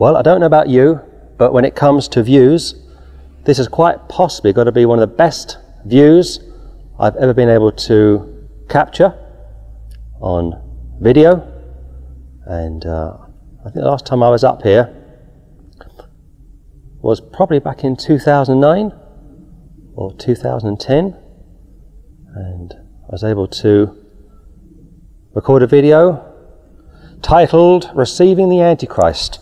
Well, 0.00 0.16
I 0.16 0.22
don't 0.22 0.40
know 0.40 0.46
about 0.46 0.70
you, 0.70 0.98
but 1.36 1.52
when 1.52 1.66
it 1.66 1.76
comes 1.76 2.08
to 2.08 2.22
views, 2.22 2.74
this 3.44 3.58
has 3.58 3.68
quite 3.68 4.08
possibly 4.08 4.50
got 4.50 4.64
to 4.64 4.72
be 4.72 4.86
one 4.86 4.98
of 4.98 5.06
the 5.06 5.14
best 5.14 5.58
views 5.84 6.40
I've 6.98 7.16
ever 7.16 7.34
been 7.34 7.50
able 7.50 7.70
to 7.70 8.48
capture 8.70 9.12
on 10.18 10.54
video. 11.02 11.46
And 12.46 12.86
uh, 12.86 13.18
I 13.60 13.64
think 13.64 13.74
the 13.74 13.82
last 13.82 14.06
time 14.06 14.22
I 14.22 14.30
was 14.30 14.42
up 14.42 14.62
here 14.62 14.88
was 17.02 17.20
probably 17.20 17.58
back 17.58 17.84
in 17.84 17.94
2009 17.94 18.92
or 19.96 20.14
2010. 20.14 21.16
And 22.36 22.72
I 22.72 23.12
was 23.12 23.22
able 23.22 23.48
to 23.48 24.02
record 25.34 25.62
a 25.62 25.66
video 25.66 26.24
titled 27.20 27.90
Receiving 27.94 28.48
the 28.48 28.62
Antichrist. 28.62 29.40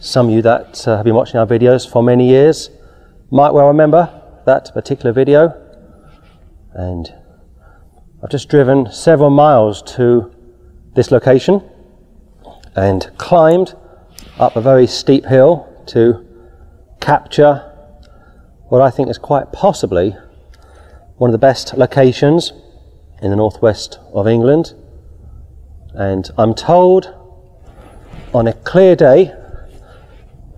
Some 0.00 0.28
of 0.28 0.32
you 0.32 0.42
that 0.42 0.86
uh, 0.86 0.96
have 0.96 1.04
been 1.04 1.16
watching 1.16 1.40
our 1.40 1.46
videos 1.46 1.90
for 1.90 2.04
many 2.04 2.28
years 2.28 2.70
might 3.32 3.50
well 3.50 3.66
remember 3.66 4.22
that 4.46 4.72
particular 4.72 5.12
video. 5.12 5.60
And 6.72 7.12
I've 8.22 8.30
just 8.30 8.48
driven 8.48 8.92
several 8.92 9.30
miles 9.30 9.82
to 9.96 10.32
this 10.94 11.10
location 11.10 11.68
and 12.76 13.10
climbed 13.18 13.74
up 14.38 14.54
a 14.54 14.60
very 14.60 14.86
steep 14.86 15.24
hill 15.24 15.66
to 15.88 16.24
capture 17.00 17.56
what 18.68 18.80
I 18.80 18.90
think 18.90 19.08
is 19.08 19.18
quite 19.18 19.50
possibly 19.50 20.14
one 21.16 21.28
of 21.28 21.32
the 21.32 21.38
best 21.38 21.74
locations 21.74 22.52
in 23.20 23.30
the 23.30 23.36
northwest 23.36 23.98
of 24.14 24.28
England. 24.28 24.74
And 25.92 26.30
I'm 26.38 26.54
told 26.54 27.12
on 28.32 28.46
a 28.46 28.52
clear 28.52 28.94
day 28.94 29.34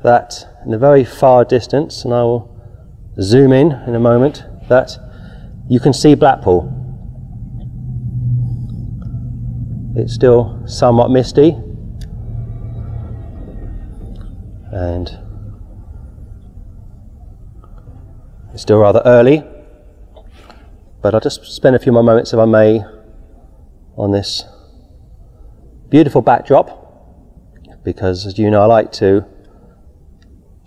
that 0.02 0.46
in 0.64 0.70
the 0.70 0.78
very 0.78 1.04
far 1.04 1.44
distance, 1.44 2.04
and 2.04 2.14
I 2.14 2.22
will 2.22 2.56
zoom 3.20 3.52
in 3.52 3.72
in 3.86 3.94
a 3.94 4.00
moment, 4.00 4.44
that 4.68 4.98
you 5.68 5.80
can 5.80 5.92
see 5.92 6.14
Blackpool. 6.14 6.76
It's 9.96 10.14
still 10.14 10.62
somewhat 10.66 11.10
misty, 11.10 11.50
and 14.72 15.10
it's 18.52 18.62
still 18.62 18.78
rather 18.78 19.02
early, 19.04 19.42
but 21.02 21.14
I'll 21.14 21.20
just 21.20 21.44
spend 21.44 21.76
a 21.76 21.78
few 21.78 21.92
more 21.92 22.02
moments, 22.02 22.32
if 22.32 22.38
I 22.38 22.44
may, 22.44 22.82
on 23.96 24.12
this 24.12 24.44
beautiful 25.88 26.22
backdrop 26.22 26.78
because, 27.84 28.26
as 28.26 28.38
you 28.38 28.50
know, 28.50 28.62
I 28.62 28.66
like 28.66 28.92
to 28.92 29.24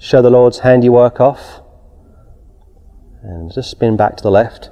show 0.04 0.22
the 0.22 0.30
Lord's 0.30 0.60
handiwork 0.60 1.22
off 1.22 1.62
and 3.22 3.50
just 3.54 3.72
spin 3.72 3.96
back 3.96 4.18
to 4.18 4.24
the 4.24 4.30
left 4.30 4.70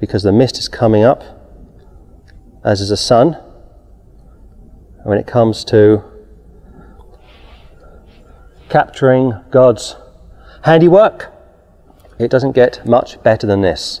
because 0.00 0.22
the 0.22 0.32
mist 0.32 0.58
is 0.58 0.66
coming 0.66 1.04
up, 1.04 1.22
as 2.64 2.80
is 2.80 2.88
the 2.88 2.96
sun. 2.96 3.34
And 4.94 5.04
when 5.04 5.18
it 5.18 5.26
comes 5.26 5.62
to 5.66 6.02
capturing 8.70 9.34
God's 9.50 9.96
handiwork, 10.64 11.30
it 12.18 12.30
doesn't 12.30 12.52
get 12.52 12.86
much 12.86 13.22
better 13.22 13.46
than 13.46 13.60
this. 13.60 14.00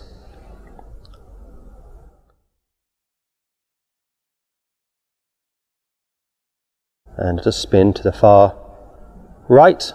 And 7.18 7.42
just 7.42 7.60
spin 7.60 7.92
to 7.92 8.02
the 8.02 8.12
far 8.12 8.61
right, 9.52 9.92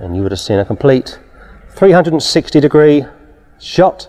and 0.00 0.16
you 0.16 0.22
would 0.22 0.32
have 0.32 0.40
seen 0.40 0.58
a 0.58 0.64
complete 0.64 1.20
360 1.76 2.60
degree 2.60 3.04
shot 3.60 4.08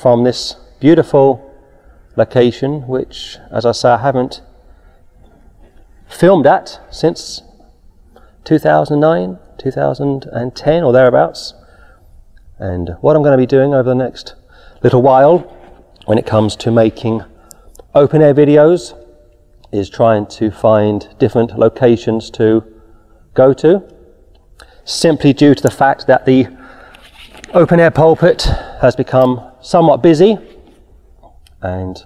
from 0.00 0.24
this 0.24 0.56
beautiful 0.80 1.44
location, 2.16 2.86
which, 2.88 3.36
as 3.52 3.66
I 3.66 3.72
say, 3.72 3.90
I 3.90 3.98
haven't 3.98 4.40
filmed 6.08 6.46
at 6.46 6.80
since 6.90 7.42
2009, 8.44 9.38
2010, 9.58 10.82
or 10.82 10.92
thereabouts. 10.94 11.52
And 12.58 12.96
what 13.02 13.14
I'm 13.14 13.22
going 13.22 13.32
to 13.32 13.38
be 13.38 13.46
doing 13.46 13.74
over 13.74 13.90
the 13.90 13.94
next 13.94 14.34
little 14.82 15.02
while 15.02 15.40
when 16.06 16.16
it 16.16 16.24
comes 16.24 16.56
to 16.56 16.70
making 16.70 17.24
open 17.94 18.22
air 18.22 18.32
videos 18.32 18.94
is 19.72 19.90
trying 19.90 20.26
to 20.26 20.50
find 20.50 21.08
different 21.18 21.58
locations 21.58 22.30
to 22.30 22.64
go 23.34 23.52
to, 23.54 23.82
simply 24.84 25.32
due 25.32 25.54
to 25.54 25.62
the 25.62 25.70
fact 25.70 26.06
that 26.06 26.24
the 26.24 26.48
open 27.54 27.80
air 27.80 27.90
pulpit 27.90 28.42
has 28.80 28.96
become 28.96 29.52
somewhat 29.60 30.02
busy 30.02 30.36
and 31.62 32.04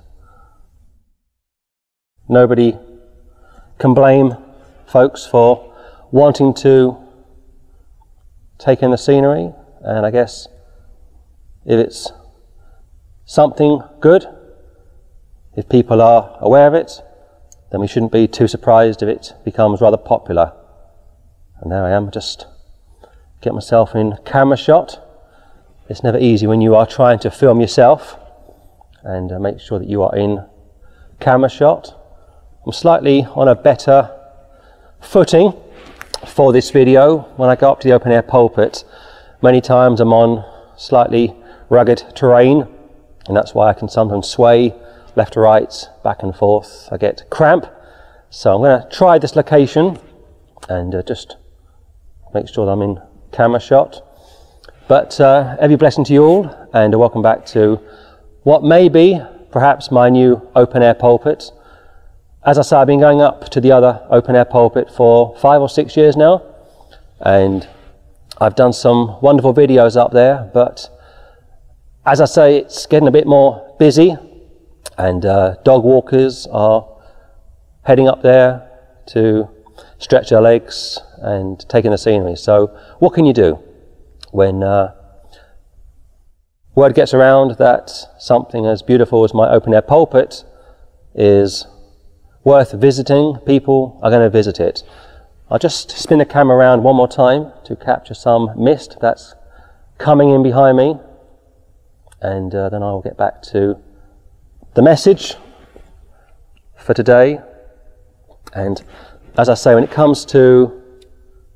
nobody 2.29 2.77
can 3.79 3.95
blame 3.95 4.37
folks 4.87 5.27
for 5.27 5.75
wanting 6.11 6.55
to 6.55 6.97
take 8.59 8.83
in 8.83 8.91
the 8.91 8.99
scenery. 8.99 9.53
And 9.83 10.07
I 10.07 10.11
guess 10.11 10.47
if 11.65 11.79
it's 11.79 12.13
something 13.25 13.83
good, 14.01 14.27
if 15.57 15.69
people 15.69 16.01
are 16.01 16.37
aware 16.41 16.67
of 16.67 16.75
it, 16.75 17.03
then 17.73 17.81
we 17.81 17.89
shouldn't 17.89 18.13
be 18.13 18.29
too 18.29 18.47
surprised 18.47 19.03
if 19.03 19.09
it 19.09 19.33
becomes 19.45 19.81
rather 19.81 19.97
popular. 19.97 20.53
And 21.61 21.73
there 21.73 21.85
I 21.85 21.91
am, 21.91 22.11
just 22.11 22.47
get 23.41 23.55
myself 23.55 23.95
in 23.95 24.19
camera 24.27 24.59
shot. 24.59 25.01
It's 25.89 26.03
never 26.03 26.19
easy 26.19 26.47
when 26.47 26.61
you 26.61 26.75
are 26.75 26.87
trying 26.87 27.19
to 27.21 27.31
film 27.31 27.63
yourself 27.63 28.19
and 29.03 29.33
uh, 29.33 29.39
make 29.39 29.59
sure 29.59 29.79
that 29.79 29.89
you 29.89 30.03
are 30.03 30.15
in 30.15 30.45
camera 31.19 31.49
shot. 31.49 31.99
I'm 32.67 32.73
slightly 32.73 33.25
on 33.35 33.49
a 33.49 33.55
better 33.55 34.15
footing 35.01 35.55
for 36.27 36.53
this 36.53 36.71
video 36.71 37.21
when 37.37 37.49
I 37.49 37.57
go 37.57 37.73
up 37.73 37.81
to 37.81 37.89
the 37.89 37.95
open 37.95 38.13
air 38.13 38.23
pulpit. 38.23 38.85
Many 39.41 39.63
times 39.63 40.01
I'm 40.01 40.13
on 40.13 40.45
slightly 40.77 41.35
rugged 41.71 42.05
terrain 42.15 42.69
and 43.27 43.37
that's 43.37 43.55
why 43.55 43.71
I 43.71 43.73
can 43.73 43.89
sometimes 43.89 44.29
sway 44.29 44.75
left 45.15 45.35
to 45.35 45.41
right, 45.41 45.73
back 46.03 46.23
and 46.23 46.35
forth. 46.35 46.89
I 46.91 46.97
get 46.97 47.29
cramp. 47.31 47.67
So 48.31 48.55
I'm 48.55 48.63
going 48.63 48.81
to 48.81 48.89
try 48.89 49.19
this 49.19 49.37
location 49.37 49.99
and 50.69 50.95
uh, 50.95 51.03
just 51.03 51.37
make 52.33 52.49
sure 52.49 52.65
that 52.67 52.73
I'm 52.73 52.83
in 52.83 53.01
camera 53.31 53.61
shot. 53.61 54.03
But 54.89 55.21
uh, 55.21 55.57
every 55.61 55.77
blessing 55.77 56.05
to 56.05 56.13
you 56.13 56.25
all, 56.25 56.69
and 56.73 56.95
welcome 56.99 57.23
back 57.23 57.45
to 57.47 57.81
what 58.43 58.65
may 58.65 58.89
be 58.89 59.21
perhaps 59.51 59.91
my 59.91 60.09
new 60.09 60.49
open 60.57 60.83
air 60.83 60.95
pulpit. 60.95 61.51
As 62.45 62.59
I 62.59 62.63
say, 62.63 62.77
I've 62.77 62.87
been 62.87 63.01
going 63.01 63.21
up 63.21 63.51
to 63.51 63.61
the 63.61 63.71
other 63.71 64.05
open 64.11 64.35
air 64.35 64.45
pulpit 64.45 64.91
for 64.91 65.37
five 65.39 65.61
or 65.61 65.69
six 65.69 65.97
years 65.97 66.17
now, 66.17 66.43
and 67.21 67.69
I've 68.41 68.57
done 68.57 68.73
some 68.73 69.21
wonderful 69.21 69.55
videos 69.55 69.97
up 69.97 70.13
there. 70.13 70.51
But 70.53 70.89
as 72.05 72.21
I 72.21 72.25
say, 72.25 72.59
it's 72.59 72.87
getting 72.87 73.09
a 73.09 73.13
bit 73.13 73.27
more 73.27 73.77
busy 73.79 74.17
and 75.03 75.27
uh, 75.27 75.57
dog 75.65 75.83
walkers 75.83 76.47
are 76.53 76.87
heading 77.83 78.07
up 78.07 78.23
there 78.23 78.71
to 79.05 79.49
stretch 79.99 80.31
their 80.31 80.41
legs 80.41 80.97
and 81.19 81.69
take 81.69 81.85
in 81.85 81.91
the 81.91 81.99
scenery. 81.99 82.37
So, 82.37 82.69
what 83.01 83.13
can 83.13 83.25
you 83.25 83.33
do 83.33 83.59
when 84.31 84.63
uh, 84.63 84.95
word 86.77 86.95
gets 86.95 87.13
around 87.13 87.59
that 87.59 87.91
something 88.19 88.65
as 88.65 88.81
beautiful 88.83 89.25
as 89.25 89.35
my 89.35 89.51
open 89.51 89.75
air 89.75 89.83
pulpit 89.83 90.45
is 91.17 91.67
worth 92.45 92.71
visiting? 92.71 93.39
People 93.45 93.99
are 94.05 94.11
going 94.11 94.23
to 94.23 94.31
visit 94.31 94.61
it. 94.61 94.85
I'll 95.51 95.59
just 95.59 95.91
spin 95.91 96.19
the 96.19 96.25
camera 96.25 96.57
around 96.57 96.85
one 96.85 96.95
more 96.95 97.09
time 97.09 97.53
to 97.65 97.75
capture 97.75 98.15
some 98.15 98.51
mist 98.57 98.99
that's 99.01 99.35
coming 99.99 100.31
in 100.31 100.45
behind 100.45 100.77
me, 100.77 100.95
and 102.21 102.55
uh, 102.55 102.69
then 102.69 102.85
I 102.85 102.93
will 102.93 103.03
get 103.03 103.19
back 103.19 103.43
to 103.51 103.83
the 104.75 104.83
message 104.83 105.35
for 106.79 106.95
today. 106.95 107.41
And 108.55 108.83
as 109.37 109.49
I 109.49 109.55
say, 109.55 109.75
when 109.75 109.85
it 109.85 109.91
comes 109.91 110.25
to 110.27 110.83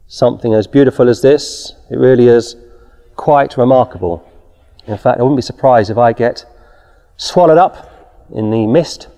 something 0.07 0.53
as 0.53 0.67
beautiful 0.67 1.09
as 1.09 1.23
this, 1.23 1.73
it 1.91 1.97
really 1.97 2.29
is 2.29 2.57
quite 3.17 3.57
remarkable. 3.57 4.31
In 4.87 4.99
fact, 4.99 5.19
I 5.19 5.23
wouldn't 5.23 5.39
be 5.39 5.43
surprised 5.43 5.91
if 5.91 5.97
I 5.97 6.13
get 6.13 6.45
swallowed 7.17 7.59
up 7.59 8.27
in 8.35 8.51
the 8.51 8.67
mist, 8.67 9.09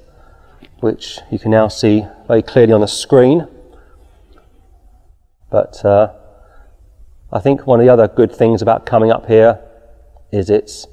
which 0.81 1.19
you 1.31 1.39
can 1.39 1.51
now 1.51 1.67
see 1.67 2.07
very 2.29 2.43
clearly 2.43 2.73
on 2.73 2.81
the 2.81 2.89
screen. 2.89 3.49
But 5.51 5.85
uh, 5.85 6.13
I 7.33 7.41
think 7.41 7.67
one 7.67 7.81
of 7.81 7.87
the 7.87 7.93
other 7.93 8.07
good 8.07 8.33
things 8.33 8.63
about 8.63 8.87
coming 8.87 9.11
up 9.11 9.27
here 9.27 9.59
is 10.31 10.51
it's 10.51 10.87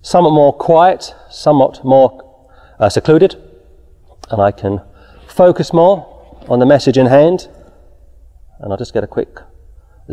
somewhat 0.00 0.30
more 0.30 0.52
quiet, 0.52 1.14
somewhat 1.30 1.84
more 1.84 2.27
uh, 2.78 2.88
secluded, 2.88 3.36
and 4.30 4.40
I 4.40 4.50
can 4.50 4.80
focus 5.26 5.72
more 5.72 6.42
on 6.48 6.58
the 6.58 6.66
message 6.66 6.98
in 6.98 7.06
hand. 7.06 7.48
And 8.60 8.72
I'll 8.72 8.78
just 8.78 8.92
get 8.92 9.04
a 9.04 9.06
quick 9.06 9.38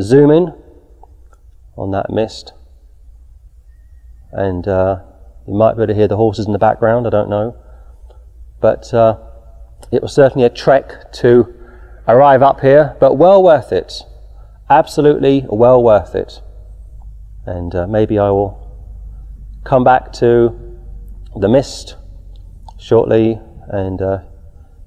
zoom 0.00 0.30
in 0.30 0.54
on 1.76 1.90
that 1.90 2.10
mist. 2.10 2.52
And 4.32 4.66
uh, 4.68 5.00
you 5.46 5.54
might 5.54 5.74
be 5.74 5.82
able 5.82 5.88
to 5.88 5.94
hear 5.94 6.08
the 6.08 6.16
horses 6.16 6.46
in 6.46 6.52
the 6.52 6.58
background, 6.58 7.06
I 7.06 7.10
don't 7.10 7.30
know. 7.30 7.56
But 8.60 8.92
uh, 8.92 9.18
it 9.90 10.02
was 10.02 10.12
certainly 10.12 10.46
a 10.46 10.50
trek 10.50 11.12
to 11.14 11.54
arrive 12.08 12.42
up 12.42 12.60
here, 12.60 12.96
but 13.00 13.14
well 13.14 13.42
worth 13.42 13.72
it. 13.72 14.02
Absolutely 14.68 15.44
well 15.48 15.82
worth 15.82 16.14
it. 16.14 16.40
And 17.44 17.74
uh, 17.74 17.86
maybe 17.86 18.18
I 18.18 18.30
will 18.30 18.62
come 19.64 19.84
back 19.84 20.12
to 20.14 20.78
the 21.36 21.48
mist 21.48 21.96
shortly 22.86 23.36
and 23.68 24.00
uh, 24.00 24.20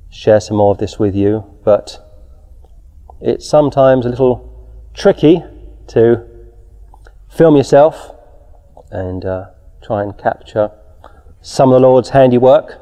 share 0.09 0.39
some 0.39 0.55
more 0.55 0.71
of 0.71 0.77
this 0.77 0.97
with 0.97 1.13
you. 1.13 1.43
But 1.65 1.99
it's 3.19 3.45
sometimes 3.45 4.05
a 4.05 4.09
little 4.09 4.33
tricky 4.93 5.43
to 5.87 6.25
film 7.29 7.57
yourself 7.57 8.15
and 8.89 9.25
uh, 9.25 9.49
try 9.83 10.01
and 10.03 10.17
capture 10.17 10.71
some 11.41 11.73
of 11.73 11.81
the 11.81 11.87
Lord's 11.87 12.09
handiwork. 12.09 12.79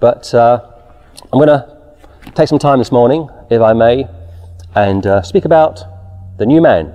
But 0.00 0.34
uh, 0.34 0.60
I'm 1.32 1.38
going 1.38 1.48
to 1.48 1.96
take 2.34 2.48
some 2.48 2.58
time 2.58 2.78
this 2.78 2.92
morning, 2.92 3.30
if 3.50 3.62
I 3.62 3.72
may, 3.72 4.06
and 4.74 5.06
uh, 5.06 5.22
speak 5.22 5.46
about 5.46 5.82
the 6.36 6.44
new 6.44 6.60
man. 6.60 6.92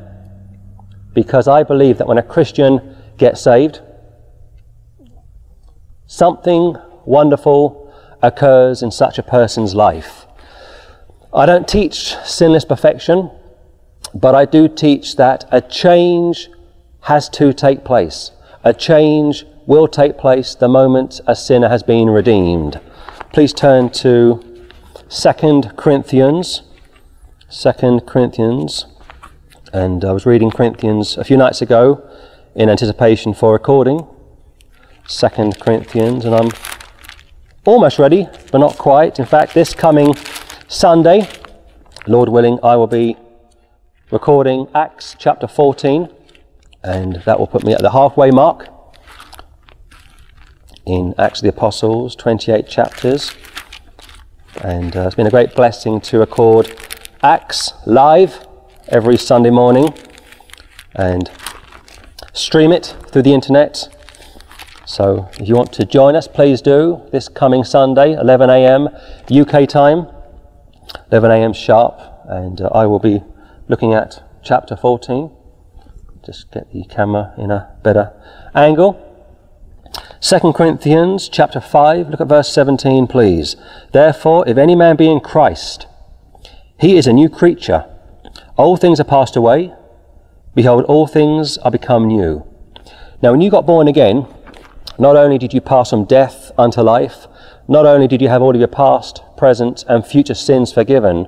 Because 1.16 1.48
I 1.48 1.64
believe 1.64 1.98
that 1.98 2.08
when 2.08 2.20
a 2.20 2.24
Christian 2.24 2.96
gets 3.18 3.42
saved, 3.42 3.82
something 6.06 6.78
wonderful 7.08 7.92
occurs 8.22 8.84
in 8.84 8.92
such 8.92 9.18
a 9.18 9.24
person's 9.24 9.74
life. 9.74 10.26
I 11.34 11.46
don't 11.46 11.68
teach 11.68 12.16
sinless 12.26 12.66
perfection, 12.66 13.32
but 14.14 14.36
I 14.36 14.46
do 14.46 14.68
teach 14.68 15.16
that 15.16 15.46
a 15.52 15.62
change 15.62 16.50
has 17.02 17.30
to 17.30 17.54
take 17.54 17.84
place. 17.86 18.32
A 18.64 18.74
change 18.74 19.46
will 19.66 19.88
take 19.88 20.18
place 20.18 20.56
the 20.56 20.68
moment 20.68 21.22
a 21.28 21.36
sinner 21.36 21.70
has 21.70 21.84
been 21.84 22.10
redeemed. 22.10 22.80
Please 23.34 23.54
turn 23.54 23.90
to 23.90 24.68
2 25.10 25.62
Corinthians. 25.78 26.64
2 27.50 28.02
Corinthians. 28.06 28.86
And 29.74 30.04
I 30.04 30.12
was 30.12 30.26
reading 30.26 30.52
Corinthians 30.52 31.18
a 31.18 31.24
few 31.24 31.38
nights 31.38 31.62
ago 31.62 32.10
in 32.56 32.70
anticipation 32.70 33.34
for 33.34 33.54
recording. 33.54 34.08
2 35.08 35.52
Corinthians, 35.60 36.26
and 36.26 36.34
I'm 36.34 36.50
almost 37.68 38.00
ready, 38.00 38.30
but 38.50 38.60
not 38.60 38.78
quite. 38.78 39.20
In 39.20 39.26
fact, 39.26 39.54
this 39.54 39.74
coming 39.74 40.16
Sunday, 40.70 41.28
Lord 42.08 42.30
willing, 42.30 42.60
I 42.64 42.78
will 42.78 42.88
be 42.88 43.18
recording 44.10 44.70
Acts 44.74 45.18
chapter 45.20 45.50
14, 45.50 46.08
and 46.82 47.18
that 47.26 47.38
will 47.38 47.46
put 47.46 47.66
me 47.66 47.74
at 47.74 47.82
the 47.82 47.92
halfway 47.92 48.32
mark 48.32 48.70
in 50.86 51.14
Acts 51.18 51.40
of 51.40 51.44
the 51.44 51.50
Apostles, 51.50 52.16
28 52.16 52.70
chapters. 52.70 53.36
And 54.62 54.96
uh, 54.96 55.02
it's 55.02 55.16
been 55.16 55.28
a 55.28 55.32
great 55.32 55.54
blessing 55.54 56.00
to 56.02 56.20
record 56.20 56.74
Acts 57.22 57.74
live 57.86 58.48
every 58.88 59.18
Sunday 59.18 59.50
morning 59.50 59.94
and 60.96 61.30
stream 62.32 62.72
it 62.72 62.96
through 63.12 63.24
the 63.24 63.34
internet 63.34 63.90
so 64.88 65.30
if 65.38 65.50
you 65.50 65.56
want 65.56 65.74
to 65.74 65.86
join 65.86 66.16
us, 66.16 66.30
please 66.30 66.62
do 66.62 67.02
this 67.12 67.28
coming 67.28 67.66
Sunday, 67.66 68.14
11 68.14 68.50
a.m. 68.50 68.88
UK 69.30 69.68
time, 69.68 70.08
11 71.12 71.30
a.m. 71.30 71.52
sharp, 71.52 72.00
and 72.26 72.62
uh, 72.62 72.70
I 72.74 72.86
will 72.86 73.00
be 73.00 73.22
looking 73.68 73.94
at 73.94 74.24
chapter 74.42 74.78
14. 74.78 75.30
Just 76.26 76.50
get 76.52 76.72
the 76.72 76.86
camera 76.86 77.34
in 77.38 77.52
a 77.52 77.76
better 77.84 78.14
angle. 78.56 79.04
2 80.22 80.54
Corinthians 80.54 81.28
chapter 81.28 81.60
5, 81.60 82.10
look 82.10 82.22
at 82.22 82.30
verse 82.30 82.50
17, 82.54 83.08
please. 83.08 83.58
Therefore, 83.92 84.48
if 84.48 84.58
any 84.58 84.74
man 84.74 84.96
be 84.96 85.12
in 85.12 85.20
Christ, 85.20 85.86
he 86.80 86.96
is 86.96 87.08
a 87.08 87.14
new 87.14 87.28
creature. 87.28 87.86
All 88.56 88.78
things 88.78 89.02
are 89.02 89.04
passed 89.04 89.36
away. 89.36 89.74
Behold, 90.56 90.86
all 90.86 91.08
things 91.08 91.58
are 91.58 91.72
become 91.72 92.08
new. 92.08 92.48
Now, 93.22 93.32
when 93.32 93.42
you 93.42 93.52
got 93.52 93.66
born 93.66 93.90
again, 93.90 94.28
not 95.00 95.16
only 95.16 95.38
did 95.38 95.54
you 95.54 95.62
pass 95.62 95.90
from 95.90 96.06
death 96.06 96.52
unto 96.58 96.82
life, 96.82 97.28
not 97.68 97.86
only 97.86 98.08
did 98.08 98.22
you 98.22 98.30
have 98.30 98.42
all 98.42 98.56
of 98.56 98.60
your 98.60 98.68
past, 98.68 99.22
present, 99.36 99.84
and 99.88 100.06
future 100.06 100.34
sins 100.34 100.72
forgiven, 100.72 101.28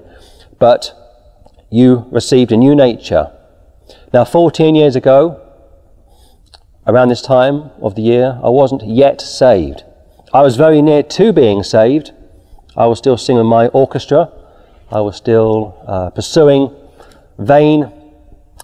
but 0.57 0.94
you 1.69 2.07
received 2.12 2.51
a 2.51 2.57
new 2.57 2.75
nature. 2.75 3.31
Now, 4.13 4.25
14 4.25 4.75
years 4.75 4.95
ago, 4.95 5.39
around 6.88 7.10
this 7.10 7.21
time 7.21 7.71
of 7.81 7.95
the 7.95 8.01
year, 8.01 8.39
I 8.44 8.50
wasn't 8.50 8.86
yet 8.88 9.21
saved. 9.21 9.83
I 10.33 10.42
was 10.42 10.56
very 10.56 10.81
near 10.81 11.04
to 11.04 11.33
being 11.33 11.63
saved. 11.63 12.12
I 12.75 12.88
was 12.88 12.98
still 12.98 13.18
singing 13.18 13.45
my 13.45 13.68
orchestra. 13.68 14.31
I 14.92 15.01
was 15.01 15.15
still 15.15 15.83
uh, 15.88 16.10
pursuing 16.10 16.75
vain 17.38 17.92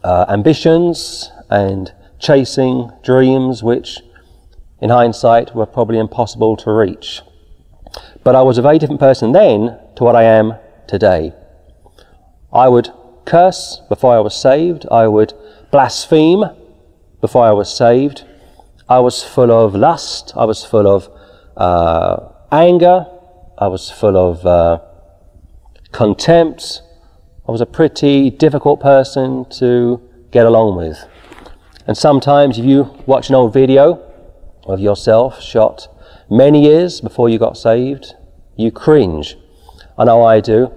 uh, 0.03 0.25
ambitions 0.29 1.31
and 1.49 1.93
chasing 2.19 2.91
dreams 3.03 3.61
which 3.61 3.99
in 4.79 4.89
hindsight, 4.89 5.55
were 5.55 5.65
probably 5.65 5.99
impossible 5.99 6.55
to 6.57 6.71
reach. 6.71 7.21
But 8.23 8.35
I 8.35 8.41
was 8.41 8.57
a 8.57 8.61
very 8.61 8.79
different 8.79 8.99
person 8.99 9.31
then 9.31 9.77
to 9.95 10.03
what 10.03 10.15
I 10.15 10.23
am 10.23 10.55
today. 10.87 11.33
I 12.51 12.67
would 12.69 12.89
curse 13.25 13.81
before 13.89 14.15
I 14.15 14.19
was 14.19 14.35
saved. 14.35 14.85
I 14.91 15.07
would 15.07 15.33
blaspheme 15.71 16.45
before 17.21 17.45
I 17.45 17.51
was 17.51 17.75
saved. 17.75 18.23
I 18.87 18.99
was 18.99 19.23
full 19.23 19.51
of 19.51 19.75
lust. 19.75 20.33
I 20.35 20.45
was 20.45 20.63
full 20.63 20.87
of 20.87 21.09
uh, 21.57 22.29
anger. 22.51 23.05
I 23.57 23.67
was 23.67 23.89
full 23.89 24.17
of 24.17 24.45
uh, 24.45 24.79
contempt. 25.91 26.81
I 27.47 27.51
was 27.51 27.61
a 27.61 27.65
pretty 27.65 28.29
difficult 28.29 28.79
person 28.79 29.45
to 29.59 30.01
get 30.31 30.45
along 30.45 30.77
with. 30.77 31.03
And 31.87 31.97
sometimes, 31.97 32.57
if 32.57 32.65
you 32.65 32.95
watch 33.05 33.29
an 33.29 33.35
old 33.35 33.53
video 33.53 34.04
of 34.65 34.79
yourself 34.79 35.41
shot 35.41 35.87
many 36.29 36.63
years 36.63 37.01
before 37.01 37.29
you 37.29 37.37
got 37.37 37.57
saved, 37.57 38.15
you 38.55 38.71
cringe. 38.71 39.37
I 39.97 40.05
know 40.05 40.23
I 40.23 40.41
do. 40.41 40.71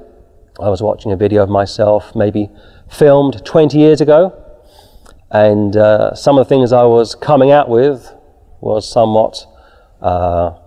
I 0.61 0.69
was 0.69 0.83
watching 0.83 1.13
a 1.13 1.17
video 1.17 1.43
of 1.43 1.49
myself, 1.49 2.15
maybe 2.15 2.51
filmed 2.91 3.45
20 3.45 3.79
years 3.79 4.01
ago, 4.01 4.45
and 5.31 5.77
uh, 5.77 6.15
some 6.15 6.39
of 6.39 6.47
the 6.47 6.49
things 6.49 6.73
I 6.73 6.85
was 6.85 7.15
coming 7.15 7.51
out 7.51 7.69
with 7.69 8.13
was 8.61 8.91
somewhat 8.91 9.47
uh, 10.01 10.59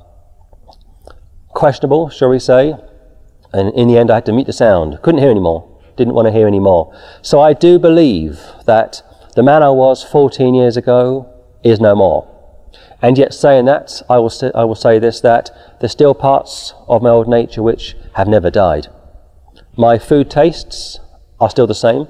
questionable, 1.50 2.10
shall 2.10 2.30
we 2.30 2.40
say. 2.40 2.76
And 3.54 3.74
in 3.74 3.88
the 3.88 3.98
end, 3.98 4.10
I 4.10 4.16
had 4.16 4.26
to 4.28 4.34
mute 4.34 4.48
the 4.48 4.54
sound. 4.54 5.02
Couldn't 5.02 5.20
hear 5.20 5.32
anymore. 5.32 5.68
Didn't 5.98 6.14
want 6.14 6.28
to 6.28 6.32
hear 6.32 6.48
anymore. 6.48 6.98
So 7.22 7.42
I 7.42 7.54
do 7.54 7.78
believe 7.78 8.40
that 8.66 9.02
the 9.36 9.44
man 9.44 9.62
I 9.62 9.70
was 9.70 10.04
14 10.04 10.54
years 10.54 10.78
ago 10.78 11.28
is 11.64 11.80
no 11.80 11.96
more. 11.96 12.31
And 13.02 13.18
yet, 13.18 13.34
saying 13.34 13.66
that, 13.66 14.02
I 14.10 14.20
will, 14.20 14.30
st- 14.30 14.56
I 14.56 14.64
will 14.64 14.76
say 14.76 15.00
this 15.00 15.22
that 15.22 15.50
there's 15.80 15.92
still 15.92 16.14
parts 16.14 16.74
of 16.88 17.02
my 17.02 17.10
old 17.10 17.28
nature 17.28 17.64
which 17.64 17.96
have 18.14 18.28
never 18.28 18.52
died. 18.52 18.88
My 19.76 19.98
food 19.98 20.30
tastes 20.30 21.00
are 21.40 21.50
still 21.50 21.66
the 21.66 21.74
same, 21.74 22.08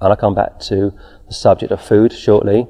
and 0.00 0.10
I'll 0.10 0.16
come 0.16 0.34
back 0.34 0.58
to 0.60 0.92
the 1.28 1.34
subject 1.34 1.70
of 1.70 1.80
food 1.80 2.12
shortly. 2.12 2.66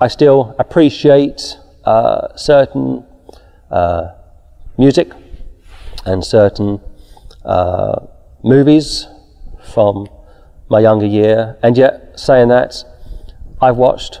I 0.00 0.08
still 0.08 0.54
appreciate 0.58 1.56
uh, 1.84 2.36
certain 2.36 3.06
uh, 3.70 4.08
music 4.76 5.12
and 6.04 6.24
certain 6.24 6.80
uh, 7.44 8.06
movies 8.42 9.06
from 9.72 10.08
my 10.68 10.80
younger 10.80 11.06
year, 11.06 11.56
and 11.62 11.76
yet, 11.76 12.18
saying 12.18 12.48
that, 12.48 12.84
I've 13.60 13.76
watched 13.76 14.20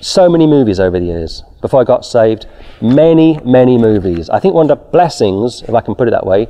so 0.00 0.28
many 0.28 0.46
movies 0.46 0.78
over 0.78 0.98
the 0.98 1.06
years. 1.06 1.42
Before 1.60 1.80
I 1.80 1.84
got 1.84 2.04
saved, 2.04 2.46
many, 2.80 3.40
many 3.44 3.78
movies. 3.78 4.30
I 4.30 4.38
think 4.38 4.54
one 4.54 4.70
of 4.70 4.78
the 4.78 4.84
blessings, 4.90 5.62
if 5.62 5.74
I 5.74 5.80
can 5.80 5.94
put 5.94 6.08
it 6.08 6.12
that 6.12 6.26
way, 6.26 6.46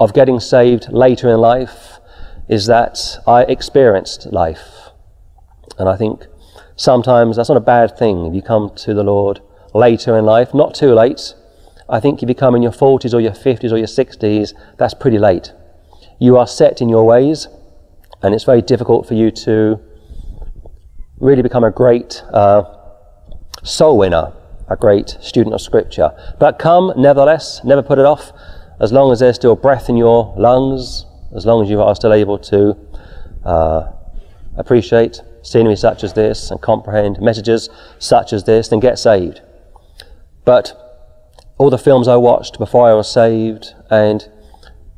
of 0.00 0.14
getting 0.14 0.40
saved 0.40 0.92
later 0.92 1.30
in 1.30 1.38
life 1.38 1.98
is 2.48 2.66
that 2.66 3.18
I 3.26 3.42
experienced 3.42 4.32
life. 4.32 4.90
And 5.78 5.88
I 5.88 5.96
think 5.96 6.26
sometimes 6.76 7.36
that's 7.36 7.48
not 7.48 7.58
a 7.58 7.60
bad 7.60 7.98
thing 7.98 8.26
if 8.26 8.34
you 8.34 8.42
come 8.42 8.70
to 8.76 8.94
the 8.94 9.02
Lord 9.02 9.40
later 9.74 10.16
in 10.16 10.24
life, 10.24 10.54
not 10.54 10.74
too 10.74 10.94
late. 10.94 11.34
I 11.88 12.00
think 12.00 12.22
if 12.22 12.28
you 12.28 12.34
come 12.34 12.54
in 12.54 12.62
your 12.62 12.72
40s 12.72 13.12
or 13.14 13.20
your 13.20 13.32
50s 13.32 13.72
or 13.72 13.76
your 13.76 13.86
60s, 13.86 14.52
that's 14.78 14.94
pretty 14.94 15.18
late. 15.18 15.52
You 16.18 16.36
are 16.38 16.46
set 16.46 16.80
in 16.80 16.88
your 16.88 17.04
ways, 17.04 17.46
and 18.22 18.34
it's 18.34 18.44
very 18.44 18.62
difficult 18.62 19.06
for 19.06 19.14
you 19.14 19.30
to 19.30 19.78
really 21.18 21.42
become 21.42 21.64
a 21.64 21.70
great 21.70 22.22
uh, 22.32 22.64
soul 23.66 23.98
winner, 23.98 24.32
a 24.68 24.76
great 24.76 25.16
student 25.20 25.54
of 25.54 25.60
Scripture. 25.60 26.12
But 26.38 26.58
come, 26.58 26.92
nevertheless, 26.96 27.60
never 27.64 27.82
put 27.82 27.98
it 27.98 28.06
off. 28.06 28.32
as 28.78 28.92
long 28.92 29.10
as 29.10 29.20
there's 29.20 29.36
still 29.36 29.56
breath 29.56 29.88
in 29.88 29.96
your 29.96 30.34
lungs, 30.36 31.06
as 31.34 31.46
long 31.46 31.62
as 31.62 31.70
you 31.70 31.80
are 31.80 31.94
still 31.94 32.12
able 32.12 32.38
to 32.38 32.76
uh, 33.42 33.90
appreciate 34.56 35.22
scenery 35.42 35.76
such 35.76 36.04
as 36.04 36.12
this 36.12 36.50
and 36.50 36.60
comprehend 36.60 37.18
messages 37.20 37.70
such 37.98 38.32
as 38.32 38.44
this, 38.44 38.68
then 38.68 38.80
get 38.80 38.98
saved. 38.98 39.40
But 40.44 40.76
all 41.56 41.70
the 41.70 41.78
films 41.78 42.06
I 42.06 42.16
watched 42.16 42.58
before 42.58 42.86
I 42.86 42.92
was 42.92 43.10
saved, 43.10 43.74
and 43.90 44.28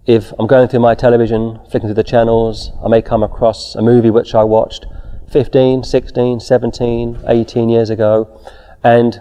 if 0.07 0.33
I'm 0.39 0.47
going 0.47 0.69
through 0.69 0.81
my 0.81 0.95
television, 0.95 1.61
flicking 1.71 1.89
through 1.89 1.95
the 1.95 2.03
channels, 2.03 2.73
I 2.85 2.89
may 2.89 3.03
come 3.03 3.23
across 3.23 3.77
a 3.77 3.83
movie 3.83 4.11
which 4.11 4.35
I 4.35 4.43
watched 4.43 4.87
15, 5.31 5.85
16, 5.85 6.41
17, 6.41 7.21
18 7.27 7.69
years 7.69 7.91
ago, 7.91 8.41
and 8.83 9.21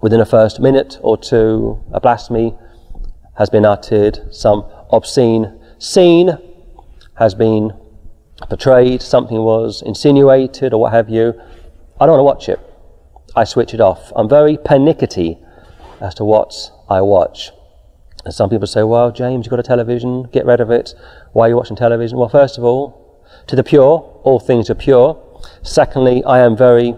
within 0.00 0.20
a 0.20 0.26
first 0.26 0.60
minute 0.60 0.98
or 1.02 1.16
two, 1.16 1.82
a 1.92 2.00
blasphemy 2.00 2.56
has 3.36 3.50
been 3.50 3.64
uttered, 3.64 4.34
some 4.34 4.64
obscene 4.90 5.58
scene 5.78 6.36
has 7.14 7.34
been 7.34 7.72
portrayed, 8.48 9.02
something 9.02 9.38
was 9.38 9.82
insinuated, 9.82 10.72
or 10.72 10.80
what 10.80 10.92
have 10.92 11.08
you. 11.08 11.34
I 12.00 12.06
don't 12.06 12.18
want 12.18 12.20
to 12.20 12.24
watch 12.24 12.48
it. 12.48 12.60
I 13.36 13.44
switch 13.44 13.74
it 13.74 13.80
off. 13.80 14.12
I'm 14.16 14.28
very 14.28 14.56
panicky 14.56 15.38
as 16.00 16.14
to 16.14 16.24
what 16.24 16.70
I 16.88 17.00
watch. 17.02 17.50
And 18.24 18.34
some 18.34 18.50
people 18.50 18.66
say, 18.66 18.82
well, 18.82 19.12
James, 19.12 19.46
you've 19.46 19.50
got 19.50 19.60
a 19.60 19.62
television, 19.62 20.24
get 20.24 20.44
rid 20.46 20.60
of 20.60 20.70
it. 20.70 20.94
Why 21.32 21.46
are 21.46 21.50
you 21.50 21.56
watching 21.56 21.76
television? 21.76 22.18
Well, 22.18 22.28
first 22.28 22.58
of 22.58 22.64
all, 22.64 23.24
to 23.46 23.56
the 23.56 23.62
pure, 23.62 24.20
all 24.24 24.40
things 24.40 24.68
are 24.68 24.74
pure. 24.74 25.22
Secondly, 25.62 26.22
I 26.24 26.40
am 26.40 26.56
very 26.56 26.94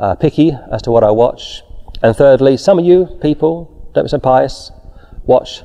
uh, 0.00 0.14
picky 0.16 0.52
as 0.72 0.82
to 0.82 0.90
what 0.90 1.04
I 1.04 1.10
watch. 1.10 1.62
And 2.02 2.16
thirdly, 2.16 2.56
some 2.56 2.78
of 2.78 2.84
you 2.84 3.18
people, 3.20 3.90
don't 3.94 4.04
be 4.04 4.08
so 4.08 4.18
pious, 4.18 4.72
watch 5.24 5.62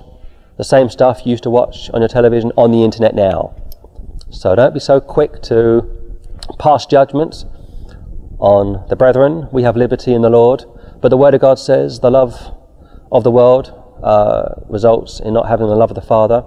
the 0.58 0.64
same 0.64 0.90
stuff 0.90 1.22
you 1.26 1.32
used 1.32 1.44
to 1.44 1.50
watch 1.50 1.90
on 1.92 2.02
your 2.02 2.08
television 2.08 2.52
on 2.58 2.72
the 2.72 2.84
internet 2.84 3.16
now. 3.16 3.56
So 4.30 4.56
don't 4.56 4.74
be 4.74 4.80
so 4.80 5.00
quick 5.00 5.42
to 5.44 6.20
pass 6.60 6.86
judgment 6.86 7.46
on 8.40 8.86
the 8.90 8.96
brethren. 8.96 9.48
We 9.52 9.64
have 9.64 9.76
liberty 9.76 10.14
in 10.14 10.22
the 10.22 10.30
Lord. 10.30 10.66
But 11.02 11.10
the 11.10 11.18
Word 11.18 11.34
of 11.34 11.42
God 11.42 11.60
says 11.60 12.00
the 12.00 12.12
love 12.12 12.34
of 13.12 13.24
the 13.24 13.32
world 13.32 13.74
uh, 14.04 14.56
results 14.70 15.20
in 15.20 15.34
not 15.34 15.48
having 15.48 15.68
the 15.68 15.76
love 15.76 15.92
of 15.92 15.96
the 15.96 16.02
Father. 16.02 16.44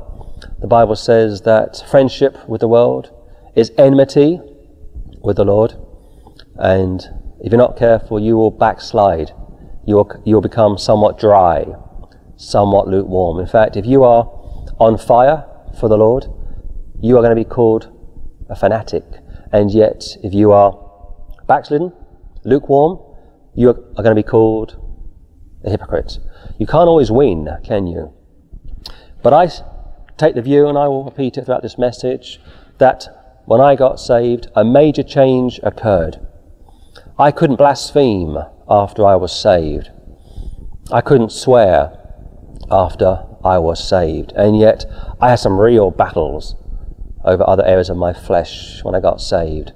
The 0.61 0.67
Bible 0.67 0.97
says 0.97 1.43
that 1.43 1.85
friendship 1.91 2.49
with 2.49 2.61
the 2.61 2.69
world 2.69 3.11
is 3.55 3.73
enmity 3.79 4.41
with 5.23 5.37
the 5.37 5.45
Lord. 5.45 5.75
And 6.57 7.07
if 7.41 7.53
you're 7.53 7.59
not 7.59 7.77
careful, 7.77 8.19
you 8.21 8.37
will 8.37 8.51
backslide. 8.51 9.33
You 9.87 9.97
will, 9.97 10.23
you 10.25 10.35
will 10.35 10.43
become 10.43 10.77
somewhat 10.77 11.19
dry, 11.19 11.67
somewhat 12.37 12.89
lukewarm. 12.89 13.41
In 13.41 13.47
fact, 13.47 13.77
if 13.77 13.87
you 13.87 14.05
are 14.05 14.25
on 14.79 14.99
fire 14.99 15.45
for 15.81 15.89
the 15.89 15.97
Lord, 15.97 16.27
you 17.01 17.17
are 17.17 17.23
going 17.23 17.37
to 17.37 17.43
be 17.43 17.49
called 17.49 17.91
a 18.51 18.57
fanatic. 18.57 19.05
And 19.53 19.71
yet, 19.71 20.17
if 20.23 20.35
you 20.35 20.53
are 20.53 20.77
backslidden, 21.47 21.93
lukewarm, 22.45 22.99
you 23.55 23.71
are 23.71 23.75
going 23.75 24.15
to 24.15 24.15
be 24.15 24.23
called 24.23 24.77
a 25.65 25.71
hypocrite. 25.71 26.19
You 26.59 26.67
can't 26.67 26.89
always 26.89 27.11
win, 27.11 27.49
can 27.65 27.87
you? 27.87 28.13
But 29.23 29.33
I 29.33 29.49
take 30.17 30.35
the 30.35 30.43
view, 30.43 30.69
and 30.69 30.77
I 30.77 30.89
will 30.89 31.05
repeat 31.05 31.39
it 31.39 31.47
throughout 31.47 31.63
this 31.63 31.79
message, 31.79 32.41
that 32.79 33.09
when 33.47 33.61
I 33.61 33.75
got 33.75 33.99
saved, 33.99 34.49
a 34.55 34.65
major 34.65 35.03
change 35.03 35.61
occurred. 35.63 36.21
I 37.21 37.33
couldn't 37.33 37.57
blaspheme 37.57 38.39
after 38.71 39.05
I 39.05 39.17
was 39.17 39.33
saved. 39.33 39.91
I 40.93 41.01
couldn't 41.01 41.33
swear 41.33 41.99
after 42.71 43.25
I 43.45 43.59
was 43.59 43.83
saved. 43.87 44.33
And 44.37 44.57
yet, 44.57 44.85
I 45.21 45.31
had 45.31 45.41
some 45.41 45.59
real 45.59 45.91
battles 45.91 46.55
over 47.25 47.43
other 47.45 47.65
areas 47.65 47.91
of 47.91 47.97
my 47.97 48.13
flesh 48.13 48.85
when 48.85 48.95
I 48.95 49.01
got 49.01 49.21
saved. 49.21 49.73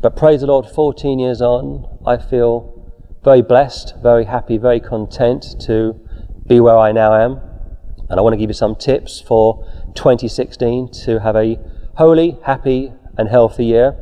But 0.00 0.16
praise 0.16 0.40
the 0.40 0.46
Lord, 0.46 0.64
14 0.66 1.18
years 1.18 1.42
on, 1.42 1.98
I 2.06 2.16
feel 2.16 2.94
very 3.22 3.42
blessed, 3.42 3.96
very 4.02 4.24
happy, 4.24 4.56
very 4.56 4.80
content 4.80 5.44
to 5.66 6.00
be 6.46 6.60
where 6.60 6.78
I 6.78 6.92
now 6.92 7.14
am. 7.14 7.40
And 8.08 8.18
I 8.18 8.22
want 8.22 8.32
to 8.32 8.38
give 8.38 8.48
you 8.48 8.54
some 8.54 8.74
tips 8.74 9.20
for 9.20 9.64
2016 9.96 10.92
to 11.04 11.20
have 11.20 11.36
a 11.36 11.58
holy, 11.96 12.38
happy, 12.44 12.92
and 13.18 13.28
healthy 13.28 13.66
year. 13.66 13.96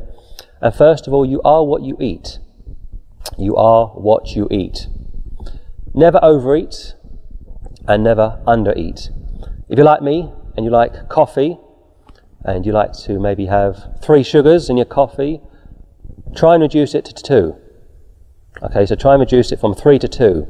And 0.61 0.73
first 0.73 1.07
of 1.07 1.13
all, 1.13 1.25
you 1.25 1.41
are 1.43 1.65
what 1.65 1.81
you 1.81 1.97
eat. 1.99 2.39
You 3.37 3.55
are 3.55 3.87
what 3.87 4.35
you 4.35 4.47
eat. 4.51 4.87
Never 5.93 6.19
overeat 6.21 6.93
and 7.87 8.03
never 8.03 8.41
undereat. 8.47 9.09
If 9.69 9.77
you're 9.77 9.85
like 9.85 10.01
me 10.01 10.31
and 10.55 10.65
you 10.65 10.71
like 10.71 11.09
coffee, 11.09 11.57
and 12.43 12.65
you 12.65 12.71
like 12.71 12.93
to 12.93 13.19
maybe 13.19 13.45
have 13.45 13.99
three 14.01 14.23
sugars 14.23 14.69
in 14.69 14.77
your 14.77 14.85
coffee, 14.85 15.41
try 16.35 16.55
and 16.55 16.61
reduce 16.61 16.95
it 16.95 17.05
to 17.05 17.13
two. 17.13 17.55
Okay, 18.63 18.85
so 18.85 18.95
try 18.95 19.13
and 19.13 19.19
reduce 19.19 19.51
it 19.51 19.59
from 19.59 19.73
three 19.73 19.99
to 19.99 20.07
two. 20.07 20.47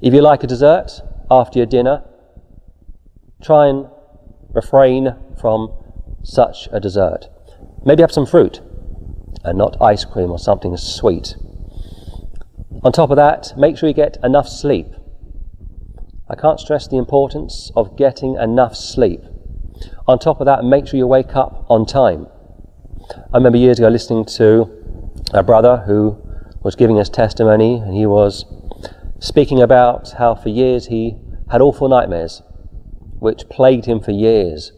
If 0.00 0.12
you 0.12 0.20
like 0.20 0.42
a 0.42 0.46
dessert 0.46 1.00
after 1.30 1.58
your 1.58 1.66
dinner, 1.66 2.02
try 3.42 3.68
and 3.68 3.86
refrain 4.52 5.14
from 5.40 5.72
such 6.22 6.68
a 6.72 6.80
dessert. 6.80 7.28
Maybe 7.84 8.02
have 8.02 8.12
some 8.12 8.26
fruit 8.26 8.60
and 9.44 9.58
not 9.58 9.80
ice 9.80 10.04
cream 10.04 10.30
or 10.30 10.38
something 10.38 10.76
sweet. 10.76 11.36
On 12.82 12.92
top 12.92 13.10
of 13.10 13.16
that, 13.16 13.52
make 13.56 13.76
sure 13.76 13.88
you 13.88 13.94
get 13.94 14.16
enough 14.22 14.48
sleep. 14.48 14.88
I 16.28 16.34
can't 16.34 16.58
stress 16.58 16.88
the 16.88 16.96
importance 16.96 17.70
of 17.76 17.96
getting 17.96 18.36
enough 18.36 18.74
sleep. 18.74 19.20
On 20.08 20.18
top 20.18 20.40
of 20.40 20.46
that, 20.46 20.64
make 20.64 20.86
sure 20.86 20.98
you 20.98 21.06
wake 21.06 21.36
up 21.36 21.66
on 21.68 21.86
time. 21.86 22.26
I 23.32 23.36
remember 23.36 23.58
years 23.58 23.78
ago 23.78 23.88
listening 23.88 24.24
to 24.36 24.70
a 25.32 25.42
brother 25.42 25.78
who 25.86 26.18
was 26.62 26.74
giving 26.74 26.96
his 26.96 27.10
testimony, 27.10 27.76
and 27.78 27.94
he 27.94 28.06
was 28.06 28.44
speaking 29.18 29.60
about 29.60 30.12
how 30.12 30.34
for 30.34 30.48
years 30.48 30.86
he 30.86 31.16
had 31.50 31.60
awful 31.60 31.88
nightmares, 31.88 32.42
which 33.18 33.48
plagued 33.48 33.84
him 33.86 34.00
for 34.00 34.10
years. 34.10 34.72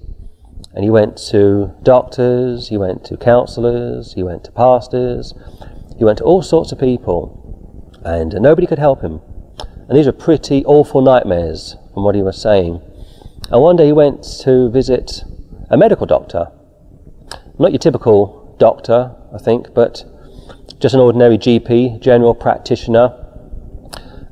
And 0.75 0.83
he 0.83 0.91
went 0.91 1.17
to 1.29 1.73
doctors, 1.83 2.69
he 2.69 2.77
went 2.77 3.05
to 3.05 3.17
counselors, 3.17 4.15
he 4.15 4.23
went 4.23 4.45
to 4.45 4.53
pastors, 4.53 5.33
he 5.97 6.05
went 6.05 6.19
to 6.19 6.25
all 6.25 6.43
sorts 6.43 6.73
of 6.73 6.81
people, 6.81 7.41
and 8.05 8.33
nobody 8.41 8.67
could 8.67 8.79
help 8.79 9.01
him. 9.01 9.21
And 9.89 9.97
these 9.97 10.07
were 10.07 10.13
pretty 10.13 10.65
awful 10.65 11.01
nightmares 11.01 11.77
from 11.93 12.03
what 12.03 12.15
he 12.15 12.23
was 12.23 12.41
saying. 12.41 12.83
And 13.51 13.63
one 13.63 13.77
day 13.77 13.87
he 13.87 13.93
went 13.93 14.25
to 14.43 14.71
visit 14.71 15.23
a 15.71 15.77
medical 15.77 16.07
doctor. 16.07 16.51
Not 17.59 17.71
your 17.71 17.79
typical 17.79 18.57
doctor, 18.59 19.15
I 19.33 19.39
think, 19.39 19.75
but 19.75 20.05
just 20.81 20.95
an 20.95 21.01
ordinary 21.01 21.39
GP, 21.39 22.01
general 22.01 22.35
practitioner. 22.35 23.13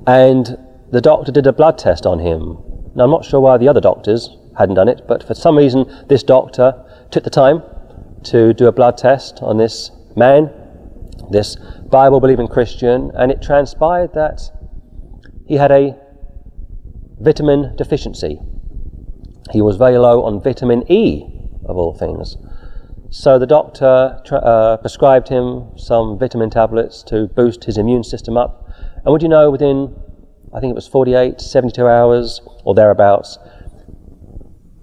And 0.06 0.58
the 0.90 1.00
doctor 1.00 1.30
did 1.30 1.46
a 1.46 1.52
blood 1.52 1.78
test 1.78 2.04
on 2.04 2.18
him. 2.18 2.58
Now, 2.94 3.04
I'm 3.04 3.10
not 3.10 3.24
sure 3.24 3.40
why 3.40 3.56
the 3.58 3.68
other 3.68 3.80
doctors 3.80 4.36
hadn't 4.58 4.74
done 4.74 4.88
it, 4.88 5.02
but 5.08 5.22
for 5.22 5.34
some 5.34 5.56
reason, 5.56 5.84
this 6.08 6.22
doctor 6.22 6.84
took 7.10 7.24
the 7.24 7.30
time 7.30 7.62
to 8.24 8.52
do 8.54 8.66
a 8.66 8.72
blood 8.72 8.96
test 8.96 9.40
on 9.42 9.56
this 9.56 9.90
man, 10.16 10.50
this 11.30 11.56
Bible 11.90 12.20
believing 12.20 12.48
Christian, 12.48 13.10
and 13.14 13.30
it 13.32 13.42
transpired 13.42 14.14
that 14.14 14.40
he 15.46 15.56
had 15.56 15.72
a 15.72 15.96
vitamin 17.20 17.76
deficiency. 17.76 18.38
He 19.52 19.60
was 19.60 19.76
very 19.76 19.98
low 19.98 20.24
on 20.24 20.42
vitamin 20.42 20.90
E, 20.90 21.24
of 21.66 21.76
all 21.76 21.94
things. 21.94 22.36
So 23.10 23.38
the 23.38 23.46
doctor 23.46 24.20
uh, 24.32 24.78
prescribed 24.78 25.28
him 25.28 25.72
some 25.76 26.18
vitamin 26.18 26.48
tablets 26.48 27.02
to 27.04 27.26
boost 27.28 27.64
his 27.64 27.76
immune 27.76 28.04
system 28.04 28.36
up. 28.36 28.66
And 29.04 29.12
would 29.12 29.22
you 29.22 29.28
know, 29.28 29.50
within, 29.50 29.94
I 30.54 30.60
think 30.60 30.70
it 30.70 30.74
was 30.74 30.88
48, 30.88 31.40
72 31.40 31.86
hours 31.86 32.40
or 32.64 32.74
thereabouts, 32.74 33.38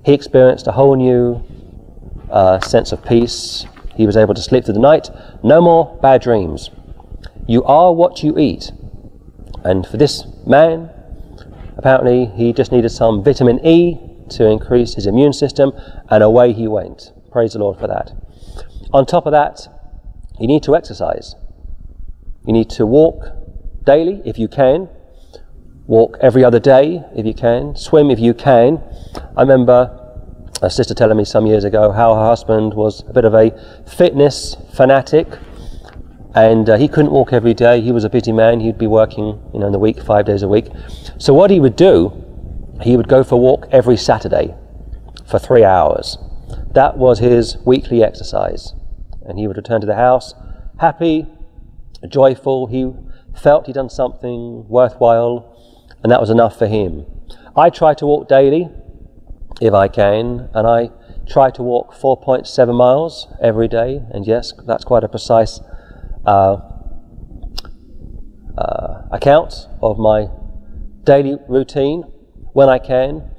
he 0.05 0.13
experienced 0.13 0.67
a 0.67 0.71
whole 0.71 0.95
new 0.95 1.43
uh, 2.29 2.59
sense 2.59 2.91
of 2.91 3.03
peace. 3.05 3.65
He 3.95 4.05
was 4.05 4.15
able 4.15 4.33
to 4.33 4.41
sleep 4.41 4.65
through 4.65 4.75
the 4.75 4.79
night. 4.79 5.09
No 5.43 5.61
more 5.61 5.97
bad 6.01 6.21
dreams. 6.21 6.69
You 7.47 7.63
are 7.63 7.93
what 7.93 8.23
you 8.23 8.37
eat. 8.37 8.71
And 9.63 9.85
for 9.85 9.97
this 9.97 10.25
man, 10.45 10.89
apparently 11.77 12.25
he 12.25 12.53
just 12.53 12.71
needed 12.71 12.89
some 12.89 13.23
vitamin 13.23 13.65
E 13.65 13.99
to 14.29 14.45
increase 14.45 14.93
his 14.93 15.07
immune 15.07 15.33
system, 15.33 15.73
and 16.09 16.23
away 16.23 16.53
he 16.53 16.67
went. 16.67 17.11
Praise 17.31 17.53
the 17.53 17.59
Lord 17.59 17.79
for 17.79 17.87
that. 17.87 18.11
On 18.93 19.05
top 19.05 19.25
of 19.25 19.31
that, 19.31 19.67
you 20.39 20.47
need 20.47 20.63
to 20.63 20.75
exercise. 20.75 21.35
You 22.45 22.53
need 22.53 22.69
to 22.71 22.85
walk 22.85 23.25
daily 23.83 24.21
if 24.25 24.37
you 24.37 24.47
can, 24.47 24.87
walk 25.89 26.17
every 26.21 26.43
other 26.43 26.59
day 26.59 27.03
if 27.15 27.25
you 27.25 27.33
can, 27.33 27.75
swim 27.75 28.11
if 28.11 28.19
you 28.19 28.35
can. 28.35 28.79
I 29.35 29.41
remember 29.41 29.95
a 30.61 30.69
sister 30.69 30.93
telling 30.93 31.17
me 31.17 31.25
some 31.25 31.47
years 31.47 31.63
ago 31.63 31.91
how 31.91 32.13
her 32.13 32.25
husband 32.25 32.75
was 32.75 33.03
a 33.09 33.13
bit 33.13 33.25
of 33.25 33.33
a 33.33 33.49
fitness 33.87 34.55
fanatic 34.75 35.27
and 36.35 36.69
uh, 36.69 36.77
he 36.77 36.87
couldn't 36.87 37.11
walk 37.11 37.33
every 37.33 37.55
day. 37.55 37.81
He 37.81 37.91
was 37.91 38.03
a 38.03 38.09
busy 38.09 38.31
man. 38.31 38.59
He'd 38.59 38.77
be 38.77 38.85
working, 38.85 39.41
you 39.51 39.59
know, 39.59 39.65
in 39.65 39.71
the 39.71 39.79
week, 39.79 39.99
five 40.03 40.25
days 40.25 40.43
a 40.43 40.47
week. 40.47 40.67
So 41.17 41.33
what 41.33 41.49
he 41.49 41.59
would 41.59 41.75
do 41.75 42.13
he 42.81 42.95
would 42.95 43.07
go 43.09 43.23
for 43.23 43.35
a 43.35 43.37
walk 43.39 43.67
every 43.71 43.97
Saturday 43.97 44.55
for 45.25 45.39
three 45.39 45.63
hours. 45.63 46.17
That 46.73 46.97
was 46.97 47.19
his 47.19 47.57
weekly 47.65 48.03
exercise. 48.03 48.73
And 49.25 49.37
he 49.37 49.47
would 49.47 49.57
return 49.57 49.81
to 49.81 49.87
the 49.87 49.95
house 49.95 50.33
happy, 50.79 51.27
joyful. 52.07 52.67
He 52.67 52.89
felt 53.35 53.67
he'd 53.67 53.73
done 53.73 53.89
something 53.89 54.65
worthwhile, 54.69 55.48
and 56.03 56.11
that 56.11 56.19
was 56.19 56.29
enough 56.29 56.57
for 56.57 56.67
him. 56.67 57.05
I 57.55 57.69
try 57.69 57.93
to 57.95 58.05
walk 58.05 58.27
daily, 58.27 58.69
if 59.61 59.73
I 59.73 59.87
can, 59.87 60.49
and 60.53 60.67
I 60.67 60.91
try 61.27 61.51
to 61.51 61.63
walk 61.63 61.93
4.7 61.93 62.75
miles 62.75 63.27
every 63.41 63.67
day. 63.67 64.01
And 64.11 64.25
yes, 64.25 64.53
that's 64.65 64.83
quite 64.83 65.03
a 65.03 65.09
precise 65.09 65.59
uh, 66.25 66.57
uh, 68.57 69.01
account 69.11 69.67
of 69.81 69.99
my 69.99 70.27
daily 71.03 71.37
routine 71.47 72.03
when 72.53 72.69
I 72.69 72.79
can. 72.79 73.31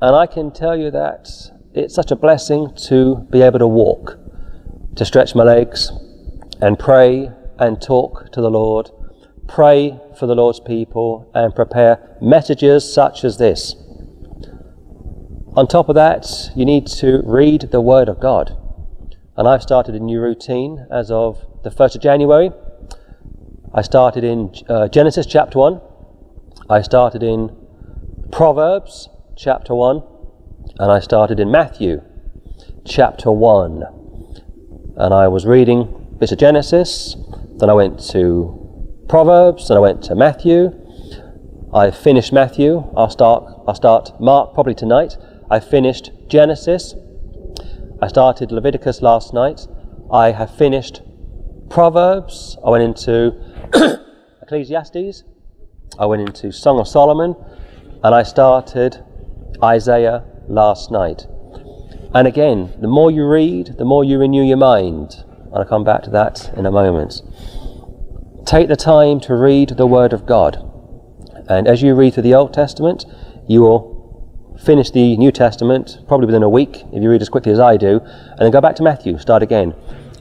And 0.00 0.14
I 0.14 0.26
can 0.26 0.50
tell 0.50 0.76
you 0.76 0.90
that 0.90 1.28
it's 1.74 1.94
such 1.94 2.10
a 2.10 2.16
blessing 2.16 2.74
to 2.88 3.26
be 3.30 3.42
able 3.42 3.58
to 3.58 3.66
walk, 3.66 4.18
to 4.96 5.04
stretch 5.04 5.34
my 5.34 5.42
legs 5.42 5.90
and 6.60 6.78
pray 6.78 7.30
and 7.58 7.80
talk 7.80 8.30
to 8.32 8.40
the 8.40 8.50
Lord, 8.50 8.90
pray 9.48 9.98
for 10.18 10.26
the 10.26 10.34
Lord's 10.34 10.60
people, 10.60 11.30
and 11.34 11.54
prepare 11.54 12.16
messages 12.20 12.92
such 12.92 13.24
as 13.24 13.38
this. 13.38 13.74
On 15.56 15.66
top 15.66 15.88
of 15.88 15.94
that, 15.96 16.50
you 16.54 16.64
need 16.64 16.86
to 16.86 17.22
read 17.24 17.70
the 17.72 17.80
Word 17.80 18.08
of 18.08 18.20
God. 18.20 18.56
And 19.36 19.48
I've 19.48 19.62
started 19.62 19.94
a 19.94 20.00
new 20.00 20.20
routine 20.20 20.86
as 20.90 21.10
of 21.10 21.44
the 21.64 21.70
1st 21.70 21.96
of 21.96 22.02
January. 22.02 22.50
I 23.74 23.82
started 23.82 24.22
in 24.22 24.52
uh, 24.68 24.88
Genesis 24.88 25.26
chapter 25.26 25.58
1. 25.58 25.80
I 26.70 26.82
started 26.82 27.22
in 27.22 27.56
Proverbs 28.30 29.08
chapter 29.36 29.74
1. 29.74 30.02
And 30.78 30.92
I 30.92 31.00
started 31.00 31.40
in 31.40 31.50
Matthew 31.50 32.02
chapter 32.84 33.32
1. 33.32 33.82
And 34.96 35.14
I 35.14 35.28
was 35.28 35.46
reading 35.46 36.16
bits 36.18 36.32
of 36.32 36.38
Genesis. 36.38 37.16
Then 37.56 37.70
I 37.70 37.74
went 37.74 38.00
to 38.10 38.67
Proverbs. 39.08 39.68
Then 39.68 39.78
I 39.78 39.80
went 39.80 40.02
to 40.04 40.14
Matthew. 40.14 40.70
I 41.72 41.90
finished 41.90 42.32
Matthew. 42.32 42.84
I'll 42.94 43.08
start, 43.08 43.44
I'll 43.66 43.74
start 43.74 44.20
Mark 44.20 44.52
probably 44.52 44.74
tonight. 44.74 45.16
I 45.50 45.60
finished 45.60 46.10
Genesis. 46.28 46.94
I 48.02 48.08
started 48.08 48.52
Leviticus 48.52 49.00
last 49.00 49.32
night. 49.32 49.66
I 50.12 50.32
have 50.32 50.54
finished 50.54 51.00
Proverbs. 51.70 52.58
I 52.64 52.70
went 52.70 52.84
into 52.84 53.32
Ecclesiastes. 54.42 55.24
I 55.98 56.04
went 56.04 56.22
into 56.22 56.52
Song 56.52 56.78
of 56.78 56.86
Solomon. 56.86 57.34
And 58.04 58.14
I 58.14 58.22
started 58.22 59.02
Isaiah 59.62 60.22
last 60.48 60.90
night. 60.90 61.26
And 62.14 62.28
again, 62.28 62.74
the 62.78 62.88
more 62.88 63.10
you 63.10 63.26
read, 63.26 63.76
the 63.78 63.84
more 63.84 64.04
you 64.04 64.18
renew 64.18 64.42
your 64.42 64.56
mind. 64.58 65.24
And 65.46 65.54
I'll 65.54 65.64
come 65.64 65.84
back 65.84 66.02
to 66.02 66.10
that 66.10 66.52
in 66.56 66.66
a 66.66 66.70
moment. 66.70 67.22
Take 68.48 68.68
the 68.68 68.76
time 68.76 69.20
to 69.20 69.34
read 69.34 69.76
the 69.76 69.86
Word 69.86 70.14
of 70.14 70.24
God. 70.24 70.56
And 71.50 71.68
as 71.68 71.82
you 71.82 71.94
read 71.94 72.14
through 72.14 72.22
the 72.22 72.34
Old 72.34 72.54
Testament, 72.54 73.04
you 73.46 73.60
will 73.60 74.56
finish 74.64 74.90
the 74.90 75.18
New 75.18 75.30
Testament 75.30 75.98
probably 76.08 76.24
within 76.24 76.42
a 76.42 76.48
week 76.48 76.82
if 76.90 77.02
you 77.02 77.10
read 77.10 77.20
as 77.20 77.28
quickly 77.28 77.52
as 77.52 77.60
I 77.60 77.76
do, 77.76 78.00
and 78.00 78.38
then 78.38 78.50
go 78.50 78.62
back 78.62 78.74
to 78.76 78.82
Matthew, 78.82 79.18
start 79.18 79.42
again. 79.42 79.74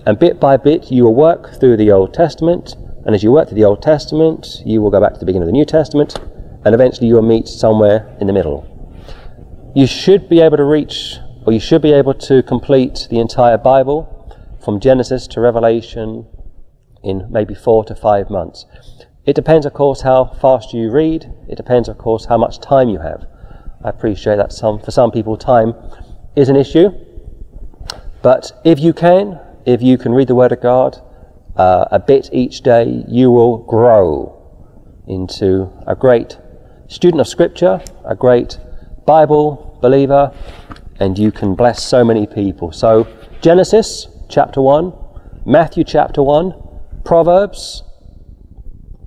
And 0.06 0.20
bit 0.20 0.42
by 0.42 0.58
bit, 0.58 0.92
you 0.92 1.06
will 1.06 1.16
work 1.16 1.58
through 1.58 1.78
the 1.78 1.90
Old 1.90 2.14
Testament, 2.14 2.76
and 3.06 3.16
as 3.16 3.24
you 3.24 3.32
work 3.32 3.48
through 3.48 3.60
the 3.60 3.64
Old 3.64 3.82
Testament, 3.82 4.46
you 4.66 4.82
will 4.82 4.92
go 4.92 5.00
back 5.00 5.14
to 5.14 5.20
the 5.20 5.26
beginning 5.26 5.44
of 5.44 5.48
the 5.48 5.58
New 5.58 5.64
Testament, 5.64 6.20
and 6.66 6.76
eventually 6.76 7.08
you 7.08 7.16
will 7.16 7.22
meet 7.22 7.48
somewhere 7.48 8.14
in 8.20 8.28
the 8.28 8.34
middle. 8.34 8.68
You 9.74 9.88
should 9.88 10.28
be 10.28 10.42
able 10.42 10.58
to 10.58 10.66
reach, 10.66 11.16
or 11.46 11.54
you 11.54 11.62
should 11.62 11.82
be 11.82 11.94
able 11.94 12.14
to 12.16 12.44
complete 12.44 13.08
the 13.10 13.22
entire 13.22 13.58
Bible 13.58 14.14
from 14.60 14.82
Genesis 14.82 15.28
to 15.28 15.40
Revelation 15.40 16.28
in 17.04 17.28
maybe 17.30 17.54
four 17.54 17.84
to 17.86 17.96
five 17.96 18.30
months. 18.30 18.66
It 19.26 19.36
depends, 19.36 19.66
of 19.66 19.74
course, 19.74 20.02
how 20.02 20.26
fast 20.26 20.74
you 20.74 20.90
read. 20.90 21.32
It 21.50 21.56
depends, 21.56 21.90
of 21.90 21.98
course, 21.98 22.26
how 22.26 22.38
much 22.38 22.60
time 22.60 22.90
you 22.90 23.00
have. 23.00 23.26
I 23.84 23.90
appreciate 23.90 24.38
that 24.38 24.54
some, 24.54 24.80
for 24.80 24.92
some 24.92 25.12
people, 25.12 25.38
time 25.38 25.74
is 26.36 26.50
an 26.50 26.56
issue. 26.56 26.90
But 28.22 28.52
if 28.64 28.80
you 28.80 28.94
can, 28.94 29.40
if 29.66 29.82
you 29.82 29.98
can 29.98 30.14
read 30.14 30.28
the 30.30 30.36
Word 30.36 30.52
of 30.52 30.62
God 30.62 31.02
uh, 31.58 31.86
a 31.92 32.00
bit 32.00 32.30
each 32.32 32.62
day, 32.62 33.04
you 33.08 33.30
will 33.30 33.58
grow 33.58 34.34
into 35.08 35.72
a 35.86 35.96
great 35.96 36.38
student 36.88 37.22
of 37.22 37.28
Scripture, 37.28 37.82
a 38.06 38.16
great 38.16 38.58
Bible 39.06 39.78
believer, 39.82 40.34
and 41.00 41.18
you 41.18 41.32
can 41.32 41.56
bless 41.56 41.84
so 41.84 42.04
many 42.04 42.26
people. 42.28 42.72
So, 42.72 43.08
Genesis 43.42 44.08
chapter 44.30 44.62
1, 44.62 44.94
Matthew 45.46 45.84
chapter 45.84 46.24
1, 46.24 46.67
Proverbs, 47.08 47.84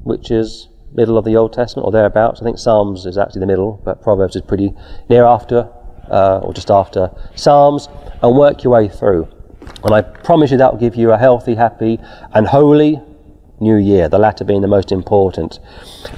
which 0.04 0.30
is 0.30 0.68
middle 0.94 1.18
of 1.18 1.26
the 1.26 1.36
Old 1.36 1.52
Testament 1.52 1.84
or 1.84 1.92
thereabouts. 1.92 2.40
I 2.40 2.44
think 2.44 2.58
Psalms 2.58 3.04
is 3.04 3.18
actually 3.18 3.40
the 3.40 3.46
middle, 3.46 3.78
but 3.84 4.00
Proverbs 4.00 4.34
is 4.34 4.40
pretty 4.40 4.72
near 5.10 5.26
after 5.26 5.70
uh, 6.10 6.40
or 6.42 6.54
just 6.54 6.70
after 6.70 7.10
Psalms, 7.34 7.90
and 8.22 8.34
work 8.34 8.64
your 8.64 8.72
way 8.72 8.88
through. 8.88 9.28
And 9.84 9.92
I 9.92 10.00
promise 10.00 10.50
you 10.50 10.56
that 10.56 10.72
will 10.72 10.80
give 10.80 10.96
you 10.96 11.12
a 11.12 11.18
healthy, 11.18 11.56
happy, 11.56 11.98
and 12.32 12.46
holy 12.46 13.02
new 13.60 13.76
year, 13.76 14.08
the 14.08 14.18
latter 14.18 14.44
being 14.44 14.62
the 14.62 14.66
most 14.66 14.92
important. 14.92 15.58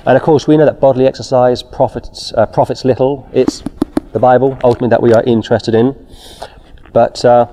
And 0.07 0.17
of 0.17 0.23
course, 0.23 0.47
we 0.47 0.57
know 0.57 0.67
that 0.67 0.81
bodily 0.81 1.09
exercise 1.09 1.65
profits, 1.65 2.33
uh, 2.37 2.47
profits 2.47 2.85
little. 2.85 3.29
It's 3.33 3.61
the 4.13 4.21
Bible, 4.21 4.57
ultimately, 4.63 4.91
that 4.91 5.03
we 5.03 5.13
are 5.15 5.25
interested 5.25 5.75
in. 5.75 5.97
But 6.93 7.25
uh, 7.25 7.47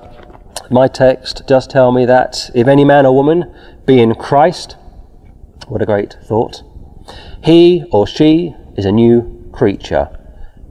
my 0.70 0.86
text 0.86 1.48
does 1.48 1.66
tell 1.66 1.90
me 1.90 2.06
that 2.06 2.48
if 2.54 2.68
any 2.68 2.84
man 2.84 3.04
or 3.04 3.12
woman 3.12 3.52
be 3.90 4.00
in 4.00 4.14
Christ, 4.14 4.76
what 5.66 5.82
a 5.82 5.84
great 5.84 6.16
thought, 6.22 6.62
he 7.42 7.84
or 7.90 8.06
she 8.06 8.54
is 8.76 8.84
a 8.84 8.92
new 8.92 9.50
creature. 9.52 10.06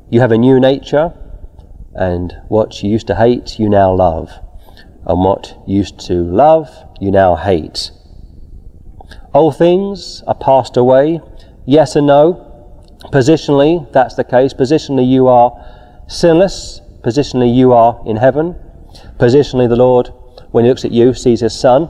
You 0.09 0.21
have 0.21 0.31
a 0.31 0.37
new 0.37 0.57
nature, 0.57 1.11
and 1.93 2.33
what 2.47 2.81
you 2.81 2.89
used 2.89 3.07
to 3.07 3.15
hate, 3.15 3.59
you 3.59 3.67
now 3.67 3.93
love. 3.93 4.31
And 5.05 5.19
what 5.19 5.53
you 5.67 5.79
used 5.79 5.99
to 6.07 6.13
love, 6.13 6.69
you 7.01 7.11
now 7.11 7.35
hate. 7.35 7.91
Old 9.33 9.57
things 9.57 10.23
are 10.25 10.35
passed 10.35 10.77
away. 10.77 11.19
Yes 11.65 11.97
and 11.97 12.07
no. 12.07 12.23
Positionally, 13.11 13.91
that's 13.91 14.15
the 14.15 14.23
case. 14.23 14.53
Positionally, 14.53 15.05
you 15.05 15.27
are 15.27 15.51
sinless. 16.07 16.79
Positionally, 17.01 17.53
you 17.53 17.73
are 17.73 18.01
in 18.05 18.15
heaven. 18.15 18.55
Positionally, 19.17 19.67
the 19.67 19.75
Lord, 19.75 20.07
when 20.51 20.63
He 20.63 20.69
looks 20.69 20.85
at 20.85 20.93
you, 20.93 21.13
sees 21.13 21.41
His 21.41 21.59
Son. 21.59 21.89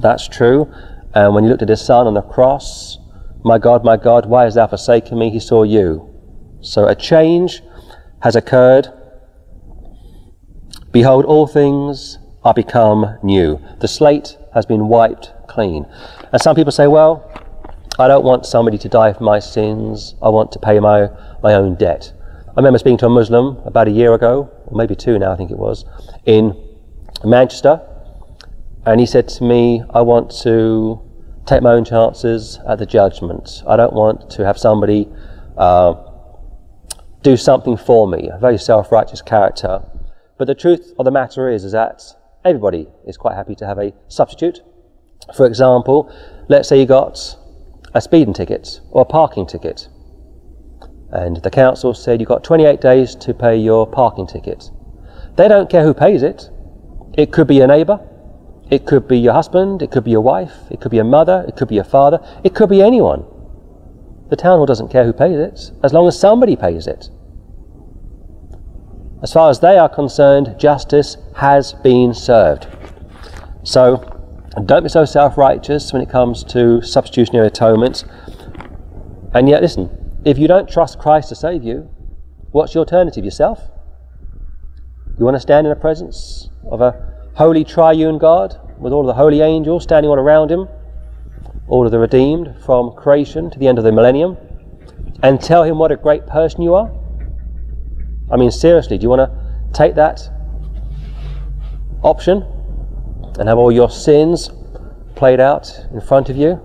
That's 0.00 0.28
true. 0.28 0.72
And 1.14 1.34
when 1.34 1.44
He 1.44 1.50
looked 1.50 1.62
at 1.62 1.68
His 1.68 1.84
Son 1.84 2.06
on 2.06 2.14
the 2.14 2.22
cross, 2.22 2.98
my 3.44 3.58
God, 3.58 3.84
my 3.84 3.96
God, 3.96 4.26
why 4.26 4.44
hast 4.44 4.54
thou 4.54 4.66
forsaken 4.66 5.18
me? 5.18 5.30
He 5.30 5.40
saw 5.40 5.62
you. 5.62 6.10
So 6.60 6.88
a 6.88 6.94
change 6.94 7.62
has 8.22 8.36
occurred. 8.36 8.88
Behold, 10.92 11.24
all 11.26 11.46
things 11.46 12.18
are 12.42 12.54
become 12.54 13.18
new. 13.22 13.60
The 13.80 13.88
slate 13.88 14.38
has 14.54 14.64
been 14.64 14.88
wiped 14.88 15.32
clean. 15.48 15.86
And 16.32 16.40
some 16.40 16.56
people 16.56 16.72
say, 16.72 16.86
well, 16.86 17.30
I 17.98 18.08
don't 18.08 18.24
want 18.24 18.46
somebody 18.46 18.78
to 18.78 18.88
die 18.88 19.12
for 19.12 19.22
my 19.24 19.38
sins. 19.38 20.14
I 20.22 20.28
want 20.28 20.52
to 20.52 20.58
pay 20.58 20.80
my, 20.80 21.08
my 21.42 21.54
own 21.54 21.74
debt. 21.76 22.12
I 22.48 22.52
remember 22.56 22.78
speaking 22.78 22.98
to 22.98 23.06
a 23.06 23.10
Muslim 23.10 23.58
about 23.64 23.88
a 23.88 23.90
year 23.90 24.14
ago, 24.14 24.50
or 24.66 24.76
maybe 24.76 24.96
two 24.96 25.18
now, 25.18 25.32
I 25.32 25.36
think 25.36 25.50
it 25.50 25.58
was, 25.58 25.84
in 26.24 26.56
Manchester. 27.24 27.80
And 28.86 29.00
he 29.00 29.06
said 29.06 29.28
to 29.28 29.44
me, 29.44 29.82
I 29.90 30.02
want 30.02 30.30
to 30.42 31.00
take 31.46 31.62
my 31.62 31.72
own 31.72 31.84
chances 31.84 32.58
at 32.68 32.78
the 32.78 32.86
judgment. 32.86 33.62
I 33.66 33.76
don't 33.76 33.92
want 33.92 34.30
to 34.30 34.44
have 34.44 34.58
somebody 34.58 35.08
uh, 35.56 35.94
do 37.22 37.36
something 37.36 37.76
for 37.76 38.06
me, 38.06 38.28
a 38.28 38.38
very 38.38 38.58
self 38.58 38.92
righteous 38.92 39.22
character. 39.22 39.82
But 40.36 40.46
the 40.46 40.54
truth 40.54 40.92
of 40.98 41.04
the 41.04 41.10
matter 41.10 41.48
is, 41.48 41.64
is 41.64 41.72
that 41.72 42.02
everybody 42.44 42.88
is 43.06 43.16
quite 43.16 43.34
happy 43.34 43.54
to 43.56 43.66
have 43.66 43.78
a 43.78 43.92
substitute. 44.08 44.60
For 45.34 45.46
example, 45.46 46.14
let's 46.48 46.68
say 46.68 46.78
you 46.78 46.86
got 46.86 47.36
a 47.94 48.00
speeding 48.00 48.34
ticket 48.34 48.80
or 48.90 49.02
a 49.02 49.04
parking 49.06 49.46
ticket, 49.46 49.88
and 51.10 51.38
the 51.38 51.50
council 51.50 51.94
said 51.94 52.20
you've 52.20 52.28
got 52.28 52.44
28 52.44 52.80
days 52.80 53.14
to 53.16 53.32
pay 53.32 53.56
your 53.56 53.86
parking 53.86 54.26
ticket. 54.26 54.70
They 55.36 55.48
don't 55.48 55.70
care 55.70 55.84
who 55.84 55.94
pays 55.94 56.22
it. 56.22 56.50
It 57.16 57.32
could 57.32 57.46
be 57.46 57.56
your 57.56 57.68
neighbour, 57.68 58.00
it 58.74 58.86
could 58.86 59.08
be 59.08 59.18
your 59.18 59.32
husband, 59.32 59.82
it 59.82 59.90
could 59.90 60.04
be 60.04 60.10
your 60.10 60.20
wife, 60.20 60.52
it 60.70 60.80
could 60.80 60.90
be 60.90 60.96
your 60.96 61.04
mother, 61.04 61.44
it 61.48 61.56
could 61.56 61.68
be 61.68 61.76
your 61.76 61.84
father, 61.84 62.18
it 62.44 62.54
could 62.54 62.68
be 62.68 62.82
anyone. 62.82 63.24
The 64.30 64.36
town 64.36 64.58
hall 64.58 64.66
doesn't 64.66 64.88
care 64.88 65.04
who 65.04 65.12
pays 65.12 65.38
it, 65.38 65.70
as 65.82 65.92
long 65.92 66.08
as 66.08 66.18
somebody 66.18 66.56
pays 66.56 66.86
it. 66.86 67.08
As 69.22 69.32
far 69.32 69.48
as 69.50 69.60
they 69.60 69.78
are 69.78 69.88
concerned, 69.88 70.56
justice 70.58 71.16
has 71.36 71.72
been 71.72 72.12
served. 72.12 72.66
So, 73.62 74.10
don't 74.66 74.82
be 74.82 74.88
so 74.88 75.04
self 75.04 75.38
righteous 75.38 75.92
when 75.92 76.02
it 76.02 76.10
comes 76.10 76.44
to 76.44 76.82
substitutionary 76.82 77.46
atonement. 77.46 78.04
And 79.32 79.48
yet, 79.48 79.62
listen, 79.62 80.20
if 80.24 80.38
you 80.38 80.46
don't 80.46 80.68
trust 80.68 80.98
Christ 80.98 81.30
to 81.30 81.34
save 81.34 81.64
you, 81.64 81.88
What's 82.54 82.72
your 82.72 82.82
alternative? 82.82 83.24
Yourself? 83.24 83.68
You 85.18 85.24
want 85.24 85.34
to 85.34 85.40
stand 85.40 85.66
in 85.66 85.70
the 85.70 85.80
presence 85.80 86.50
of 86.70 86.80
a 86.80 86.94
holy 87.34 87.64
triune 87.64 88.16
God 88.16 88.54
with 88.78 88.92
all 88.92 89.04
the 89.04 89.14
holy 89.14 89.40
angels 89.40 89.82
standing 89.82 90.10
all 90.10 90.18
around 90.18 90.50
him, 90.50 90.68
all 91.68 91.86
of 91.86 91.92
the 91.92 91.98
redeemed 91.98 92.54
from 92.64 92.92
creation 92.92 93.50
to 93.50 93.58
the 93.58 93.66
end 93.66 93.78
of 93.78 93.84
the 93.84 93.92
millennium, 93.92 94.36
and 95.22 95.40
tell 95.40 95.64
him 95.64 95.78
what 95.78 95.90
a 95.90 95.96
great 95.96 96.26
person 96.26 96.62
you 96.62 96.74
are? 96.74 96.92
I 98.30 98.36
mean, 98.36 98.50
seriously, 98.50 98.98
do 98.98 99.02
you 99.02 99.08
want 99.08 99.30
to 99.30 99.72
take 99.72 99.94
that 99.94 100.28
option 102.02 102.42
and 103.38 103.48
have 103.48 103.58
all 103.58 103.72
your 103.72 103.90
sins 103.90 104.50
played 105.14 105.40
out 105.40 105.86
in 105.92 106.00
front 106.00 106.28
of 106.28 106.36
you? 106.36 106.60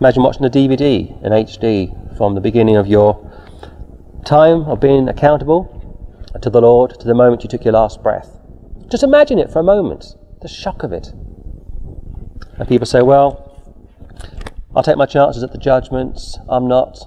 Imagine 0.00 0.22
watching 0.22 0.44
a 0.44 0.50
DVD 0.50 1.22
in 1.22 1.32
HD 1.32 2.16
from 2.16 2.34
the 2.34 2.40
beginning 2.40 2.76
of 2.76 2.86
your 2.86 3.22
time 4.24 4.62
of 4.62 4.80
being 4.80 5.08
accountable 5.08 5.72
to 6.40 6.50
the 6.50 6.60
Lord 6.60 6.98
to 6.98 7.06
the 7.06 7.14
moment 7.14 7.42
you 7.42 7.48
took 7.48 7.64
your 7.64 7.72
last 7.72 8.02
breath. 8.02 8.38
Just 8.90 9.02
imagine 9.02 9.38
it 9.38 9.50
for 9.50 9.60
a 9.60 9.62
moment, 9.62 10.16
the 10.46 10.52
shock 10.52 10.84
of 10.84 10.92
it. 10.92 11.08
And 12.56 12.68
people 12.68 12.86
say, 12.86 13.02
well, 13.02 13.52
I'll 14.76 14.82
take 14.84 14.96
my 14.96 15.06
chances 15.06 15.42
at 15.42 15.50
the 15.50 15.58
judgments. 15.58 16.38
I'm 16.48 16.68
not 16.68 16.98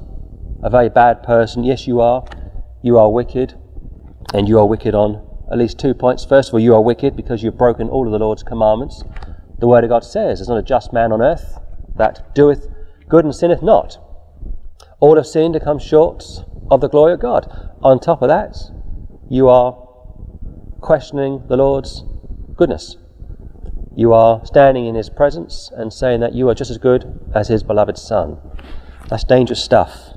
a 0.62 0.69
very 0.69 0.89
bad 0.89 1.23
person. 1.23 1.63
Yes, 1.63 1.88
you 1.88 2.02
are. 2.02 2.25
You 2.82 2.97
are 2.97 3.10
wicked. 3.10 3.54
And 4.34 4.49
you 4.49 4.60
are 4.60 4.65
wicked 4.65 4.93
on 4.93 5.25
at 5.49 5.58
least 5.58 5.80
two 5.80 5.93
points. 5.93 6.25
First 6.25 6.49
of 6.49 6.56
all, 6.56 6.60
you 6.60 6.75
are 6.75 6.82
wicked 6.82 7.15
because 7.15 7.41
you've 7.41 7.58
broken 7.58 7.88
all 7.88 8.06
of 8.06 8.12
the 8.12 8.19
Lord's 8.19 8.43
commandments. 8.43 9.04
The 9.60 9.67
Word 9.67 9.86
of 9.86 9.89
God 9.89 10.04
says, 10.04 10.39
There's 10.39 10.49
not 10.49 10.58
a 10.58 10.63
just 10.63 10.91
man 10.91 11.13
on 11.13 11.21
earth 11.21 11.60
that 11.95 12.36
doeth 12.36 12.67
good 13.08 13.23
and 13.23 13.34
sinneth 13.34 13.63
not. 13.63 13.97
All 14.99 15.15
have 15.15 15.28
sinned 15.28 15.54
to 15.54 15.62
come 15.62 15.80
short 15.80 16.25
of 16.69 16.82
the 16.82 16.89
glory 16.89 17.13
of 17.13 17.21
God. 17.21 17.49
On 17.82 18.02
top 18.02 18.21
of 18.21 18.28
that, 18.28 18.58
you 19.30 19.47
are 19.47 19.71
questioning 20.82 21.43
the 21.47 21.56
Lord's 21.56 22.04
goodness. 22.58 22.97
You 24.00 24.14
are 24.14 24.46
standing 24.46 24.86
in 24.86 24.96
His 24.96 25.10
presence 25.10 25.72
and 25.76 25.92
saying 25.92 26.22
that 26.22 26.34
you 26.34 26.48
are 26.50 26.56
just 26.56 26.72
as 26.72 26.78
good 26.78 27.30
as 27.36 27.50
His 27.50 27.64
beloved 27.64 27.98
Son. 27.98 28.38
That's 29.10 29.24
dangerous 29.24 29.64
stuff. 29.64 30.14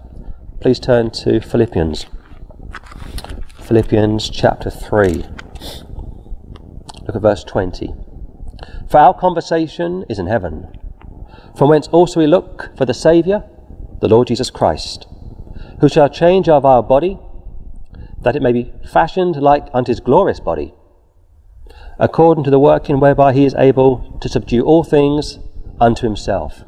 Please 0.61 0.79
turn 0.79 1.11
to 1.23 1.41
Philippians. 1.41 2.07
Philippians 3.61 4.31
chapter 4.31 4.71
3. 4.71 5.25
Look 7.07 7.17
at 7.17 7.23
verse 7.23 7.43
20. 7.45 7.93
For 8.89 8.99
our 8.99 9.15
conversation 9.15 10.05
is 10.09 10.19
in 10.19 10.29
heaven, 10.29 10.69
from 11.57 11.69
whence 11.69 11.89
also 11.89 12.21
we 12.21 12.27
look 12.27 12.71
for 12.77 12.85
the 12.85 12.95
Saviour, 12.95 13.45
the 14.01 14.09
Lord 14.09 14.29
Jesus 14.29 14.51
Christ 14.51 15.07
who 15.83 15.89
shall 15.89 16.09
change 16.09 16.49
our 16.49 16.61
vile 16.61 16.83
body, 16.83 17.19
that 18.21 18.37
it 18.37 18.43
may 18.43 18.53
be 18.53 18.73
fashioned 18.93 19.35
like 19.35 19.67
unto 19.75 19.91
his 19.91 19.99
glorious 19.99 20.39
body, 20.39 20.73
according 21.99 22.45
to 22.45 22.51
the 22.51 22.59
working 22.59 23.01
whereby 23.01 23.33
he 23.33 23.45
is 23.45 23.55
able 23.55 24.19
to 24.21 24.29
subdue 24.29 24.65
all 24.65 24.85
things 24.85 25.39
unto 25.81 26.07
himself. 26.07 26.65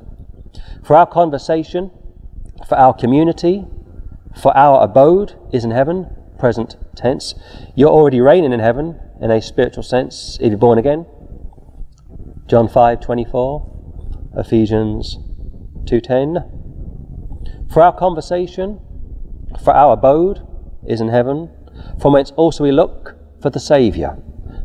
For 0.82 0.96
our 0.96 1.06
conversation, 1.06 1.90
for 2.68 2.76
our 2.76 2.92
community, 2.92 3.66
for 4.40 4.56
our 4.56 4.82
abode 4.82 5.34
is 5.52 5.64
in 5.64 5.70
heaven, 5.70 6.10
present 6.38 6.76
tense. 6.94 7.34
You're 7.74 7.90
already 7.90 8.20
reigning 8.20 8.52
in 8.52 8.60
heaven 8.60 9.00
in 9.20 9.30
a 9.30 9.40
spiritual 9.40 9.82
sense 9.82 10.38
if 10.40 10.50
you're 10.50 10.58
born 10.58 10.78
again. 10.78 11.06
John 12.46 12.68
5:24, 12.68 13.62
Ephesians 14.36 15.18
2:10. 15.86 16.44
For 17.70 17.82
our 17.82 17.92
conversation, 17.92 18.80
for 19.60 19.74
our 19.74 19.94
abode 19.94 20.40
is 20.86 21.00
in 21.00 21.08
heaven, 21.08 21.50
from 21.98 22.12
whence 22.12 22.32
also 22.36 22.64
we 22.64 22.72
look 22.72 23.14
for 23.40 23.50
the 23.50 23.60
Saviour, 23.60 24.18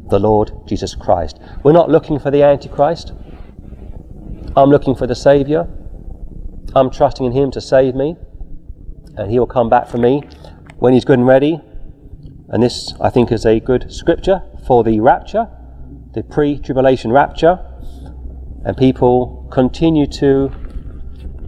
the 0.10 0.20
Lord 0.20 0.52
Jesus 0.68 0.96
Christ. 0.96 1.40
We're 1.64 1.74
not 1.74 1.90
looking 1.90 2.20
for 2.20 2.32
the 2.32 2.44
Antichrist. 2.44 3.14
I'm 4.56 4.70
looking 4.70 4.96
for 4.96 5.08
the 5.08 5.16
Saviour. 5.16 5.68
I'm 6.76 6.90
trusting 6.90 7.26
in 7.26 7.32
Him 7.32 7.52
to 7.52 7.62
save 7.62 7.96
me, 7.96 8.16
and 9.16 9.32
He 9.32 9.40
will 9.40 9.48
come 9.48 9.70
back 9.70 9.88
for 9.88 9.98
me 9.98 10.24
when 10.78 10.94
He's 10.94 11.06
good 11.06 11.20
and 11.20 11.28
ready. 11.28 11.62
And 12.50 12.64
this, 12.64 12.94
I 13.00 13.10
think, 13.10 13.32
is 13.32 13.46
a 13.46 13.60
good 13.60 13.92
scripture 13.92 14.42
for 14.66 14.84
the 14.84 15.00
rapture, 15.00 15.48
the 16.14 16.24
pre 16.24 16.60
tribulation 16.60 17.12
rapture. 17.12 17.60
And 18.66 18.76
people 18.76 19.48
continue 19.52 20.06
to 20.08 20.52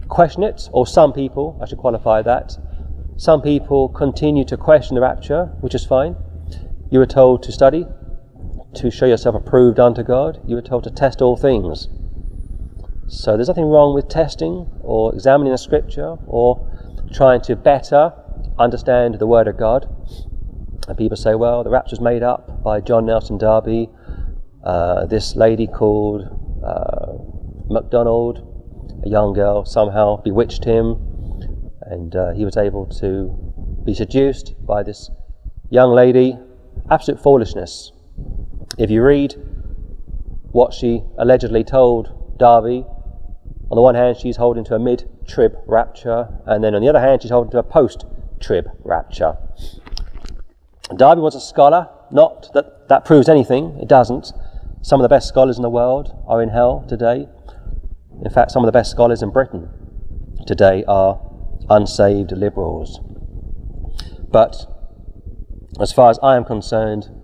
question 0.08 0.42
it, 0.42 0.68
or 0.72 0.86
some 0.86 1.12
people, 1.12 1.58
I 1.60 1.66
should 1.66 1.78
qualify 1.78 2.22
that, 2.22 2.56
some 3.16 3.42
people 3.42 3.88
continue 3.88 4.44
to 4.46 4.56
question 4.56 4.94
the 4.94 5.00
rapture, 5.00 5.46
which 5.60 5.74
is 5.74 5.84
fine. 5.84 6.16
You 6.90 6.98
were 6.98 7.06
told 7.06 7.42
to 7.44 7.52
study, 7.52 7.86
to 8.74 8.90
show 8.90 9.06
yourself 9.06 9.34
approved 9.34 9.78
unto 9.78 10.02
God. 10.02 10.40
You 10.46 10.56
were 10.56 10.62
told 10.62 10.84
to 10.84 10.90
test 10.90 11.20
all 11.22 11.36
things. 11.36 11.88
So 13.08 13.36
there's 13.36 13.48
nothing 13.48 13.66
wrong 13.66 13.94
with 13.94 14.08
testing 14.08 14.70
or 14.82 15.14
examining 15.14 15.52
the 15.52 15.58
scripture 15.58 16.16
or 16.26 16.68
trying 17.12 17.42
to 17.42 17.56
better 17.56 18.12
understand 18.58 19.18
the 19.18 19.26
Word 19.26 19.48
of 19.48 19.58
God. 19.58 19.86
And 20.88 20.96
people 20.96 21.16
say, 21.16 21.34
well, 21.34 21.62
the 21.62 21.70
rapture 21.70 21.96
rapture's 21.96 22.00
made 22.00 22.22
up 22.22 22.62
by 22.62 22.80
John 22.80 23.06
Nelson 23.06 23.38
Darby, 23.38 23.88
uh, 24.64 25.06
this 25.06 25.36
lady 25.36 25.66
called 25.66 26.22
uh, 26.64 27.12
MacDonald, 27.68 28.48
a 29.04 29.08
young 29.08 29.32
girl, 29.32 29.64
somehow 29.64 30.16
bewitched 30.22 30.64
him 30.64 30.96
and 31.82 32.16
uh, 32.16 32.30
he 32.32 32.44
was 32.44 32.56
able 32.56 32.86
to 32.86 33.36
be 33.84 33.94
seduced 33.94 34.54
by 34.64 34.82
this 34.82 35.10
young 35.70 35.90
lady. 35.90 36.38
Absolute 36.90 37.22
foolishness. 37.22 37.92
If 38.82 38.90
you 38.90 39.00
read 39.04 39.36
what 40.50 40.74
she 40.74 41.04
allegedly 41.16 41.62
told 41.62 42.36
Darby, 42.36 42.84
on 43.70 43.76
the 43.76 43.80
one 43.80 43.94
hand, 43.94 44.16
she's 44.16 44.38
holding 44.38 44.64
to 44.64 44.74
a 44.74 44.78
mid 44.80 45.08
trib 45.24 45.56
rapture, 45.68 46.26
and 46.46 46.64
then 46.64 46.74
on 46.74 46.82
the 46.82 46.88
other 46.88 46.98
hand, 46.98 47.22
she's 47.22 47.30
holding 47.30 47.52
to 47.52 47.58
a 47.58 47.62
post 47.62 48.06
trib 48.40 48.68
rapture. 48.82 49.36
Darby 50.96 51.20
was 51.20 51.36
a 51.36 51.40
scholar, 51.40 51.90
not 52.10 52.52
that 52.54 52.88
that 52.88 53.04
proves 53.04 53.28
anything, 53.28 53.78
it 53.80 53.86
doesn't. 53.86 54.32
Some 54.82 54.98
of 54.98 55.04
the 55.04 55.08
best 55.08 55.28
scholars 55.28 55.58
in 55.58 55.62
the 55.62 55.70
world 55.70 56.20
are 56.26 56.42
in 56.42 56.48
hell 56.48 56.84
today. 56.88 57.28
In 58.24 58.32
fact, 58.32 58.50
some 58.50 58.64
of 58.64 58.66
the 58.66 58.72
best 58.72 58.90
scholars 58.90 59.22
in 59.22 59.30
Britain 59.30 59.70
today 60.44 60.82
are 60.88 61.20
unsaved 61.70 62.32
liberals. 62.32 62.98
But 64.28 64.66
as 65.78 65.92
far 65.92 66.10
as 66.10 66.18
I 66.20 66.34
am 66.34 66.44
concerned, 66.44 67.21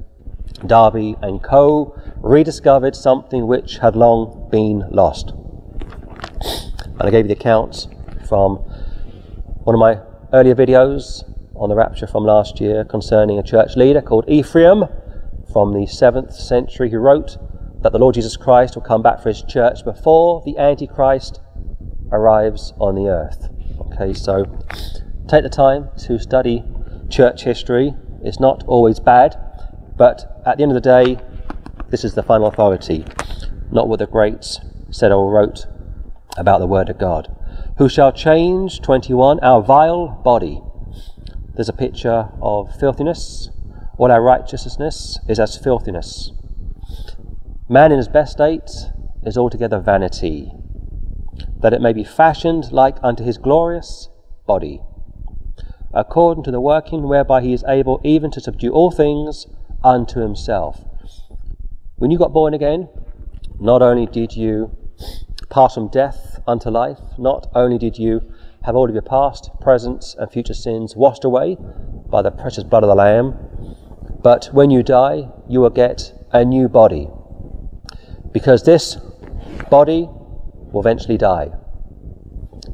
Darby 0.66 1.16
and 1.22 1.42
Co. 1.42 1.96
rediscovered 2.16 2.96
something 2.96 3.46
which 3.46 3.78
had 3.78 3.96
long 3.96 4.48
been 4.50 4.84
lost. 4.90 5.30
And 5.30 7.02
I 7.02 7.10
gave 7.10 7.24
you 7.24 7.34
the 7.34 7.40
accounts 7.40 7.86
from 8.28 8.56
one 9.64 9.74
of 9.74 9.78
my 9.78 10.00
earlier 10.32 10.54
videos 10.54 11.24
on 11.54 11.68
the 11.68 11.74
rapture 11.74 12.06
from 12.06 12.24
last 12.24 12.60
year 12.60 12.84
concerning 12.84 13.38
a 13.38 13.42
church 13.42 13.76
leader 13.76 14.00
called 14.00 14.24
Ephraim 14.28 14.84
from 15.52 15.72
the 15.72 15.86
7th 15.86 16.32
century 16.32 16.90
who 16.90 16.98
wrote 16.98 17.36
that 17.82 17.92
the 17.92 17.98
Lord 17.98 18.14
Jesus 18.14 18.36
Christ 18.36 18.74
will 18.74 18.82
come 18.82 19.02
back 19.02 19.22
for 19.22 19.28
his 19.28 19.42
church 19.42 19.84
before 19.84 20.42
the 20.44 20.58
Antichrist 20.58 21.40
arrives 22.10 22.72
on 22.78 22.94
the 22.94 23.08
earth. 23.08 23.48
Okay, 23.80 24.12
so 24.12 24.44
take 25.28 25.42
the 25.42 25.48
time 25.48 25.88
to 25.98 26.18
study 26.18 26.64
church 27.08 27.44
history. 27.44 27.94
It's 28.22 28.40
not 28.40 28.64
always 28.66 28.98
bad, 28.98 29.36
but 29.96 30.37
at 30.48 30.56
the 30.56 30.62
end 30.62 30.72
of 30.72 30.82
the 30.82 31.04
day, 31.04 31.18
this 31.90 32.04
is 32.04 32.14
the 32.14 32.22
final 32.22 32.46
authority, 32.46 33.04
not 33.70 33.86
what 33.86 33.98
the 33.98 34.06
greats 34.06 34.60
said 34.90 35.12
or 35.12 35.30
wrote 35.30 35.66
about 36.38 36.58
the 36.60 36.66
Word 36.66 36.88
of 36.88 36.96
God. 36.96 37.28
Who 37.76 37.86
shall 37.86 38.12
change, 38.12 38.80
21, 38.80 39.40
our 39.40 39.62
vile 39.62 40.08
body. 40.24 40.62
There's 41.54 41.68
a 41.68 41.74
picture 41.74 42.30
of 42.40 42.74
filthiness. 42.80 43.50
All 43.98 44.10
our 44.10 44.22
righteousness 44.22 45.18
is 45.28 45.38
as 45.38 45.58
filthiness. 45.58 46.32
Man 47.68 47.92
in 47.92 47.98
his 47.98 48.08
best 48.08 48.32
state 48.32 48.70
is 49.26 49.36
altogether 49.36 49.78
vanity 49.78 50.50
that 51.60 51.74
it 51.74 51.82
may 51.82 51.92
be 51.92 52.04
fashioned 52.04 52.72
like 52.72 52.96
unto 53.02 53.22
his 53.22 53.36
glorious 53.36 54.08
body, 54.46 54.80
according 55.92 56.44
to 56.44 56.50
the 56.50 56.60
working 56.60 57.02
whereby 57.02 57.42
he 57.42 57.52
is 57.52 57.64
able 57.68 58.00
even 58.02 58.30
to 58.30 58.40
subdue 58.40 58.72
all 58.72 58.90
things 58.90 59.46
unto 59.82 60.20
himself. 60.20 60.84
When 61.96 62.10
you 62.10 62.18
got 62.18 62.32
born 62.32 62.54
again, 62.54 62.88
not 63.58 63.82
only 63.82 64.06
did 64.06 64.36
you 64.36 64.76
pass 65.50 65.74
from 65.74 65.88
death 65.88 66.40
unto 66.46 66.70
life, 66.70 66.98
not 67.18 67.50
only 67.54 67.78
did 67.78 67.98
you 67.98 68.32
have 68.62 68.76
all 68.76 68.88
of 68.88 68.94
your 68.94 69.02
past, 69.02 69.50
present, 69.60 70.14
and 70.18 70.30
future 70.30 70.54
sins 70.54 70.94
washed 70.94 71.24
away 71.24 71.56
by 72.10 72.22
the 72.22 72.30
precious 72.30 72.64
blood 72.64 72.82
of 72.82 72.88
the 72.88 72.94
Lamb, 72.94 73.36
but 74.22 74.46
when 74.52 74.70
you 74.70 74.82
die, 74.82 75.28
you 75.48 75.60
will 75.60 75.70
get 75.70 76.12
a 76.32 76.44
new 76.44 76.68
body. 76.68 77.08
Because 78.32 78.64
this 78.64 78.96
body 79.70 80.08
will 80.08 80.80
eventually 80.80 81.16
die. 81.16 81.50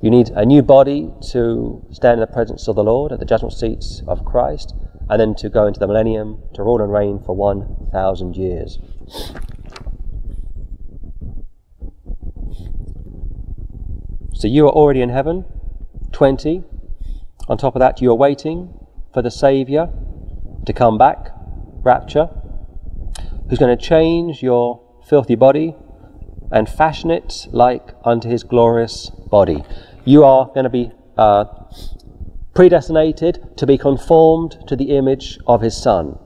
You 0.02 0.10
need 0.10 0.30
a 0.30 0.44
new 0.44 0.62
body 0.62 1.10
to 1.30 1.82
stand 1.90 2.14
in 2.14 2.20
the 2.20 2.26
presence 2.26 2.68
of 2.68 2.76
the 2.76 2.84
Lord 2.84 3.12
at 3.12 3.20
the 3.20 3.24
judgment 3.24 3.54
seats 3.54 4.02
of 4.06 4.24
Christ, 4.24 4.74
and 5.08 5.20
then 5.20 5.34
to 5.36 5.48
go 5.48 5.66
into 5.66 5.80
the 5.80 5.86
millennium 5.86 6.42
to 6.54 6.62
rule 6.62 6.80
and 6.80 6.92
reign 6.92 7.18
for 7.18 7.34
1,000 7.34 8.36
years. 8.36 8.78
So 14.34 14.48
you 14.48 14.66
are 14.66 14.72
already 14.72 15.00
in 15.00 15.08
heaven, 15.08 15.44
20. 16.12 16.62
On 17.48 17.56
top 17.56 17.76
of 17.76 17.80
that, 17.80 18.00
you 18.00 18.10
are 18.10 18.16
waiting 18.16 18.74
for 19.12 19.22
the 19.22 19.30
Saviour 19.30 19.90
to 20.66 20.72
come 20.72 20.98
back, 20.98 21.30
rapture, 21.82 22.28
who's 23.48 23.58
going 23.58 23.76
to 23.76 23.82
change 23.82 24.42
your 24.42 24.80
filthy 25.06 25.34
body 25.34 25.74
and 26.50 26.68
fashion 26.68 27.10
it 27.10 27.46
like 27.52 27.94
unto 28.04 28.28
his 28.28 28.42
glorious 28.42 29.10
body. 29.10 29.62
You 30.04 30.24
are 30.24 30.46
going 30.46 30.64
to 30.64 30.70
be 30.70 30.92
uh, 31.16 31.44
predestinated 32.54 33.56
to 33.56 33.66
be 33.66 33.76
conformed 33.76 34.56
to 34.68 34.76
the 34.76 34.96
image 34.96 35.38
of 35.46 35.60
his 35.60 35.76
Son. 35.76 36.18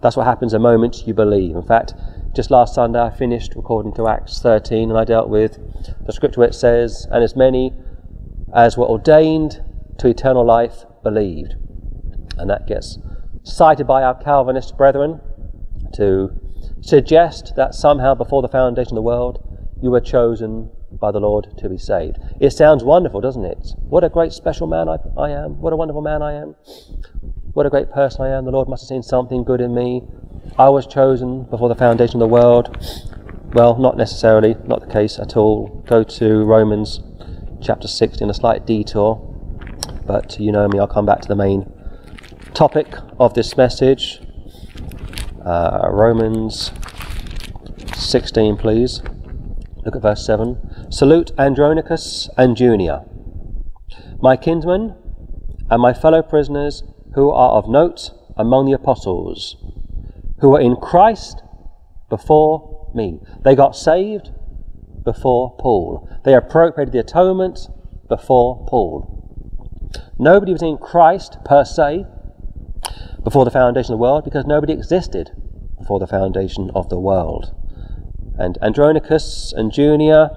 That's 0.00 0.16
what 0.16 0.26
happens 0.26 0.52
the 0.52 0.58
moment 0.58 1.06
you 1.06 1.14
believe. 1.14 1.56
In 1.56 1.62
fact, 1.62 1.94
just 2.34 2.50
last 2.50 2.74
Sunday 2.74 3.00
I 3.00 3.10
finished 3.10 3.54
according 3.56 3.94
to 3.94 4.06
Acts 4.06 4.40
13 4.40 4.90
and 4.90 4.98
I 4.98 5.04
dealt 5.04 5.28
with 5.28 5.58
the 6.06 6.12
scripture 6.12 6.40
where 6.40 6.48
it 6.48 6.54
says, 6.54 7.06
And 7.10 7.24
as 7.24 7.34
many 7.34 7.72
as 8.54 8.76
were 8.76 8.86
ordained 8.86 9.62
to 9.98 10.08
eternal 10.08 10.44
life 10.44 10.84
believed. 11.02 11.54
And 12.36 12.48
that 12.50 12.66
gets 12.66 12.98
cited 13.42 13.86
by 13.86 14.02
our 14.02 14.14
Calvinist 14.14 14.76
brethren 14.76 15.20
to 15.94 16.30
suggest 16.80 17.54
that 17.56 17.74
somehow 17.74 18.14
before 18.14 18.42
the 18.42 18.48
foundation 18.48 18.92
of 18.92 18.96
the 18.96 19.02
world 19.02 19.42
you 19.82 19.90
were 19.90 20.00
chosen 20.00 20.70
by 20.92 21.10
the 21.10 21.20
Lord 21.20 21.56
to 21.58 21.68
be 21.68 21.78
saved. 21.78 22.18
It 22.40 22.50
sounds 22.50 22.84
wonderful, 22.84 23.20
doesn't 23.20 23.44
it? 23.44 23.72
What 23.88 24.04
a 24.04 24.08
great 24.08 24.32
special 24.32 24.66
man 24.66 24.88
I, 24.88 24.96
I 25.16 25.30
am. 25.30 25.60
What 25.60 25.72
a 25.72 25.76
wonderful 25.76 26.02
man 26.02 26.22
I 26.22 26.34
am. 26.34 26.54
What 27.52 27.66
a 27.66 27.70
great 27.70 27.90
person 27.90 28.22
I 28.22 28.30
am. 28.30 28.44
The 28.44 28.50
Lord 28.50 28.68
must 28.68 28.84
have 28.84 28.88
seen 28.88 29.02
something 29.02 29.44
good 29.44 29.60
in 29.60 29.74
me. 29.74 30.02
I 30.58 30.68
was 30.68 30.86
chosen 30.86 31.44
before 31.44 31.68
the 31.68 31.74
foundation 31.74 32.16
of 32.16 32.28
the 32.28 32.32
world. 32.32 32.76
Well, 33.52 33.76
not 33.78 33.96
necessarily, 33.96 34.56
not 34.64 34.80
the 34.80 34.92
case 34.92 35.18
at 35.18 35.36
all. 35.36 35.82
Go 35.86 36.02
to 36.04 36.44
Romans 36.44 37.00
chapter 37.60 37.88
6 37.88 38.20
in 38.20 38.30
a 38.30 38.34
slight 38.34 38.66
detour, 38.66 39.16
but 40.06 40.38
you 40.38 40.52
know 40.52 40.68
me, 40.68 40.78
I'll 40.78 40.86
come 40.86 41.06
back 41.06 41.20
to 41.22 41.28
the 41.28 41.36
main 41.36 41.72
topic 42.54 42.94
of 43.18 43.34
this 43.34 43.56
message. 43.56 44.20
Uh, 45.44 45.88
Romans 45.90 46.72
16, 47.96 48.56
please. 48.56 49.02
Look 49.88 49.96
at 49.96 50.02
verse 50.02 50.26
7. 50.26 50.90
Salute 50.90 51.30
Andronicus 51.38 52.28
and 52.36 52.58
Junia, 52.58 53.06
my 54.20 54.36
kinsmen 54.36 54.94
and 55.70 55.80
my 55.80 55.94
fellow 55.94 56.20
prisoners 56.20 56.82
who 57.14 57.30
are 57.30 57.52
of 57.52 57.70
note 57.70 58.10
among 58.36 58.66
the 58.66 58.74
apostles, 58.74 59.56
who 60.40 60.54
are 60.54 60.60
in 60.60 60.76
Christ 60.76 61.42
before 62.10 62.90
me. 62.94 63.20
They 63.44 63.54
got 63.54 63.74
saved 63.74 64.30
before 65.06 65.56
Paul. 65.56 66.06
They 66.22 66.34
appropriated 66.34 66.92
the 66.92 67.00
atonement 67.00 67.68
before 68.10 68.66
Paul. 68.68 69.08
Nobody 70.18 70.52
was 70.52 70.60
in 70.60 70.76
Christ 70.76 71.38
per 71.46 71.64
se 71.64 72.04
before 73.24 73.46
the 73.46 73.50
foundation 73.50 73.94
of 73.94 73.98
the 73.98 74.02
world 74.02 74.24
because 74.24 74.44
nobody 74.44 74.74
existed 74.74 75.30
before 75.78 75.98
the 75.98 76.06
foundation 76.06 76.70
of 76.74 76.90
the 76.90 77.00
world 77.00 77.54
and 78.38 78.56
Andronicus 78.62 79.52
and 79.52 79.72
Junia 79.72 80.30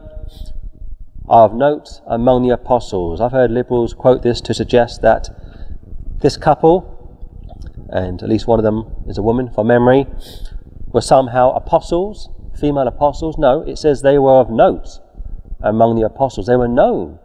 are 1.30 1.46
of 1.46 1.54
note 1.54 2.02
among 2.08 2.44
the 2.44 2.50
apostles. 2.50 3.22
I've 3.22 3.32
heard 3.32 3.52
liberals 3.52 3.94
quote 3.94 4.24
this 4.24 4.42
to 4.42 4.54
suggest 4.54 5.02
that 5.02 5.30
this 6.20 6.36
couple, 6.36 6.98
and 7.90 8.22
at 8.22 8.30
least 8.30 8.48
one 8.48 8.60
of 8.60 8.64
them 8.64 8.96
is 9.08 9.18
a 9.18 9.22
woman 9.22 9.50
from 9.50 9.68
memory, 9.68 10.08
were 10.88 11.02
somehow 11.02 11.52
apostles, 11.52 12.30
female 12.60 12.88
apostles. 12.88 13.38
No, 13.38 13.62
it 13.62 13.78
says 13.78 14.02
they 14.02 14.18
were 14.18 14.40
of 14.40 14.50
note 14.50 15.00
among 15.62 15.96
the 15.96 16.06
apostles. 16.06 16.48
They 16.48 16.56
were 16.56 16.68
known 16.68 17.20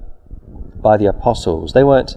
by 0.76 0.96
the 0.96 1.06
apostles. 1.06 1.72
They 1.72 1.82
weren't 1.82 2.16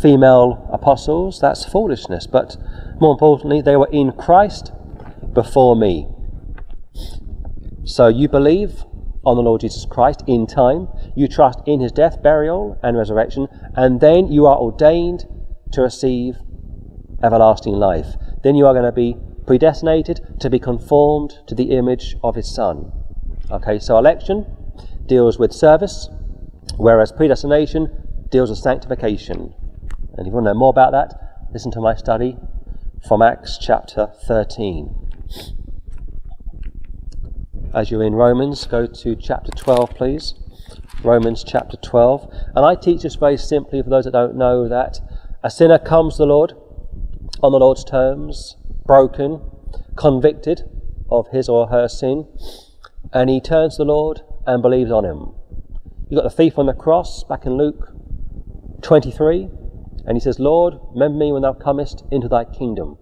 female 0.00 0.68
apostles, 0.72 1.40
that's 1.40 1.64
foolishness. 1.64 2.26
But 2.26 2.56
more 3.00 3.12
importantly, 3.12 3.60
they 3.60 3.76
were 3.76 3.88
in 3.92 4.12
Christ 4.12 4.72
before 5.32 5.76
me. 5.76 6.08
So 7.88 8.08
you 8.08 8.28
believe 8.28 8.84
on 9.24 9.36
the 9.36 9.42
Lord 9.42 9.62
Jesus 9.62 9.86
Christ 9.86 10.22
in 10.26 10.46
time, 10.46 10.88
you 11.16 11.26
trust 11.26 11.60
in 11.64 11.80
his 11.80 11.90
death, 11.90 12.22
burial, 12.22 12.78
and 12.82 12.98
resurrection, 12.98 13.48
and 13.74 13.98
then 13.98 14.30
you 14.30 14.44
are 14.44 14.58
ordained 14.58 15.24
to 15.72 15.80
receive 15.80 16.36
everlasting 17.22 17.72
life. 17.72 18.08
Then 18.42 18.56
you 18.56 18.66
are 18.66 18.74
going 18.74 18.84
to 18.84 18.92
be 18.92 19.16
predestinated 19.46 20.20
to 20.40 20.50
be 20.50 20.58
conformed 20.58 21.38
to 21.46 21.54
the 21.54 21.70
image 21.70 22.14
of 22.22 22.34
his 22.34 22.54
Son. 22.54 22.92
Okay, 23.50 23.78
so 23.78 23.96
election 23.96 24.44
deals 25.06 25.38
with 25.38 25.50
service, 25.54 26.10
whereas 26.76 27.10
predestination 27.10 27.88
deals 28.30 28.50
with 28.50 28.58
sanctification. 28.58 29.54
And 30.18 30.26
if 30.26 30.26
you 30.26 30.32
want 30.32 30.44
to 30.44 30.52
know 30.52 30.58
more 30.58 30.70
about 30.70 30.92
that, 30.92 31.48
listen 31.54 31.70
to 31.70 31.80
my 31.80 31.94
study 31.94 32.36
from 33.08 33.22
Acts 33.22 33.56
chapter 33.58 34.12
13 34.26 35.57
as 37.74 37.90
you're 37.90 38.02
in 38.02 38.14
Romans, 38.14 38.66
go 38.66 38.86
to 38.86 39.14
chapter 39.14 39.50
12, 39.52 39.90
please. 39.90 40.34
Romans 41.02 41.44
chapter 41.44 41.76
12. 41.76 42.32
And 42.56 42.64
I 42.64 42.74
teach 42.74 43.02
this 43.02 43.14
very 43.16 43.36
simply 43.36 43.82
for 43.82 43.90
those 43.90 44.04
that 44.04 44.12
don't 44.12 44.36
know 44.36 44.68
that 44.68 45.00
a 45.42 45.50
sinner 45.50 45.78
comes 45.78 46.14
to 46.14 46.22
the 46.22 46.26
Lord 46.26 46.54
on 47.42 47.52
the 47.52 47.58
Lord's 47.58 47.84
terms, 47.84 48.56
broken, 48.86 49.40
convicted 49.96 50.62
of 51.10 51.28
his 51.28 51.48
or 51.48 51.68
her 51.68 51.88
sin, 51.88 52.26
and 53.12 53.30
he 53.30 53.40
turns 53.40 53.76
to 53.76 53.84
the 53.84 53.92
Lord 53.92 54.22
and 54.46 54.62
believes 54.62 54.90
on 54.90 55.04
him. 55.04 55.34
You've 56.08 56.22
got 56.22 56.28
the 56.28 56.36
thief 56.36 56.58
on 56.58 56.66
the 56.66 56.72
cross 56.72 57.22
back 57.24 57.44
in 57.44 57.56
Luke 57.56 57.92
23, 58.82 59.48
and 60.06 60.16
he 60.16 60.20
says, 60.20 60.40
Lord, 60.40 60.74
remember 60.92 61.18
me 61.18 61.32
when 61.32 61.42
thou 61.42 61.52
comest 61.52 62.02
into 62.10 62.28
thy 62.28 62.44
kingdom. 62.44 62.96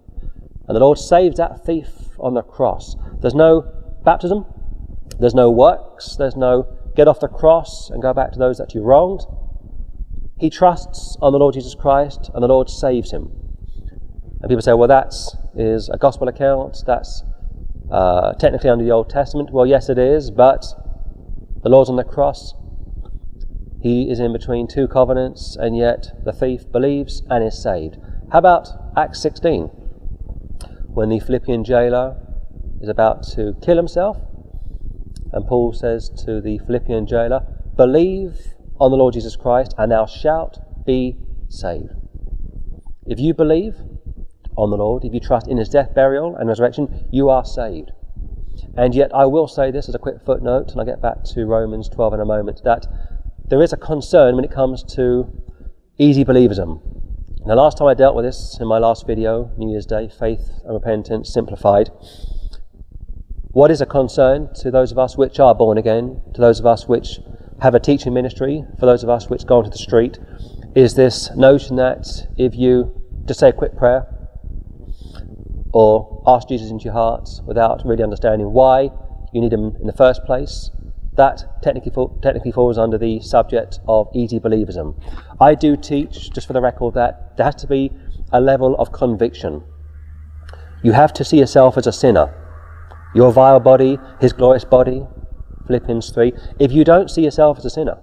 And 0.67 0.75
the 0.75 0.81
Lord 0.81 0.97
saves 0.97 1.37
that 1.37 1.65
thief 1.65 1.87
on 2.19 2.33
the 2.33 2.41
cross. 2.41 2.95
There's 3.21 3.33
no 3.33 3.61
baptism, 4.03 4.45
there's 5.19 5.35
no 5.35 5.49
works, 5.49 6.15
there's 6.17 6.35
no 6.35 6.67
get 6.95 7.07
off 7.07 7.19
the 7.19 7.27
cross 7.27 7.89
and 7.89 8.01
go 8.01 8.13
back 8.13 8.31
to 8.31 8.39
those 8.39 8.57
that 8.57 8.73
you 8.73 8.81
wronged. 8.81 9.21
He 10.39 10.49
trusts 10.49 11.17
on 11.21 11.31
the 11.31 11.39
Lord 11.39 11.53
Jesus 11.53 11.75
Christ 11.75 12.29
and 12.33 12.43
the 12.43 12.47
Lord 12.47 12.69
saves 12.69 13.11
him. 13.11 13.31
And 14.41 14.49
people 14.49 14.61
say, 14.61 14.73
well, 14.73 14.87
that 14.87 15.13
is 15.55 15.89
a 15.89 15.97
gospel 15.97 16.27
account, 16.27 16.83
that's 16.85 17.23
uh, 17.91 18.33
technically 18.33 18.69
under 18.69 18.83
the 18.83 18.91
Old 18.91 19.09
Testament. 19.09 19.51
Well, 19.51 19.65
yes, 19.65 19.89
it 19.89 19.97
is, 19.97 20.29
but 20.29 20.65
the 21.63 21.69
Lord's 21.69 21.89
on 21.89 21.95
the 21.95 22.03
cross. 22.03 22.53
He 23.81 24.09
is 24.09 24.19
in 24.19 24.33
between 24.33 24.67
two 24.67 24.87
covenants, 24.87 25.55
and 25.55 25.77
yet 25.77 26.23
the 26.23 26.33
thief 26.33 26.71
believes 26.71 27.23
and 27.29 27.43
is 27.43 27.61
saved. 27.61 27.97
How 28.31 28.39
about 28.39 28.69
Acts 28.95 29.21
16? 29.21 29.67
When 30.87 31.09
the 31.09 31.19
Philippian 31.19 31.63
jailer 31.63 32.17
is 32.81 32.89
about 32.89 33.23
to 33.35 33.55
kill 33.61 33.77
himself, 33.77 34.17
and 35.31 35.45
Paul 35.45 35.73
says 35.73 36.09
to 36.25 36.41
the 36.41 36.59
Philippian 36.59 37.07
jailer, 37.07 37.41
Believe 37.75 38.37
on 38.79 38.91
the 38.91 38.97
Lord 38.97 39.13
Jesus 39.13 39.35
Christ, 39.35 39.73
and 39.77 39.91
thou 39.91 40.05
shalt 40.05 40.59
be 40.85 41.17
saved. 41.49 41.91
If 43.05 43.19
you 43.19 43.33
believe 43.33 43.75
on 44.57 44.69
the 44.69 44.77
Lord, 44.77 45.05
if 45.05 45.13
you 45.13 45.19
trust 45.19 45.47
in 45.47 45.57
his 45.57 45.69
death, 45.69 45.93
burial, 45.93 46.35
and 46.35 46.49
resurrection, 46.49 47.07
you 47.11 47.29
are 47.29 47.45
saved. 47.45 47.91
And 48.75 48.93
yet, 48.95 49.13
I 49.13 49.25
will 49.25 49.47
say 49.47 49.71
this 49.71 49.87
as 49.87 49.95
a 49.95 49.99
quick 49.99 50.21
footnote, 50.25 50.71
and 50.71 50.79
I'll 50.79 50.85
get 50.85 51.01
back 51.01 51.23
to 51.35 51.45
Romans 51.45 51.89
12 51.89 52.15
in 52.15 52.19
a 52.19 52.25
moment, 52.25 52.61
that 52.63 52.87
there 53.47 53.61
is 53.61 53.71
a 53.71 53.77
concern 53.77 54.35
when 54.35 54.43
it 54.43 54.51
comes 54.51 54.83
to 54.95 55.31
easy 55.97 56.25
believism. 56.25 56.81
Now, 57.45 57.55
last 57.55 57.77
time 57.77 57.87
I 57.87 57.93
dealt 57.93 58.15
with 58.15 58.25
this 58.25 58.57
in 58.59 58.67
my 58.67 58.77
last 58.77 59.07
video, 59.07 59.51
New 59.57 59.71
Year's 59.71 59.85
Day, 59.85 60.09
Faith 60.09 60.49
and 60.65 60.73
Repentance 60.73 61.31
Simplified, 61.31 61.89
what 63.57 63.71
is 63.71 63.81
a 63.81 63.87
concern 63.87 64.47
to 64.53 64.69
those 64.69 64.91
of 64.91 64.99
us 64.99 65.17
which 65.17 65.39
are 65.39 65.55
born 65.55 65.79
again, 65.79 66.21
to 66.31 66.39
those 66.39 66.59
of 66.59 66.67
us 66.67 66.87
which 66.87 67.19
have 67.59 67.73
a 67.73 67.79
teaching 67.79 68.13
ministry, 68.13 68.63
for 68.79 68.85
those 68.85 69.01
of 69.01 69.09
us 69.09 69.31
which 69.31 69.47
go 69.47 69.57
onto 69.57 69.71
the 69.71 69.79
street, 69.79 70.19
is 70.75 70.93
this 70.93 71.35
notion 71.35 71.75
that 71.75 72.05
if 72.37 72.53
you 72.53 73.01
just 73.25 73.39
say 73.39 73.49
a 73.49 73.51
quick 73.51 73.75
prayer 73.75 74.05
or 75.73 76.21
ask 76.27 76.47
Jesus 76.47 76.69
into 76.69 76.83
your 76.83 76.93
heart 76.93 77.27
without 77.47 77.81
really 77.83 78.03
understanding 78.03 78.53
why 78.53 78.91
you 79.33 79.41
need 79.41 79.53
him 79.53 79.75
in 79.81 79.87
the 79.87 79.97
first 79.97 80.23
place, 80.23 80.69
that 81.13 81.63
technically, 81.63 81.91
technically 82.21 82.51
falls 82.51 82.77
under 82.77 82.99
the 82.99 83.19
subject 83.21 83.79
of 83.87 84.07
easy 84.13 84.39
believism. 84.39 84.93
I 85.41 85.55
do 85.55 85.75
teach, 85.75 86.29
just 86.29 86.45
for 86.45 86.53
the 86.53 86.61
record, 86.61 86.93
that 86.93 87.35
there 87.37 87.45
has 87.47 87.55
to 87.55 87.67
be 87.67 87.91
a 88.31 88.39
level 88.39 88.75
of 88.75 88.91
conviction. 88.91 89.63
You 90.83 90.91
have 90.91 91.11
to 91.13 91.25
see 91.25 91.39
yourself 91.39 91.75
as 91.75 91.87
a 91.87 91.91
sinner 91.91 92.31
your 93.17 93.31
vile 93.31 93.59
body, 93.59 93.97
his 94.21 94.31
glorious 94.31 94.63
body, 94.63 95.03
Philippians 95.65 96.11
3. 96.11 96.33
If 96.59 96.71
you 96.71 96.83
don't 96.83 97.09
see 97.09 97.23
yourself 97.23 97.57
as 97.57 97.65
a 97.65 97.69
sinner, 97.71 97.97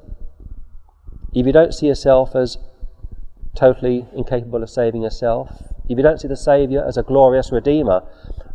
if 1.32 1.46
you 1.46 1.52
don't 1.52 1.72
see 1.72 1.86
yourself 1.86 2.34
as 2.34 2.58
totally 3.54 4.06
incapable 4.12 4.60
of 4.60 4.68
saving 4.68 5.02
yourself, 5.02 5.48
if 5.88 5.96
you 5.96 6.02
don't 6.02 6.20
see 6.20 6.26
the 6.26 6.36
Saviour 6.36 6.84
as 6.84 6.96
a 6.96 7.04
glorious 7.04 7.52
Redeemer, 7.52 8.02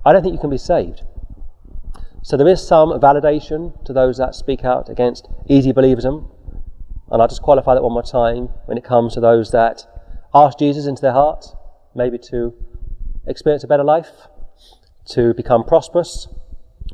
I 0.05 0.11
don't 0.11 0.21
think 0.21 0.33
you 0.33 0.39
can 0.39 0.49
be 0.49 0.57
saved. 0.57 1.03
So 2.23 2.35
there 2.35 2.47
is 2.47 2.67
some 2.67 2.89
validation 2.99 3.81
to 3.85 3.93
those 3.93 4.17
that 4.17 4.35
speak 4.35 4.65
out 4.65 4.89
against 4.89 5.29
easy 5.47 5.71
believism. 5.71 6.29
And 7.09 7.21
I'll 7.21 7.29
just 7.29 7.41
qualify 7.41 7.73
that 7.73 7.83
one 7.83 7.93
more 7.93 8.03
time 8.03 8.49
when 8.65 8.77
it 8.77 8.83
comes 8.83 9.13
to 9.13 9.21
those 9.21 9.51
that 9.51 9.87
ask 10.35 10.59
Jesus 10.59 10.87
into 10.87 11.01
their 11.01 11.13
heart, 11.13 11.45
maybe 11.95 12.17
to 12.29 12.53
experience 13.25 13.63
a 13.63 13.67
better 13.67 13.85
life, 13.85 14.27
to 15.11 15.33
become 15.33 15.63
prosperous, 15.63 16.27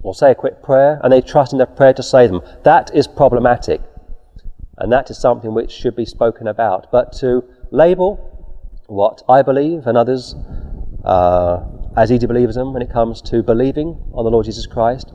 or 0.03 0.13
say 0.13 0.31
a 0.31 0.35
quick 0.35 0.61
prayer, 0.61 0.99
and 1.03 1.11
they 1.11 1.21
trust 1.21 1.51
in 1.51 1.57
their 1.57 1.67
prayer 1.67 1.93
to 1.93 2.03
save 2.03 2.29
them. 2.29 2.41
That 2.63 2.93
is 2.93 3.07
problematic. 3.07 3.81
And 4.77 4.91
that 4.91 5.09
is 5.09 5.17
something 5.17 5.53
which 5.53 5.71
should 5.71 5.95
be 5.95 6.05
spoken 6.05 6.47
about. 6.47 6.91
But 6.91 7.13
to 7.13 7.43
label 7.71 8.31
what 8.87 9.23
I 9.27 9.41
believe 9.41 9.87
and 9.87 9.97
others 9.97 10.35
uh, 11.03 11.63
as 11.95 12.11
easy 12.11 12.27
believism 12.27 12.73
when 12.73 12.81
it 12.81 12.91
comes 12.91 13.21
to 13.23 13.41
believing 13.41 13.97
on 14.13 14.25
the 14.25 14.31
Lord 14.31 14.45
Jesus 14.45 14.67
Christ, 14.67 15.13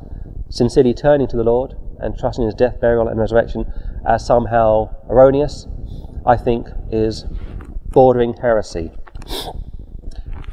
sincerely 0.49 0.95
turning 0.95 1.29
to 1.29 1.37
the 1.37 1.45
Lord 1.45 1.75
and 2.01 2.19
trusting 2.19 2.43
in 2.43 2.47
his 2.47 2.55
death, 2.55 2.81
burial, 2.81 3.09
and 3.09 3.21
resurrection 3.21 3.71
as 4.07 4.25
somehow 4.25 4.95
erroneous, 5.09 5.67
I 6.27 6.37
think 6.37 6.69
is 6.91 7.25
bordering 7.91 8.35
heresy. 8.35 8.91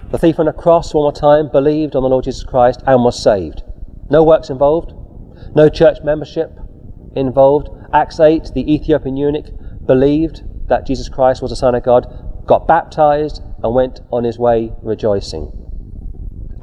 The 0.09 0.17
thief 0.17 0.39
on 0.39 0.45
the 0.45 0.53
cross, 0.53 0.93
one 0.93 1.03
more 1.03 1.11
time, 1.11 1.49
believed 1.49 1.95
on 1.95 2.03
the 2.03 2.09
Lord 2.09 2.25
Jesus 2.25 2.43
Christ 2.43 2.81
and 2.85 3.03
was 3.03 3.21
saved. 3.21 3.63
No 4.09 4.23
works 4.23 4.49
involved, 4.49 4.93
no 5.55 5.69
church 5.69 5.97
membership 6.03 6.57
involved. 7.15 7.69
Acts 7.93 8.19
8, 8.19 8.51
the 8.53 8.73
Ethiopian 8.73 9.17
eunuch 9.17 9.47
believed 9.85 10.43
that 10.67 10.85
Jesus 10.85 11.09
Christ 11.09 11.41
was 11.41 11.51
the 11.51 11.55
Son 11.55 11.75
of 11.75 11.83
God, 11.83 12.05
got 12.45 12.67
baptized, 12.67 13.41
and 13.63 13.73
went 13.73 14.01
on 14.11 14.23
his 14.23 14.37
way 14.37 14.71
rejoicing. 14.81 15.51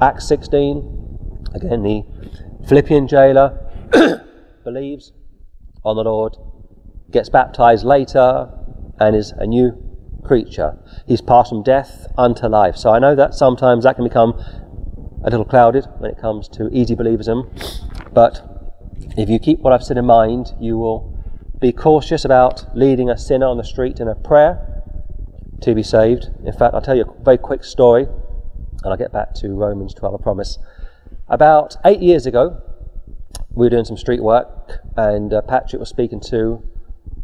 Acts 0.01 0.27
16, 0.27 1.49
again, 1.53 1.83
the 1.83 2.03
Philippian 2.67 3.07
jailer 3.07 3.59
believes 4.63 5.11
on 5.83 5.95
the 5.95 6.03
Lord, 6.03 6.35
gets 7.11 7.29
baptized 7.29 7.85
later, 7.85 8.49
and 8.99 9.15
is 9.15 9.31
a 9.31 9.45
new 9.45 9.85
creature. 10.23 10.77
He's 11.07 11.21
passed 11.21 11.49
from 11.49 11.63
death 11.63 12.07
unto 12.17 12.47
life. 12.47 12.75
So 12.75 12.91
I 12.91 12.99
know 12.99 13.15
that 13.15 13.33
sometimes 13.33 13.83
that 13.83 13.95
can 13.95 14.03
become 14.03 14.33
a 15.25 15.29
little 15.29 15.45
clouded 15.45 15.85
when 15.97 16.11
it 16.11 16.17
comes 16.19 16.47
to 16.47 16.69
easy 16.71 16.95
believism, 16.95 17.49
but 18.13 18.55
if 19.17 19.27
you 19.27 19.39
keep 19.39 19.59
what 19.59 19.73
I've 19.73 19.83
said 19.83 19.97
in 19.97 20.05
mind, 20.05 20.53
you 20.59 20.77
will 20.77 21.17
be 21.59 21.71
cautious 21.71 22.25
about 22.25 22.65
leading 22.77 23.09
a 23.09 23.17
sinner 23.17 23.47
on 23.47 23.57
the 23.57 23.63
street 23.63 23.99
in 23.99 24.07
a 24.07 24.15
prayer 24.15 24.83
to 25.61 25.73
be 25.73 25.81
saved. 25.81 26.29
In 26.45 26.53
fact, 26.53 26.75
I'll 26.75 26.81
tell 26.81 26.95
you 26.95 27.03
a 27.03 27.23
very 27.23 27.39
quick 27.39 27.63
story, 27.63 28.03
and 28.03 28.85
I'll 28.85 28.97
get 28.97 29.11
back 29.11 29.33
to 29.35 29.49
Romans 29.49 29.95
12, 29.95 30.21
I 30.21 30.23
promise. 30.23 30.59
About 31.27 31.75
eight 31.85 32.01
years 32.01 32.27
ago, 32.27 32.61
we 33.51 33.65
were 33.65 33.69
doing 33.71 33.85
some 33.85 33.97
street 33.97 34.21
work, 34.21 34.79
and 34.95 35.33
uh, 35.33 35.41
Patrick 35.41 35.79
was 35.79 35.89
speaking 35.89 36.19
to 36.29 36.61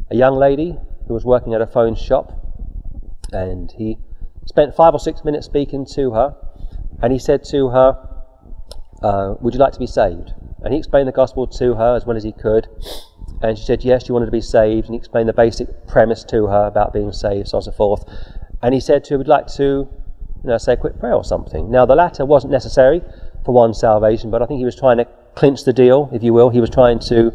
a 0.09 0.15
young 0.15 0.35
lady 0.37 0.75
who 1.07 1.13
was 1.13 1.23
working 1.23 1.53
at 1.53 1.61
a 1.61 1.67
phone 1.67 1.93
shop, 1.93 2.33
and 3.31 3.71
he 3.77 3.97
spent 4.47 4.75
five 4.75 4.95
or 4.95 4.99
six 4.99 5.23
minutes 5.23 5.45
speaking 5.45 5.85
to 5.93 6.11
her, 6.11 6.35
and 7.01 7.11
he 7.13 7.19
said 7.19 7.43
to 7.45 7.69
her, 7.69 7.97
uh, 9.01 9.35
Would 9.41 9.53
you 9.53 9.59
like 9.59 9.73
to 9.73 9.79
be 9.79 9.87
saved? 9.87 10.33
And 10.63 10.73
he 10.73 10.79
explained 10.79 11.07
the 11.07 11.13
gospel 11.13 11.47
to 11.47 11.75
her 11.75 11.95
as 11.95 12.05
well 12.05 12.15
as 12.15 12.23
he 12.23 12.31
could. 12.31 12.67
And 13.41 13.57
she 13.57 13.65
said, 13.65 13.83
yes, 13.83 14.05
she 14.05 14.11
wanted 14.11 14.27
to 14.27 14.31
be 14.31 14.41
saved. 14.41 14.85
And 14.85 14.93
he 14.93 14.99
explained 14.99 15.27
the 15.27 15.33
basic 15.33 15.87
premise 15.87 16.23
to 16.25 16.45
her 16.47 16.67
about 16.67 16.93
being 16.93 17.11
saved, 17.11 17.47
so 17.47 17.57
on 17.57 17.59
and 17.59 17.65
so 17.65 17.71
forth. 17.71 18.03
And 18.61 18.73
he 18.73 18.79
said 18.79 19.03
to 19.05 19.13
her, 19.13 19.17
would 19.17 19.27
you 19.27 19.31
like 19.31 19.47
to 19.55 19.89
you 20.43 20.49
know, 20.49 20.57
say 20.57 20.73
a 20.73 20.77
quick 20.77 20.99
prayer 20.99 21.13
or 21.13 21.23
something. 21.23 21.69
Now, 21.69 21.85
the 21.85 21.95
latter 21.95 22.25
wasn't 22.25 22.51
necessary 22.51 23.01
for 23.45 23.53
one's 23.53 23.79
salvation, 23.79 24.31
but 24.31 24.41
I 24.41 24.45
think 24.45 24.59
he 24.59 24.65
was 24.65 24.75
trying 24.75 24.97
to 24.97 25.05
clinch 25.35 25.63
the 25.63 25.73
deal, 25.73 26.09
if 26.13 26.23
you 26.23 26.33
will. 26.33 26.49
He 26.49 26.61
was 26.61 26.69
trying 26.69 26.99
to 26.99 27.31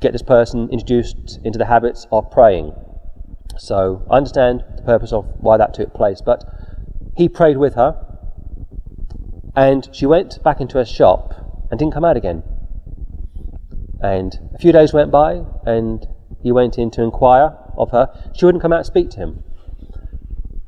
get 0.00 0.12
this 0.12 0.22
person 0.22 0.68
introduced 0.70 1.40
into 1.44 1.58
the 1.58 1.66
habits 1.66 2.06
of 2.10 2.30
praying. 2.30 2.74
So 3.56 4.04
I 4.10 4.16
understand 4.16 4.64
the 4.76 4.82
purpose 4.82 5.12
of 5.12 5.26
why 5.38 5.56
that 5.56 5.74
took 5.74 5.94
place. 5.94 6.20
But 6.20 6.44
he 7.16 7.28
prayed 7.28 7.56
with 7.56 7.74
her, 7.74 8.13
and 9.56 9.88
she 9.92 10.06
went 10.06 10.42
back 10.42 10.60
into 10.60 10.78
her 10.78 10.84
shop 10.84 11.66
and 11.70 11.78
didn't 11.78 11.94
come 11.94 12.04
out 12.04 12.16
again. 12.16 12.42
And 14.00 14.36
a 14.54 14.58
few 14.58 14.72
days 14.72 14.92
went 14.92 15.10
by, 15.10 15.42
and 15.64 16.06
he 16.42 16.52
went 16.52 16.76
in 16.78 16.90
to 16.92 17.02
inquire 17.02 17.56
of 17.76 17.90
her. 17.92 18.08
She 18.34 18.44
wouldn't 18.44 18.62
come 18.62 18.72
out 18.72 18.80
and 18.80 18.86
speak 18.86 19.10
to 19.10 19.16
him. 19.18 19.42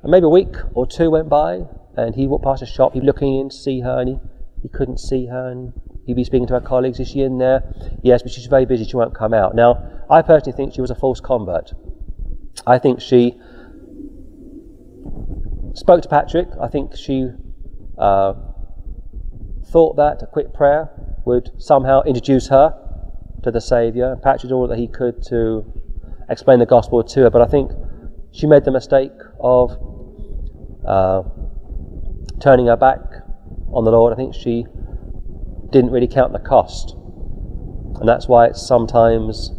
And 0.03 0.11
maybe 0.11 0.25
a 0.25 0.31
week 0.31 0.55
or 0.75 0.87
two 0.87 1.11
went 1.11 1.29
by, 1.29 1.67
and 1.97 2.15
he 2.15 2.27
walked 2.27 2.45
past 2.45 2.61
the 2.61 2.67
shop. 2.67 2.95
He'd 2.95 3.01
be 3.01 3.07
looking 3.07 3.39
in 3.39 3.51
to 3.51 3.57
see 3.57 3.81
her, 3.81 4.01
and 4.01 4.09
he, 4.09 4.17
he 4.63 4.69
couldn't 4.69 4.99
see 4.99 5.27
her. 5.27 5.49
And 5.49 5.73
he'd 6.07 6.17
be 6.17 6.25
speaking 6.25 6.47
to 6.47 6.55
her 6.55 6.61
colleagues. 6.61 7.01
Is 7.01 7.09
she 7.09 7.21
in 7.21 7.39
there? 7.39 7.75
Yes, 8.03 8.23
but 8.23 8.33
she's 8.33 8.47
very 8.47 8.65
busy. 8.65 8.85
She 8.85 8.97
won't 8.97 9.15
come 9.15 9.35
out. 9.35 9.55
Now, 9.55 10.05
I 10.09 10.23
personally 10.23 10.57
think 10.57 10.73
she 10.73 10.81
was 10.81 10.91
a 10.91 10.95
false 10.95 11.21
convert. 11.21 11.73
I 12.67 12.79
think 12.79 13.01
she 13.01 13.39
spoke 15.75 16.03
to 16.03 16.09
Patrick. 16.09 16.49
I 16.61 16.69
think 16.69 16.97
she 16.97 17.29
uh, 17.99 18.35
thought 19.67 19.97
that 19.97 20.23
a 20.23 20.27
quick 20.27 20.55
prayer 20.55 20.91
would 21.25 21.51
somehow 21.59 22.03
introduce 22.03 22.49
her 22.49 22.75
to 23.43 23.51
the 23.51 23.61
Saviour. 23.61 24.13
And 24.13 24.23
Patrick 24.23 24.43
did 24.43 24.53
all 24.53 24.69
that 24.69 24.79
he 24.79 24.87
could 24.87 25.23
to 25.25 25.65
explain 26.29 26.59
the 26.59 26.67
gospel 26.67 27.03
to 27.03 27.21
her, 27.23 27.31
but 27.31 27.43
I 27.43 27.47
think 27.47 27.73
she 28.33 28.47
made 28.47 28.65
the 28.65 28.71
mistake 28.71 29.13
of 29.41 29.73
uh, 30.87 31.23
turning 32.41 32.67
her 32.67 32.77
back 32.77 33.01
on 33.73 33.85
the 33.85 33.91
Lord. 33.91 34.13
I 34.13 34.17
think 34.17 34.35
she 34.35 34.67
didn't 35.71 35.91
really 35.91 36.09
count 36.09 36.33
the 36.33 36.39
cost. 36.39 36.95
And 37.99 38.09
that's 38.09 38.29
why 38.29 38.47
it's 38.47 38.65
sometimes 38.67 39.51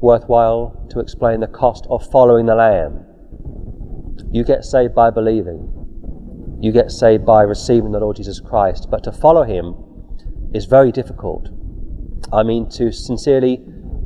worthwhile 0.00 0.86
to 0.90 1.00
explain 1.00 1.40
the 1.40 1.46
cost 1.46 1.86
of 1.90 2.08
following 2.10 2.46
the 2.46 2.54
Lamb. 2.54 3.04
You 4.30 4.44
get 4.44 4.64
saved 4.64 4.94
by 4.94 5.10
believing 5.10 5.83
you 6.64 6.72
get 6.72 6.90
saved 6.90 7.26
by 7.26 7.42
receiving 7.42 7.92
the 7.92 8.00
Lord 8.00 8.16
Jesus 8.16 8.40
Christ. 8.40 8.88
But 8.90 9.04
to 9.04 9.12
follow 9.12 9.42
him 9.42 9.74
is 10.54 10.64
very 10.64 10.90
difficult. 10.90 11.50
I 12.32 12.42
mean, 12.42 12.70
to 12.70 12.90
sincerely 12.90 13.60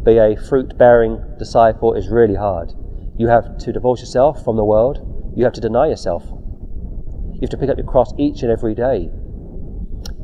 be 0.04 0.18
a 0.18 0.36
fruit 0.36 0.76
bearing 0.76 1.22
disciple 1.38 1.94
is 1.94 2.08
really 2.08 2.34
hard. 2.34 2.72
You 3.16 3.28
have 3.28 3.58
to 3.58 3.72
divorce 3.72 4.00
yourself 4.00 4.42
from 4.42 4.56
the 4.56 4.64
world, 4.64 4.98
you 5.36 5.44
have 5.44 5.52
to 5.52 5.60
deny 5.60 5.86
yourself. 5.86 6.24
You 6.26 7.42
have 7.42 7.50
to 7.50 7.56
pick 7.56 7.70
up 7.70 7.78
your 7.78 7.86
cross 7.86 8.12
each 8.18 8.42
and 8.42 8.50
every 8.50 8.74
day. 8.74 9.08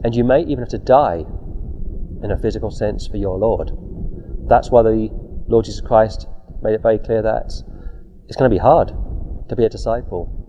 And 0.03 0.12
you 0.12 0.25
may 0.25 0.40
even 0.40 0.59
have 0.59 0.70
to 0.70 0.79
die 0.79 1.25
in 2.25 2.33
a 2.33 2.38
physical 2.38 2.73
sense 2.73 3.07
for 3.07 3.16
your 3.16 3.38
Lord. 3.38 3.70
That's 4.49 4.73
why 4.73 4.83
the 4.83 5.09
Lord 5.47 5.66
Jesus 5.66 5.81
Christ 5.81 6.27
made 6.62 6.75
it 6.75 6.83
very 6.83 6.99
clear 6.99 7.23
that 7.23 7.53
it's 8.27 8.37
going 8.37 8.51
to 8.51 8.55
be 8.55 8.59
hard 8.59 8.88
to 9.49 9.55
be 9.55 9.64
a 9.64 9.68
disciple. 9.68 10.43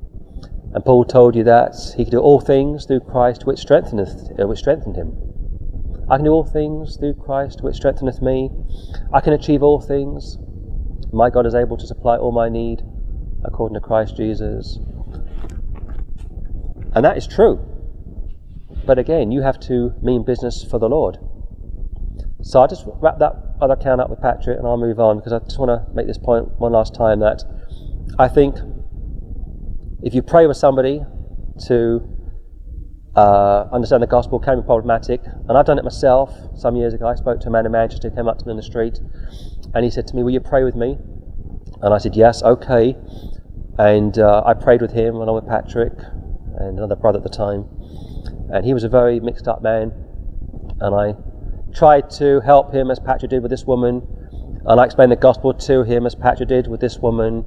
And 0.75 0.83
Paul 0.83 1.05
told 1.05 1.37
you 1.37 1.43
that 1.45 1.73
he 1.95 2.03
could 2.03 2.11
do 2.11 2.19
all 2.19 2.41
things 2.41 2.85
through 2.85 2.99
Christ 2.99 3.45
which 3.45 3.59
strengtheneth, 3.59 4.37
uh, 4.37 4.45
which 4.45 4.59
strengthened 4.59 4.97
him. 4.97 5.15
I 6.09 6.17
can 6.17 6.25
do 6.25 6.31
all 6.31 6.43
things 6.43 6.97
through 6.97 7.13
Christ 7.13 7.63
which 7.63 7.77
strengtheneth 7.77 8.21
me. 8.21 8.49
I 9.13 9.21
can 9.21 9.31
achieve 9.31 9.63
all 9.63 9.79
things. 9.79 10.37
My 11.13 11.29
God 11.29 11.45
is 11.45 11.55
able 11.55 11.77
to 11.77 11.87
supply 11.87 12.17
all 12.17 12.33
my 12.33 12.49
need 12.49 12.81
according 13.45 13.75
to 13.75 13.79
Christ 13.79 14.17
Jesus. 14.17 14.77
And 16.93 17.05
that 17.05 17.15
is 17.15 17.25
true. 17.25 17.65
But 18.85 18.99
again, 18.99 19.31
you 19.31 19.43
have 19.43 19.61
to 19.61 19.93
mean 20.01 20.25
business 20.25 20.61
for 20.61 20.77
the 20.77 20.89
Lord. 20.89 21.17
So 22.41 22.59
I'll 22.59 22.67
just 22.67 22.83
wrap 22.85 23.19
that 23.19 23.55
other 23.61 23.75
account 23.75 24.01
up 24.01 24.09
with 24.09 24.19
Patrick 24.19 24.57
and 24.57 24.67
I'll 24.67 24.75
move 24.75 24.99
on 24.99 25.19
because 25.19 25.31
I 25.31 25.39
just 25.39 25.57
want 25.57 25.69
to 25.69 25.95
make 25.95 26.05
this 26.05 26.17
point 26.17 26.49
one 26.59 26.73
last 26.73 26.93
time 26.93 27.21
that 27.21 27.45
I 28.19 28.27
think 28.27 28.57
if 30.03 30.13
you 30.13 30.21
pray 30.21 30.47
with 30.47 30.57
somebody 30.57 31.01
to 31.67 32.15
uh, 33.15 33.67
understand 33.71 34.03
the 34.03 34.07
gospel 34.07 34.39
can 34.39 34.59
be 34.59 34.65
problematic. 34.65 35.21
And 35.47 35.57
I've 35.57 35.65
done 35.65 35.79
it 35.79 35.83
myself 35.83 36.33
some 36.57 36.75
years 36.75 36.93
ago. 36.93 37.07
I 37.07 37.15
spoke 37.15 37.39
to 37.41 37.47
a 37.47 37.51
man 37.51 37.65
in 37.65 37.71
Manchester 37.71 38.09
who 38.09 38.15
came 38.15 38.27
up 38.27 38.37
to 38.39 38.45
me 38.45 38.51
in 38.51 38.57
the 38.57 38.63
street 38.63 38.99
and 39.73 39.85
he 39.85 39.91
said 39.91 40.07
to 40.07 40.15
me, 40.15 40.23
Will 40.23 40.31
you 40.31 40.41
pray 40.41 40.63
with 40.63 40.75
me? 40.75 40.97
And 41.81 41.93
I 41.93 41.97
said, 41.97 42.15
Yes, 42.15 42.43
okay. 42.43 42.95
And 43.77 44.17
uh, 44.17 44.43
I 44.45 44.53
prayed 44.53 44.81
with 44.81 44.91
him 44.91 45.15
along 45.15 45.35
with 45.35 45.47
Patrick 45.47 45.93
and 46.59 46.77
another 46.77 46.95
brother 46.95 47.19
at 47.19 47.23
the 47.23 47.29
time. 47.29 47.65
And 48.49 48.65
he 48.65 48.73
was 48.73 48.83
a 48.83 48.89
very 48.89 49.19
mixed 49.19 49.47
up 49.47 49.61
man. 49.61 49.91
And 50.79 50.95
I 50.95 51.13
tried 51.73 52.09
to 52.11 52.41
help 52.41 52.73
him 52.73 52.91
as 52.91 52.99
Patrick 52.99 53.31
did 53.31 53.41
with 53.41 53.51
this 53.51 53.65
woman. 53.65 54.05
And 54.65 54.79
I 54.79 54.85
explained 54.85 55.11
the 55.11 55.17
gospel 55.17 55.53
to 55.53 55.83
him 55.83 56.05
as 56.05 56.15
Patrick 56.15 56.49
did 56.49 56.67
with 56.67 56.81
this 56.81 56.97
woman. 56.97 57.45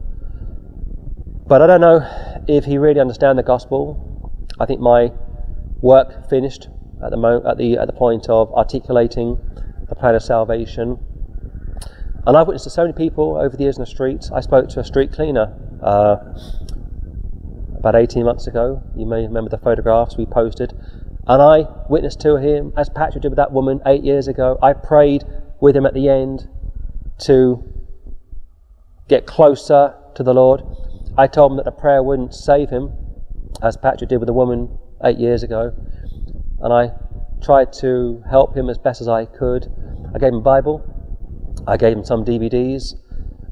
But 1.49 1.63
I 1.63 1.67
don't 1.67 1.81
know 1.81 2.43
if 2.47 2.67
he 2.67 2.77
really 2.77 3.01
understands 3.01 3.39
the 3.39 3.43
gospel. 3.43 4.31
I 4.61 4.67
think 4.67 4.83
my 4.83 5.13
work 5.81 6.29
finished 6.29 6.69
at 7.03 7.11
the, 7.11 7.17
mo- 7.17 7.43
at 7.49 7.57
the, 7.57 7.79
at 7.79 7.87
the 7.87 7.95
point 7.95 8.29
of 8.29 8.53
articulating 8.53 9.39
the 9.89 9.95
plan 9.95 10.15
of 10.15 10.23
salvation. 10.23 10.99
And 12.27 12.37
I've 12.37 12.47
witnessed 12.47 12.65
to 12.65 12.71
so 12.71 12.83
many 12.83 12.93
people 12.93 13.39
over 13.39 13.57
the 13.57 13.63
years 13.63 13.79
in 13.79 13.81
the 13.81 13.87
streets. 13.87 14.31
I 14.31 14.41
spoke 14.41 14.69
to 14.71 14.81
a 14.81 14.85
street 14.85 15.11
cleaner 15.11 15.57
uh, 15.83 16.17
about 17.79 17.97
18 17.97 18.25
months 18.25 18.47
ago. 18.47 18.83
You 18.95 19.07
may 19.07 19.23
remember 19.23 19.49
the 19.49 19.57
photographs 19.57 20.19
we 20.19 20.27
posted. 20.27 20.75
And 21.27 21.41
I 21.41 21.65
witnessed 21.89 22.21
to 22.21 22.37
him, 22.37 22.75
as 22.77 22.91
Patrick 22.91 23.23
did 23.23 23.31
with 23.31 23.37
that 23.37 23.53
woman 23.53 23.81
eight 23.87 24.05
years 24.05 24.29
ago. 24.29 24.59
I 24.63 24.75
prayed 24.75 25.25
with 25.61 25.75
him 25.75 25.87
at 25.87 25.95
the 25.95 26.11
end 26.11 26.47
to 27.21 27.65
get 29.09 29.25
closer 29.25 29.95
to 30.15 30.23
the 30.23 30.35
Lord. 30.35 30.63
I 31.19 31.27
told 31.27 31.51
him 31.51 31.57
that 31.57 31.65
the 31.65 31.73
prayer 31.73 32.01
wouldn't 32.01 32.33
save 32.33 32.71
him, 32.71 32.93
as 33.61 33.77
Patrick 33.77 34.09
did 34.09 34.19
with 34.19 34.29
a 34.29 34.33
woman 34.33 34.79
eight 35.05 35.19
years 35.19 35.43
ago. 35.43 35.75
And 36.61 36.73
I 36.73 36.93
tried 37.43 37.73
to 37.81 38.23
help 38.31 38.57
him 38.57 38.71
as 38.71 38.79
best 38.79 39.01
as 39.01 39.09
I 39.09 39.25
could. 39.25 39.67
I 40.15 40.19
gave 40.19 40.29
him 40.29 40.37
a 40.37 40.41
Bible, 40.41 40.85
I 41.67 41.77
gave 41.77 41.97
him 41.97 42.05
some 42.05 42.25
DVDs, 42.25 42.95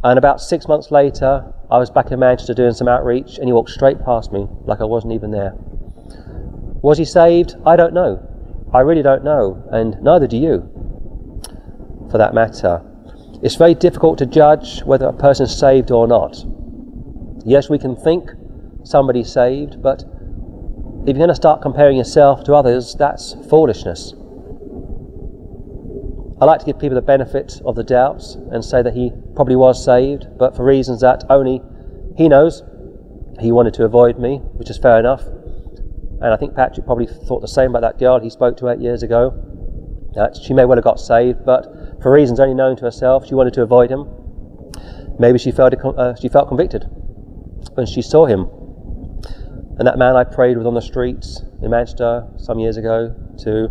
and 0.04 0.16
about 0.16 0.40
six 0.40 0.68
months 0.68 0.92
later, 0.92 1.52
I 1.68 1.78
was 1.78 1.90
back 1.90 2.12
in 2.12 2.20
Manchester 2.20 2.54
doing 2.54 2.72
some 2.72 2.86
outreach, 2.86 3.38
and 3.38 3.48
he 3.48 3.52
walked 3.52 3.70
straight 3.70 4.00
past 4.04 4.32
me 4.32 4.46
like 4.64 4.80
I 4.80 4.84
wasn't 4.84 5.14
even 5.14 5.32
there. 5.32 5.52
Was 6.82 6.98
he 6.98 7.04
saved? 7.04 7.56
I 7.66 7.74
don't 7.74 7.92
know. 7.92 8.22
I 8.72 8.80
really 8.80 9.02
don't 9.02 9.24
know, 9.24 9.68
and 9.72 10.00
neither 10.00 10.28
do 10.28 10.36
you, 10.36 10.70
for 12.12 12.18
that 12.18 12.32
matter. 12.32 12.80
It's 13.42 13.56
very 13.56 13.74
difficult 13.74 14.18
to 14.18 14.26
judge 14.26 14.84
whether 14.84 15.06
a 15.08 15.12
person 15.12 15.46
is 15.46 15.58
saved 15.58 15.90
or 15.90 16.06
not. 16.06 16.44
Yes, 17.46 17.70
we 17.70 17.78
can 17.78 17.94
think 17.94 18.28
somebody's 18.82 19.32
saved, 19.32 19.80
but 19.80 20.02
if 20.02 21.14
you're 21.14 21.14
going 21.14 21.28
to 21.28 21.34
start 21.36 21.62
comparing 21.62 21.96
yourself 21.96 22.42
to 22.42 22.54
others, 22.54 22.96
that's 22.98 23.36
foolishness. 23.48 24.14
I 26.40 26.44
like 26.44 26.58
to 26.58 26.66
give 26.66 26.80
people 26.80 26.96
the 26.96 27.02
benefit 27.02 27.60
of 27.64 27.76
the 27.76 27.84
doubt 27.84 28.24
and 28.50 28.64
say 28.64 28.82
that 28.82 28.94
he 28.94 29.12
probably 29.36 29.54
was 29.54 29.82
saved, 29.82 30.26
but 30.36 30.56
for 30.56 30.64
reasons 30.64 31.02
that 31.02 31.22
only 31.30 31.62
he 32.16 32.28
knows, 32.28 32.64
he 33.38 33.52
wanted 33.52 33.74
to 33.74 33.84
avoid 33.84 34.18
me, 34.18 34.38
which 34.54 34.68
is 34.68 34.76
fair 34.76 34.98
enough. 34.98 35.24
And 35.24 36.34
I 36.34 36.36
think 36.36 36.56
Patrick 36.56 36.84
probably 36.84 37.06
thought 37.06 37.42
the 37.42 37.48
same 37.48 37.70
about 37.70 37.82
that 37.82 38.00
girl 38.00 38.18
he 38.18 38.28
spoke 38.28 38.56
to 38.56 38.70
eight 38.70 38.80
years 38.80 39.04
ago. 39.04 39.30
That 40.14 40.36
she 40.36 40.52
may 40.52 40.64
well 40.64 40.78
have 40.78 40.84
got 40.84 40.98
saved, 40.98 41.46
but 41.46 42.02
for 42.02 42.10
reasons 42.10 42.40
only 42.40 42.54
known 42.54 42.74
to 42.78 42.84
herself, 42.86 43.24
she 43.28 43.36
wanted 43.36 43.54
to 43.54 43.62
avoid 43.62 43.88
him. 43.88 44.08
Maybe 45.20 45.38
she 45.38 45.52
felt, 45.52 45.74
uh, 45.74 46.16
she 46.16 46.28
felt 46.28 46.48
convicted 46.48 46.90
when 47.74 47.86
she 47.86 48.02
saw 48.02 48.26
him. 48.26 48.48
And 49.78 49.86
that 49.86 49.98
man 49.98 50.16
I 50.16 50.24
prayed 50.24 50.56
with 50.56 50.66
on 50.66 50.74
the 50.74 50.80
streets 50.80 51.42
in 51.62 51.70
Manchester 51.70 52.26
some 52.38 52.58
years 52.58 52.76
ago 52.76 53.14
to 53.44 53.68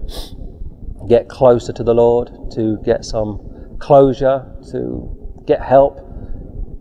get 1.08 1.28
closer 1.28 1.74
to 1.74 1.84
the 1.84 1.94
Lord, 1.94 2.32
to 2.52 2.78
get 2.84 3.06
some 3.06 3.78
closure, 3.80 4.46
to 4.72 5.44
get 5.46 5.62
help. 5.62 6.00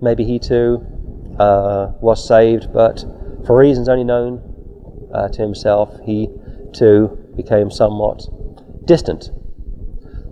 Maybe 0.00 0.24
he 0.24 0.38
too 0.38 0.84
uh, 1.38 1.92
was 2.00 2.26
saved, 2.26 2.72
but 2.72 3.04
for 3.46 3.56
reasons 3.56 3.88
only 3.88 4.04
known 4.04 4.42
uh, 5.14 5.28
to 5.28 5.42
himself, 5.42 5.98
he 6.04 6.28
too 6.72 7.32
became 7.36 7.70
somewhat 7.70 8.26
distant. 8.84 9.30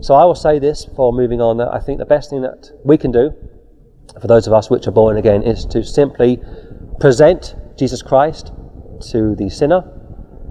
So 0.01 0.15
I 0.15 0.25
will 0.25 0.35
say 0.35 0.59
this 0.59 0.85
for 0.97 1.13
moving 1.13 1.41
on 1.41 1.59
that 1.59 1.73
I 1.73 1.79
think 1.79 1.99
the 1.99 2.05
best 2.05 2.31
thing 2.31 2.43
that 2.43 2.71
we 2.85 2.99
can 2.99 3.13
do 3.13 3.33
for 4.21 4.27
those 4.27 4.47
of 4.47 4.53
us 4.53 4.69
which 4.69 4.87
are 4.87 4.93
born 4.93 5.17
again 5.17 5.43
is 5.43 5.65
to 5.67 5.83
simply 5.85 6.41
present 7.01 7.55
Jesus 7.77 8.03
Christ 8.03 8.53
to 9.11 9.35
the 9.35 9.49
sinner, 9.49 9.83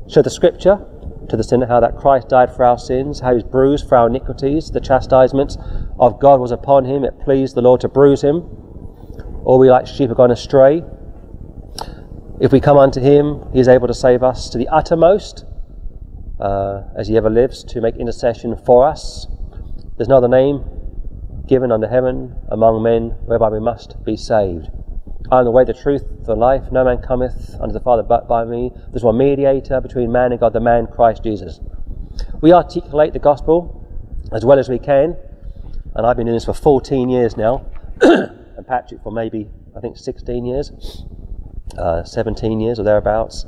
show 0.08 0.22
the 0.22 0.30
scripture 0.30 0.86
to 1.30 1.38
the 1.38 1.44
sinner 1.44 1.66
how 1.66 1.80
that 1.80 1.96
Christ 1.96 2.30
died 2.30 2.54
for 2.54 2.66
our 2.66 2.78
sins, 2.78 3.22
how 3.22 3.30
he 3.30 3.36
was 3.36 3.44
bruised 3.44 3.88
for 3.88 3.98
our 3.98 4.08
iniquities, 4.08 4.70
the 4.72 4.82
chastisement 4.82 5.58
of 6.00 6.20
God 6.20 6.39
was 6.39 6.52
upon 6.52 6.86
him, 6.86 7.04
it 7.04 7.20
pleased 7.22 7.56
the 7.56 7.62
Lord 7.62 7.82
to 7.82 7.88
bruise 7.88 8.22
him. 8.22 8.44
All 9.46 9.58
we 9.58 9.70
like 9.70 9.88
sheep 9.88 10.10
have 10.10 10.18
gone 10.18 10.32
astray. 10.32 10.84
If 12.42 12.52
we 12.52 12.60
come 12.60 12.78
unto 12.78 13.00
him, 13.00 13.46
he 13.54 13.60
is 13.60 13.68
able 13.68 13.88
to 13.88 13.94
save 13.94 14.24
us 14.24 14.50
to 14.50 14.58
the 14.58 14.68
uttermost, 14.68 15.46
uh, 16.39 16.84
as 16.98 17.08
he 17.08 17.16
ever 17.16 17.30
lives, 17.30 17.64
to 17.66 17.82
make 17.82 17.96
intercession 17.96 18.58
for 18.66 18.88
us. 18.88 19.28
There's 19.98 20.10
no 20.10 20.18
other 20.18 20.28
name 20.28 20.64
given 21.48 21.72
under 21.72 21.88
heaven 21.88 22.36
among 22.50 22.82
men 22.84 23.12
whereby 23.26 23.50
we 23.50 23.60
must 23.60 24.04
be 24.04 24.18
saved. 24.18 24.70
I 25.32 25.39
am 25.39 25.45
the 25.45 25.51
way, 25.51 25.63
the 25.63 25.73
truth, 25.73 26.03
the 26.25 26.36
life. 26.36 26.73
No 26.73 26.84
man 26.84 27.01
cometh 27.01 27.55
unto 27.57 27.71
the 27.71 27.79
Father 27.79 28.03
but 28.03 28.27
by 28.27 28.43
me. 28.43 28.69
There's 28.89 29.03
one 29.03 29.17
mediator 29.17 29.79
between 29.79 30.11
man 30.11 30.34
and 30.34 30.41
God, 30.41 30.51
the 30.51 30.59
man 30.59 30.88
Christ 30.88 31.23
Jesus. 31.23 31.61
We 32.41 32.51
articulate 32.51 33.13
the 33.13 33.19
gospel 33.19 33.77
as 34.34 34.43
well 34.43 34.59
as 34.59 34.67
we 34.67 34.77
can, 34.77 35.15
and 35.95 36.05
I've 36.05 36.17
been 36.17 36.25
doing 36.25 36.36
this 36.36 36.43
for 36.43 36.53
14 36.53 37.09
years 37.09 37.38
now, 37.38 37.65
and 38.01 38.67
Patrick 38.67 39.01
for 39.03 39.11
maybe, 39.13 39.49
I 39.75 39.79
think, 39.79 39.95
16 39.95 40.45
years, 40.45 41.05
uh, 41.77 42.03
17 42.03 42.59
years 42.59 42.77
or 42.77 42.84
thereabouts. 42.84 43.45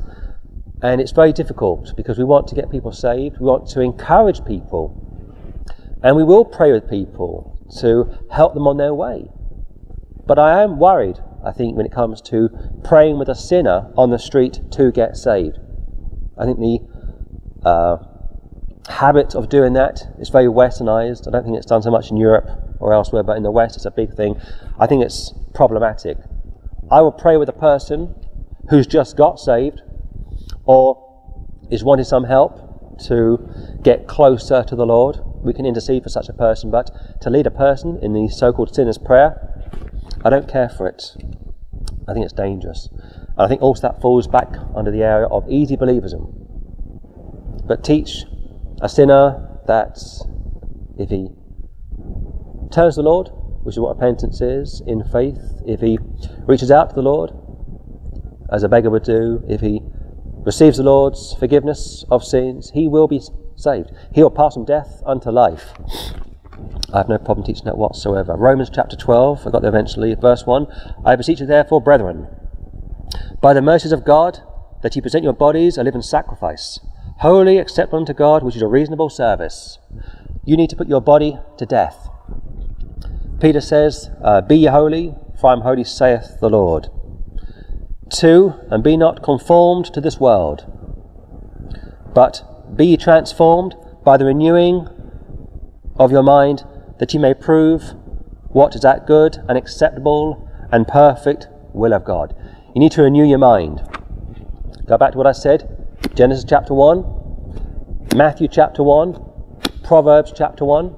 And 0.81 1.01
it's 1.01 1.11
very 1.11 1.33
difficult 1.33 1.93
because 1.97 2.17
we 2.17 2.23
want 2.23 2.47
to 2.47 2.55
get 2.55 2.71
people 2.71 2.93
saved, 2.93 3.39
we 3.39 3.45
want 3.45 3.67
to 3.71 3.81
encourage 3.81 4.45
people, 4.45 4.95
and 6.01 6.15
we 6.15 6.23
will 6.23 6.45
pray 6.45 6.71
with 6.71 6.89
people 6.89 7.59
to 7.79 8.17
help 8.31 8.53
them 8.53 8.67
on 8.67 8.77
their 8.77 8.93
way. 8.93 9.27
But 10.25 10.39
I 10.39 10.63
am 10.63 10.79
worried 10.79 11.19
I 11.45 11.51
think, 11.51 11.75
when 11.75 11.85
it 11.85 11.91
comes 11.91 12.21
to 12.23 12.49
praying 12.83 13.19
with 13.19 13.29
a 13.29 13.35
sinner 13.35 13.91
on 13.97 14.09
the 14.09 14.19
street 14.19 14.59
to 14.71 14.91
get 14.91 15.17
saved. 15.17 15.59
I 16.37 16.45
think 16.45 16.59
the 16.59 16.79
uh, 17.67 17.97
habit 18.89 19.35
of 19.35 19.49
doing 19.49 19.73
that 19.73 20.01
is 20.19 20.29
very 20.29 20.47
westernized. 20.47 21.27
I 21.27 21.31
don't 21.31 21.43
think 21.43 21.57
it's 21.57 21.65
done 21.65 21.81
so 21.81 21.91
much 21.91 22.11
in 22.11 22.17
Europe 22.17 22.49
or 22.79 22.93
elsewhere, 22.93 23.23
but 23.23 23.37
in 23.37 23.43
the 23.43 23.51
West 23.51 23.75
it's 23.75 23.85
a 23.85 23.91
big 23.91 24.13
thing. 24.13 24.39
I 24.79 24.87
think 24.87 25.03
it's 25.03 25.33
problematic. 25.53 26.17
I 26.91 27.01
will 27.01 27.11
pray 27.11 27.37
with 27.37 27.49
a 27.49 27.53
person 27.53 28.15
who's 28.69 28.87
just 28.87 29.15
got 29.15 29.39
saved 29.39 29.81
or 30.65 30.99
is 31.69 31.83
wanting 31.83 32.05
some 32.05 32.25
help 32.25 32.99
to 33.07 33.49
get 33.81 34.07
closer 34.07 34.63
to 34.63 34.75
the 34.75 34.85
Lord. 34.85 35.19
We 35.43 35.53
can 35.53 35.65
intercede 35.65 36.03
for 36.03 36.09
such 36.09 36.29
a 36.29 36.33
person, 36.33 36.71
but 36.71 36.91
to 37.21 37.29
lead 37.29 37.47
a 37.47 37.51
person 37.51 37.99
in 38.01 38.13
the 38.13 38.29
so 38.29 38.53
called 38.53 38.73
sinner's 38.73 38.97
prayer, 38.97 39.52
I 40.23 40.29
don't 40.29 40.47
care 40.47 40.69
for 40.69 40.87
it. 40.87 41.15
I 42.07 42.13
think 42.13 42.23
it's 42.23 42.33
dangerous. 42.33 42.89
And 42.91 43.39
I 43.39 43.47
think 43.47 43.61
also 43.61 43.81
that 43.81 44.01
falls 44.01 44.27
back 44.27 44.49
under 44.75 44.91
the 44.91 45.03
area 45.03 45.27
of 45.27 45.49
easy 45.49 45.75
believism. 45.75 46.33
But 47.67 47.83
teach 47.83 48.23
a 48.81 48.89
sinner 48.89 49.49
that 49.67 49.97
if 50.97 51.09
he 51.09 51.29
turns 52.71 52.95
to 52.95 53.01
the 53.01 53.09
Lord, 53.09 53.29
which 53.63 53.75
is 53.75 53.79
what 53.79 53.95
repentance 53.95 54.41
is, 54.41 54.81
in 54.85 55.03
faith, 55.03 55.61
if 55.65 55.79
he 55.79 55.97
reaches 56.45 56.71
out 56.71 56.89
to 56.89 56.95
the 56.95 57.01
Lord, 57.01 57.31
as 58.51 58.63
a 58.63 58.69
beggar 58.69 58.89
would 58.89 59.03
do, 59.03 59.43
if 59.47 59.61
he 59.61 59.81
receives 60.45 60.77
the 60.77 60.83
Lord's 60.83 61.33
forgiveness 61.39 62.05
of 62.11 62.23
sins, 62.23 62.71
he 62.73 62.87
will 62.87 63.07
be 63.07 63.21
saved. 63.55 63.91
He 64.13 64.21
will 64.21 64.31
pass 64.31 64.53
from 64.53 64.65
death 64.65 65.01
unto 65.05 65.29
life. 65.31 65.73
I 66.93 66.97
have 66.97 67.09
no 67.09 67.17
problem 67.17 67.45
teaching 67.45 67.65
that 67.65 67.77
whatsoever. 67.77 68.35
Romans 68.35 68.69
chapter 68.73 68.95
12, 68.95 69.47
I 69.47 69.49
got 69.49 69.61
there 69.61 69.69
eventually, 69.69 70.13
verse 70.15 70.45
1. 70.45 70.67
I 71.05 71.15
beseech 71.15 71.39
you, 71.39 71.45
therefore, 71.45 71.81
brethren, 71.81 72.27
by 73.41 73.53
the 73.53 73.61
mercies 73.61 73.91
of 73.91 74.05
God, 74.05 74.39
that 74.83 74.95
ye 74.95 75.01
present 75.01 75.23
your 75.23 75.33
bodies 75.33 75.77
a 75.77 75.83
living 75.83 76.01
sacrifice, 76.01 76.79
holy, 77.19 77.57
acceptable 77.57 77.99
unto 77.99 78.13
God, 78.13 78.43
which 78.43 78.55
is 78.55 78.61
a 78.61 78.67
reasonable 78.67 79.09
service. 79.09 79.79
You 80.45 80.55
need 80.55 80.69
to 80.69 80.75
put 80.75 80.87
your 80.87 81.01
body 81.01 81.39
to 81.57 81.65
death. 81.65 82.09
Peter 83.39 83.61
says, 83.61 84.09
uh, 84.23 84.41
Be 84.41 84.57
ye 84.57 84.67
holy, 84.67 85.15
for 85.39 85.49
I 85.49 85.53
am 85.53 85.61
holy, 85.61 85.83
saith 85.83 86.37
the 86.39 86.49
Lord. 86.49 86.89
Two, 88.09 88.53
and 88.69 88.83
be 88.83 88.95
not 88.95 89.23
conformed 89.23 89.85
to 89.93 90.01
this 90.01 90.19
world, 90.19 90.65
but 92.13 92.43
be 92.75 92.87
ye 92.87 92.97
transformed 92.97 93.75
by 94.03 94.17
the 94.17 94.25
renewing 94.25 94.87
of 95.97 96.11
your 96.11 96.23
mind, 96.23 96.63
that 96.99 97.13
ye 97.13 97.19
may 97.19 97.33
prove 97.33 97.93
what 98.49 98.75
is 98.75 98.81
that 98.81 99.05
good 99.07 99.37
and 99.47 99.57
acceptable 99.57 100.49
and 100.71 100.87
perfect 100.87 101.47
will 101.73 101.93
of 101.93 102.03
God. 102.03 102.35
You 102.73 102.79
need 102.81 102.91
to 102.93 103.03
renew 103.03 103.25
your 103.25 103.39
mind. 103.39 103.81
Go 104.85 104.97
back 104.97 105.11
to 105.11 105.17
what 105.17 105.27
I 105.27 105.31
said 105.31 105.69
Genesis 106.15 106.45
chapter 106.47 106.73
1, 106.73 108.09
Matthew 108.15 108.47
chapter 108.47 108.83
1, 108.83 109.17
Proverbs 109.83 110.33
chapter 110.35 110.65
1. 110.65 110.95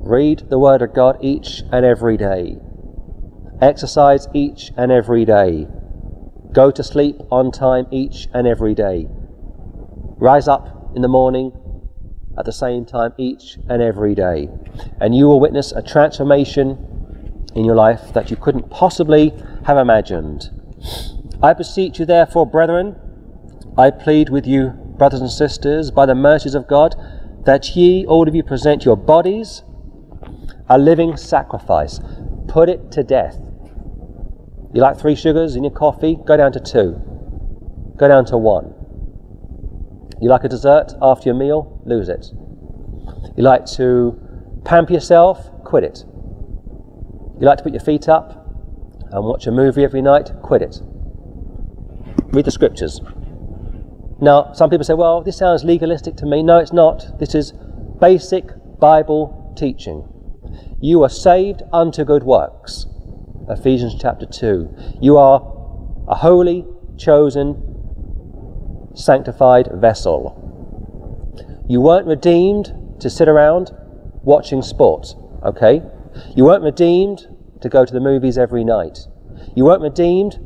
Read 0.00 0.48
the 0.48 0.58
Word 0.58 0.82
of 0.82 0.94
God 0.94 1.18
each 1.20 1.62
and 1.72 1.84
every 1.84 2.16
day. 2.16 2.56
Exercise 3.60 4.28
each 4.32 4.70
and 4.76 4.92
every 4.92 5.24
day. 5.24 5.66
Go 6.52 6.70
to 6.70 6.82
sleep 6.82 7.16
on 7.30 7.50
time 7.50 7.86
each 7.90 8.28
and 8.32 8.46
every 8.46 8.74
day. 8.74 9.08
Rise 10.18 10.48
up 10.48 10.92
in 10.94 11.02
the 11.02 11.08
morning 11.08 11.52
at 12.38 12.44
the 12.44 12.52
same 12.52 12.84
time 12.84 13.12
each 13.16 13.58
and 13.68 13.82
every 13.82 14.14
day. 14.14 14.48
And 15.00 15.14
you 15.14 15.26
will 15.26 15.40
witness 15.40 15.72
a 15.72 15.82
transformation 15.82 17.46
in 17.54 17.64
your 17.64 17.76
life 17.76 18.12
that 18.12 18.30
you 18.30 18.36
couldn't 18.36 18.70
possibly 18.70 19.32
have 19.64 19.78
imagined. 19.78 20.50
I 21.42 21.52
beseech 21.52 21.98
you, 21.98 22.04
therefore, 22.04 22.46
brethren, 22.46 22.96
I 23.78 23.90
plead 23.90 24.30
with 24.30 24.46
you, 24.46 24.70
brothers 24.98 25.20
and 25.20 25.30
sisters, 25.30 25.90
by 25.90 26.06
the 26.06 26.14
mercies 26.14 26.54
of 26.54 26.66
God, 26.66 26.94
that 27.44 27.76
ye, 27.76 28.06
all 28.06 28.26
of 28.26 28.34
you, 28.34 28.42
present 28.42 28.84
your 28.84 28.96
bodies 28.96 29.62
a 30.68 30.78
living 30.78 31.16
sacrifice. 31.16 32.00
Put 32.48 32.68
it 32.68 32.90
to 32.92 33.02
death. 33.02 33.38
You 34.72 34.80
like 34.80 34.98
three 34.98 35.14
sugars 35.14 35.56
in 35.56 35.64
your 35.64 35.72
coffee? 35.72 36.18
Go 36.24 36.36
down 36.36 36.52
to 36.52 36.60
two. 36.60 37.00
Go 37.96 38.08
down 38.08 38.24
to 38.26 38.36
one. 38.36 38.74
You 40.20 40.28
like 40.30 40.44
a 40.44 40.48
dessert 40.48 40.94
after 41.02 41.28
your 41.28 41.36
meal? 41.36 41.80
Lose 41.84 42.08
it. 42.08 42.26
You 43.36 43.42
like 43.42 43.66
to 43.76 44.18
pamper 44.64 44.94
yourself? 44.94 45.50
Quit 45.64 45.84
it. 45.84 46.04
You 47.38 47.46
like 47.46 47.58
to 47.58 47.64
put 47.64 47.72
your 47.72 47.82
feet 47.82 48.08
up 48.08 48.46
and 49.10 49.24
watch 49.24 49.46
a 49.46 49.50
movie 49.50 49.84
every 49.84 50.00
night? 50.00 50.30
Quit 50.42 50.62
it. 50.62 50.80
Read 52.28 52.46
the 52.46 52.50
scriptures. 52.50 53.00
Now, 54.20 54.52
some 54.54 54.70
people 54.70 54.84
say, 54.84 54.94
well, 54.94 55.22
this 55.22 55.36
sounds 55.36 55.64
legalistic 55.64 56.16
to 56.16 56.26
me. 56.26 56.42
No, 56.42 56.58
it's 56.58 56.72
not. 56.72 57.18
This 57.18 57.34
is 57.34 57.52
basic 58.00 58.46
Bible 58.80 59.54
teaching. 59.56 60.08
You 60.80 61.02
are 61.02 61.10
saved 61.10 61.62
unto 61.72 62.04
good 62.04 62.22
works. 62.22 62.86
Ephesians 63.50 63.94
chapter 64.00 64.24
2. 64.24 64.98
You 65.00 65.18
are 65.18 65.42
a 66.08 66.14
holy, 66.14 66.64
chosen, 66.96 67.75
sanctified 68.96 69.68
vessel. 69.74 70.42
You 71.68 71.80
weren't 71.80 72.06
redeemed 72.06 72.72
to 73.00 73.10
sit 73.10 73.28
around 73.28 73.70
watching 74.22 74.62
sports, 74.62 75.14
okay? 75.44 75.82
You 76.34 76.44
weren't 76.44 76.64
redeemed 76.64 77.28
to 77.60 77.68
go 77.68 77.84
to 77.84 77.92
the 77.92 78.00
movies 78.00 78.38
every 78.38 78.64
night. 78.64 79.06
You 79.54 79.64
weren't 79.64 79.82
redeemed 79.82 80.38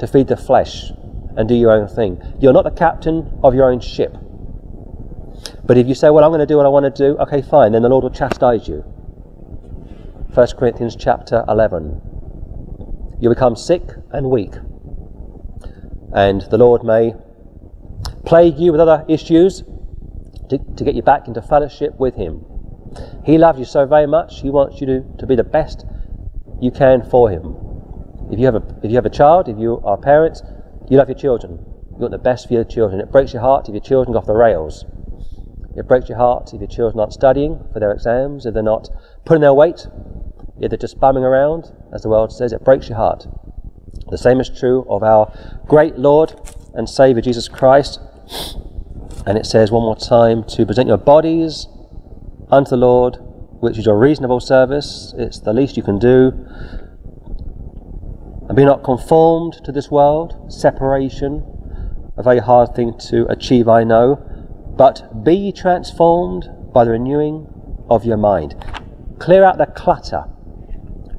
to 0.00 0.06
feed 0.06 0.28
the 0.28 0.36
flesh 0.36 0.90
and 1.36 1.48
do 1.48 1.54
your 1.54 1.70
own 1.70 1.86
thing. 1.88 2.20
You're 2.40 2.52
not 2.52 2.64
the 2.64 2.70
captain 2.70 3.38
of 3.44 3.54
your 3.54 3.70
own 3.70 3.80
ship. 3.80 4.16
But 5.64 5.76
if 5.76 5.86
you 5.86 5.94
say, 5.94 6.10
Well, 6.10 6.24
I'm 6.24 6.30
going 6.30 6.40
to 6.40 6.46
do 6.46 6.56
what 6.56 6.66
I 6.66 6.70
want 6.70 6.92
to 6.92 7.12
do, 7.12 7.18
okay, 7.18 7.42
fine, 7.42 7.72
then 7.72 7.82
the 7.82 7.88
Lord 7.88 8.02
will 8.02 8.10
chastise 8.10 8.66
you. 8.66 8.80
1 10.34 10.46
Corinthians 10.58 10.96
chapter 10.96 11.44
11. 11.48 12.00
You 13.20 13.28
become 13.28 13.56
sick 13.56 13.82
and 14.12 14.30
weak, 14.30 14.54
and 16.14 16.42
the 16.42 16.58
Lord 16.58 16.84
may 16.84 17.14
plague 18.24 18.58
you 18.58 18.72
with 18.72 18.80
other 18.80 19.04
issues 19.08 19.62
to, 20.50 20.58
to 20.76 20.84
get 20.84 20.94
you 20.94 21.02
back 21.02 21.28
into 21.28 21.42
fellowship 21.42 21.98
with 21.98 22.14
Him. 22.14 22.44
He 23.24 23.38
loves 23.38 23.58
you 23.58 23.64
so 23.64 23.86
very 23.86 24.06
much, 24.06 24.40
He 24.40 24.50
wants 24.50 24.80
you 24.80 24.86
to, 24.86 25.04
to 25.18 25.26
be 25.26 25.36
the 25.36 25.44
best 25.44 25.84
you 26.60 26.70
can 26.70 27.02
for 27.02 27.30
Him. 27.30 27.56
If 28.30 28.38
you 28.38 28.44
have 28.46 28.56
a 28.56 28.62
if 28.82 28.90
you 28.90 28.96
have 28.96 29.06
a 29.06 29.10
child, 29.10 29.48
if 29.48 29.58
you 29.58 29.80
are 29.84 29.96
parents, 29.96 30.42
you 30.90 30.98
love 30.98 31.08
your 31.08 31.18
children. 31.18 31.58
You 31.92 32.02
want 32.02 32.12
the 32.12 32.18
best 32.18 32.48
for 32.48 32.54
your 32.54 32.64
children. 32.64 33.00
It 33.00 33.10
breaks 33.10 33.32
your 33.32 33.42
heart 33.42 33.68
if 33.68 33.74
your 33.74 33.82
children 33.82 34.12
go 34.12 34.18
off 34.18 34.26
the 34.26 34.34
rails. 34.34 34.84
It 35.76 35.86
breaks 35.86 36.08
your 36.08 36.18
heart 36.18 36.52
if 36.52 36.60
your 36.60 36.68
children 36.68 37.00
aren't 37.00 37.12
studying 37.12 37.64
for 37.72 37.80
their 37.80 37.92
exams, 37.92 38.46
if 38.46 38.54
they're 38.54 38.62
not 38.62 38.88
putting 39.24 39.40
their 39.40 39.54
weight, 39.54 39.86
if 40.60 40.70
they're 40.70 40.78
just 40.78 41.00
bumming 41.00 41.24
around, 41.24 41.72
as 41.94 42.02
the 42.02 42.08
world 42.08 42.32
says. 42.32 42.52
It 42.52 42.64
breaks 42.64 42.88
your 42.88 42.98
heart. 42.98 43.26
The 44.10 44.18
same 44.18 44.40
is 44.40 44.48
true 44.48 44.86
of 44.88 45.02
our 45.02 45.32
great 45.66 45.98
Lord 45.98 46.34
and 46.78 46.88
Saviour 46.88 47.20
Jesus 47.20 47.48
Christ. 47.48 48.00
And 49.26 49.36
it 49.36 49.44
says 49.44 49.70
one 49.70 49.82
more 49.82 49.96
time 49.96 50.44
to 50.44 50.64
present 50.64 50.88
your 50.88 50.96
bodies 50.96 51.66
unto 52.50 52.70
the 52.70 52.76
Lord, 52.76 53.18
which 53.60 53.76
is 53.76 53.84
your 53.84 53.98
reasonable 53.98 54.40
service. 54.40 55.12
It's 55.18 55.40
the 55.40 55.52
least 55.52 55.76
you 55.76 55.82
can 55.82 55.98
do 55.98 56.32
and 58.48 58.56
be 58.56 58.64
not 58.64 58.82
conformed 58.82 59.60
to 59.64 59.72
this 59.72 59.90
world, 59.90 60.50
separation, 60.50 61.44
a 62.16 62.22
very 62.22 62.38
hard 62.38 62.74
thing 62.74 62.96
to 63.10 63.26
achieve, 63.26 63.68
I 63.68 63.84
know, 63.84 64.16
but 64.76 65.22
be 65.22 65.52
transformed 65.52 66.48
by 66.72 66.84
the 66.84 66.92
renewing 66.92 67.46
of 67.90 68.06
your 68.06 68.16
mind. 68.16 68.54
Clear 69.18 69.44
out 69.44 69.58
the 69.58 69.66
clutter 69.66 70.24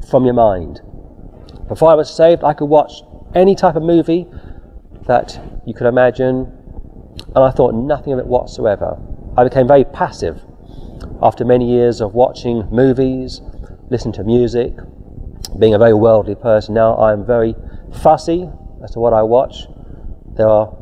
from 0.10 0.26
your 0.26 0.34
mind. 0.34 0.82
Before 1.68 1.92
I 1.92 1.96
was 1.96 2.10
saved, 2.10 2.44
I 2.44 2.54
could 2.54 2.66
watch 2.66 3.04
any 3.36 3.54
type 3.54 3.76
of 3.76 3.84
movie 3.84 4.26
that 5.10 5.42
you 5.66 5.74
could 5.74 5.88
imagine, 5.88 6.46
and 7.36 7.44
I 7.44 7.50
thought 7.50 7.74
nothing 7.74 8.14
of 8.14 8.20
it 8.20 8.28
whatsoever. 8.28 9.02
I 9.36 9.44
became 9.44 9.68
very 9.68 9.84
passive 9.84 10.40
after 11.22 11.44
many 11.44 11.68
years 11.68 12.00
of 12.00 12.14
watching 12.14 12.70
movies, 12.72 13.42
listening 13.90 14.14
to 14.14 14.24
music, 14.24 14.74
being 15.58 15.74
a 15.74 15.80
very 15.80 15.96
worldly 15.96 16.36
person 16.36 16.76
now, 16.76 16.96
I'm 16.96 17.26
very 17.26 17.56
fussy 17.92 18.50
as 18.84 18.92
to 18.92 19.00
what 19.00 19.14
I 19.14 19.24
watch. 19.24 19.66
There 20.36 20.48
are 20.48 20.78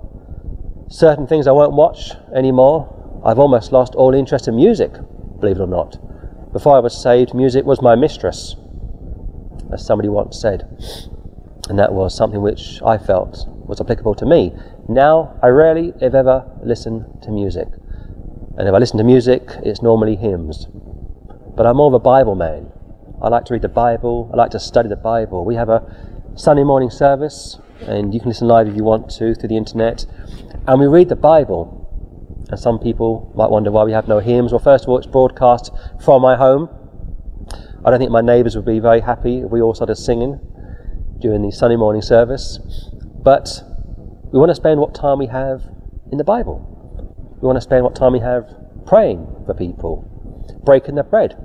certain 0.90 1.26
things 1.26 1.48
I 1.48 1.52
won't 1.52 1.74
watch 1.74 2.12
anymore. 2.36 3.22
I've 3.26 3.40
almost 3.40 3.72
lost 3.72 3.96
all 3.96 4.14
interest 4.14 4.50
in 4.50 4.58
music, 4.58 4.92
believe 5.40 5.56
it 5.56 5.62
or 5.62 5.68
not. 5.68 5.98
Before 6.52 6.76
I 6.76 6.80
was 6.80 7.02
saved, 7.02 7.34
music 7.34 7.64
was 7.64 7.82
my 7.82 7.96
mistress, 7.96 8.58
as 9.72 9.86
somebody 9.86 10.10
once 10.10 10.38
said. 10.38 10.68
And 11.70 11.80
that 11.80 11.94
was 11.94 12.16
something 12.16 12.42
which 12.42 12.82
I 12.86 12.98
felt 12.98 13.48
was 13.68 13.82
applicable 13.82 14.16
to 14.16 14.26
me. 14.26 14.54
Now, 14.88 15.38
I 15.44 15.48
rarely, 15.48 15.94
if 16.02 16.14
ever, 16.14 16.46
listen 16.64 17.20
to 17.22 17.32
music. 17.32 17.68
And 18.58 18.68
if 18.68 18.74
I 18.74 18.78
listen 18.78 18.98
to 18.98 19.04
music, 19.04 19.44
it's 19.64 19.82
normally 19.82 20.16
hymns. 20.16 20.68
But 21.56 21.66
I'm 21.66 21.78
more 21.78 21.88
of 21.88 21.94
a 21.94 22.00
Bible 22.00 22.36
man. 22.36 22.72
I 23.22 23.30
like 23.30 23.46
to 23.46 23.54
read 23.54 23.62
the 23.62 23.70
Bible. 23.70 24.30
I 24.34 24.38
like 24.38 24.52
to 24.52 24.60
study 24.60 24.90
the 24.90 24.96
Bible. 24.96 25.44
We 25.44 25.56
have 25.56 25.70
a 25.70 25.84
Sunday 26.36 26.64
morning 26.64 26.90
service, 26.90 27.60
and 27.82 28.14
you 28.14 28.20
can 28.20 28.30
listen 28.30 28.48
live 28.48 28.68
if 28.68 28.76
you 28.76 28.84
want 28.84 29.10
to 29.12 29.36
through 29.36 29.48
the 29.48 29.58
internet. 29.58 30.06
And 30.68 30.80
we 30.80 30.88
read 30.88 31.10
the 31.10 31.16
Bible. 31.16 31.84
And 32.50 32.60
some 32.60 32.80
people 32.80 33.32
might 33.36 33.50
wonder 33.50 33.72
why 33.72 33.84
we 33.84 33.92
have 33.92 34.08
no 34.08 34.20
hymns. 34.20 34.52
Well, 34.52 34.60
first 34.60 34.86
of 34.86 34.90
all, 34.90 34.98
it's 34.98 35.08
broadcast 35.08 35.72
from 36.04 36.22
my 36.22 36.36
home. 36.36 36.70
I 37.84 37.90
don't 37.90 38.00
think 38.00 38.12
my 38.12 38.22
neighbours 38.22 38.56
would 38.56 38.66
be 38.66 38.80
very 38.80 39.02
happy 39.02 39.40
if 39.40 39.52
we 39.52 39.62
all 39.62 39.74
started 39.76 39.96
singing 39.96 40.40
during 41.20 41.42
the 41.42 41.52
Sunday 41.52 41.76
morning 41.76 42.02
service. 42.02 42.60
But 43.28 43.62
we 44.32 44.40
want 44.40 44.52
to 44.52 44.56
spend 44.56 44.80
what 44.80 44.96
time 44.96 45.20
we 45.20 45.28
have 45.28 45.64
in 46.14 46.18
the 46.18 46.24
Bible. 46.24 46.58
We 47.42 47.46
want 47.46 47.58
to 47.58 47.62
spend 47.62 47.84
what 47.84 47.94
time 47.94 48.14
we 48.14 48.20
have 48.20 48.46
praying 48.86 49.44
for 49.46 49.54
people, 49.54 49.96
breaking 50.64 50.96
the 50.96 51.04
bread, 51.04 51.36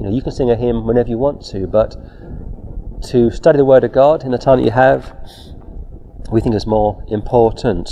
you 0.00 0.06
know, 0.06 0.10
you 0.10 0.20
can 0.20 0.32
sing 0.32 0.50
a 0.50 0.56
hymn 0.56 0.86
whenever 0.86 1.08
you 1.08 1.16
want 1.16 1.42
to, 1.52 1.66
but 1.66 1.96
to 3.10 3.30
study 3.30 3.56
the 3.56 3.64
Word 3.64 3.84
of 3.84 3.92
God 3.92 4.24
in 4.24 4.30
the 4.30 4.38
time 4.38 4.58
that 4.58 4.64
you 4.64 4.70
have, 4.70 5.14
we 6.30 6.42
think 6.42 6.54
is 6.54 6.66
more 6.66 7.02
important. 7.08 7.88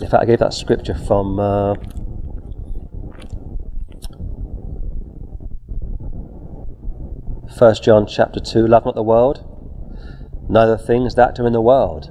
In 0.00 0.08
fact, 0.08 0.22
I 0.22 0.24
gave 0.24 0.38
that 0.38 0.54
scripture 0.54 0.94
from 0.94 1.40
uh, 1.40 1.74
First 7.58 7.84
John 7.84 8.06
chapter 8.06 8.40
two. 8.40 8.66
Love 8.66 8.86
not 8.86 8.94
the 8.94 9.02
world, 9.02 9.53
neither 10.48 10.76
things 10.76 11.14
that 11.14 11.38
are 11.38 11.46
in 11.46 11.52
the 11.52 11.60
world. 11.60 12.10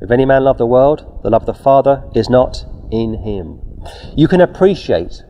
If 0.00 0.10
any 0.10 0.24
man 0.24 0.44
love 0.44 0.58
the 0.58 0.66
world, 0.66 1.20
the 1.22 1.30
love 1.30 1.42
of 1.42 1.46
the 1.46 1.62
Father 1.62 2.04
is 2.14 2.28
not 2.28 2.64
in 2.90 3.22
him. 3.22 3.60
You 4.16 4.28
can 4.28 4.40
appreciate 4.40 5.22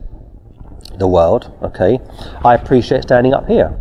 the 0.97 1.07
world, 1.07 1.51
okay, 1.63 1.99
I 2.43 2.55
appreciate 2.55 3.03
standing 3.03 3.33
up 3.33 3.47
here. 3.47 3.79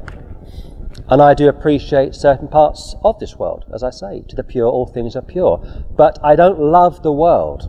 And 1.09 1.21
I 1.21 1.35
do 1.35 1.49
appreciate 1.49 2.15
certain 2.15 2.49
parts 2.49 2.95
of 3.05 3.19
this 3.19 3.37
world, 3.37 3.65
as 3.75 3.83
I 3.83 3.91
say, 3.91 4.23
to 4.29 4.37
the 4.37 4.45
pure, 4.45 4.69
all 4.69 4.87
things 4.87 5.17
are 5.17 5.23
pure. 5.23 5.59
But 5.97 6.19
I 6.25 6.37
don't 6.37 6.59
love 6.59 7.03
the 7.03 7.13
world. 7.13 7.69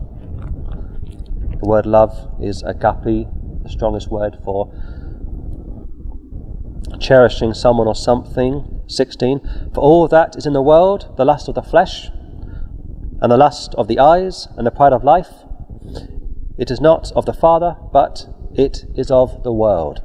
The 1.59 1.67
word 1.67 1.85
love 1.85 2.15
is 2.41 2.61
agape, 2.63 3.27
the 3.63 3.69
strongest 3.69 4.09
word 4.09 4.37
for 4.43 4.71
cherishing 6.99 7.53
someone 7.53 7.87
or 7.87 7.95
something. 7.95 8.82
16. 8.95 9.71
For 9.73 9.81
all 9.81 10.07
that 10.07 10.35
is 10.35 10.45
in 10.45 10.53
the 10.53 10.61
world, 10.61 11.15
the 11.17 11.25
lust 11.25 11.47
of 11.47 11.55
the 11.55 11.61
flesh, 11.61 12.09
and 13.21 13.31
the 13.31 13.37
lust 13.37 13.73
of 13.75 13.87
the 13.87 13.99
eyes, 13.99 14.47
and 14.57 14.65
the 14.67 14.71
pride 14.71 14.93
of 14.93 15.03
life, 15.03 15.29
it 16.57 16.69
is 16.69 16.79
not 16.79 17.11
of 17.15 17.25
the 17.25 17.33
Father, 17.33 17.75
but 17.91 18.27
it 18.53 18.85
is 18.95 19.09
of 19.09 19.43
the 19.43 19.51
world. 19.51 20.01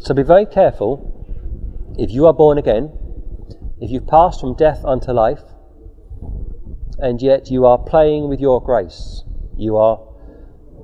So 0.00 0.14
be 0.14 0.22
very 0.22 0.46
careful 0.46 1.08
if 1.98 2.10
you 2.10 2.26
are 2.26 2.32
born 2.32 2.58
again, 2.58 2.90
if 3.80 3.90
you've 3.90 4.06
passed 4.06 4.40
from 4.40 4.54
death 4.54 4.84
unto 4.84 5.12
life, 5.12 5.42
and 6.98 7.20
yet 7.20 7.50
you 7.50 7.66
are 7.66 7.78
playing 7.78 8.28
with 8.28 8.40
your 8.40 8.62
grace, 8.62 9.24
you 9.56 9.76
are 9.76 10.00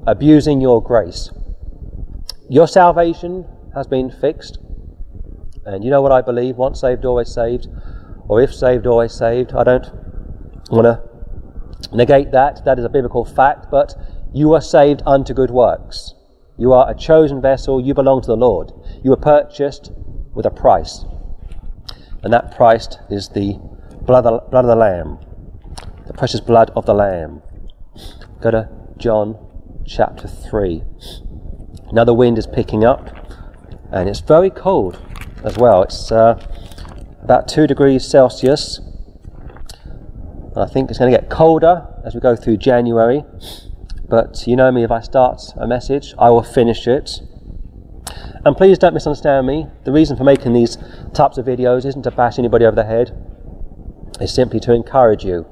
abusing 0.06 0.60
your 0.60 0.82
grace. 0.82 1.30
Your 2.50 2.66
salvation 2.66 3.46
has 3.74 3.86
been 3.86 4.10
fixed, 4.10 4.58
and 5.66 5.84
you 5.84 5.90
know 5.90 6.00
what 6.00 6.12
I 6.12 6.22
believe 6.22 6.56
once 6.56 6.80
saved, 6.80 7.04
always 7.04 7.28
saved, 7.28 7.68
or 8.26 8.40
if 8.40 8.54
saved, 8.54 8.86
always 8.86 9.12
saved. 9.12 9.52
I 9.52 9.64
don't 9.64 9.86
want 10.70 10.84
to 10.84 11.94
negate 11.94 12.32
that. 12.32 12.64
That 12.64 12.78
is 12.78 12.86
a 12.86 12.88
biblical 12.88 13.26
fact, 13.26 13.66
but 13.70 13.94
you 14.32 14.54
are 14.54 14.62
saved 14.62 15.02
unto 15.06 15.34
good 15.34 15.50
works. 15.50 16.14
You 16.56 16.72
are 16.72 16.90
a 16.90 16.94
chosen 16.94 17.42
vessel. 17.42 17.80
You 17.80 17.92
belong 17.92 18.22
to 18.22 18.26
the 18.26 18.36
Lord. 18.36 18.72
You 19.04 19.10
were 19.10 19.16
purchased 19.16 19.92
with 20.34 20.46
a 20.46 20.50
price. 20.50 21.04
And 22.22 22.32
that 22.32 22.56
price 22.56 22.88
is 23.10 23.28
the 23.28 23.58
blood 24.02 24.24
of, 24.24 24.50
blood 24.50 24.64
of 24.64 24.68
the 24.68 24.76
Lamb, 24.76 25.18
the 26.06 26.14
precious 26.14 26.40
blood 26.40 26.70
of 26.74 26.86
the 26.86 26.94
Lamb. 26.94 27.42
Go 28.40 28.50
to 28.50 28.68
John 28.96 29.36
chapter 29.86 30.26
3. 30.26 30.82
Now 31.92 32.04
the 32.04 32.14
wind 32.14 32.38
is 32.38 32.46
picking 32.46 32.84
up 32.84 33.08
and 33.90 34.08
it's 34.08 34.20
very 34.20 34.50
cold 34.50 35.00
as 35.44 35.56
well. 35.56 35.82
It's 35.82 36.12
uh, 36.12 36.38
about 37.22 37.48
2 37.48 37.66
degrees 37.66 38.06
Celsius. 38.06 38.80
I 40.56 40.66
think 40.66 40.90
it's 40.90 40.98
going 40.98 41.12
to 41.12 41.18
get 41.18 41.30
colder 41.30 41.86
as 42.04 42.14
we 42.14 42.20
go 42.20 42.34
through 42.34 42.56
January. 42.56 43.24
But 44.08 44.46
you 44.46 44.56
know 44.56 44.72
me, 44.72 44.82
if 44.82 44.90
I 44.90 45.00
start 45.00 45.42
a 45.56 45.66
message, 45.66 46.14
I 46.18 46.30
will 46.30 46.42
finish 46.42 46.86
it. 46.86 47.20
And 48.44 48.56
please 48.56 48.78
don't 48.78 48.94
misunderstand 48.94 49.46
me. 49.46 49.66
The 49.84 49.92
reason 49.92 50.16
for 50.16 50.24
making 50.24 50.54
these 50.54 50.78
types 51.12 51.38
of 51.38 51.46
videos 51.46 51.84
isn't 51.84 52.02
to 52.02 52.10
bash 52.10 52.38
anybody 52.38 52.64
over 52.64 52.76
the 52.76 52.84
head, 52.84 53.12
it's 54.20 54.32
simply 54.34 54.60
to 54.60 54.72
encourage 54.72 55.24
you. 55.24 55.46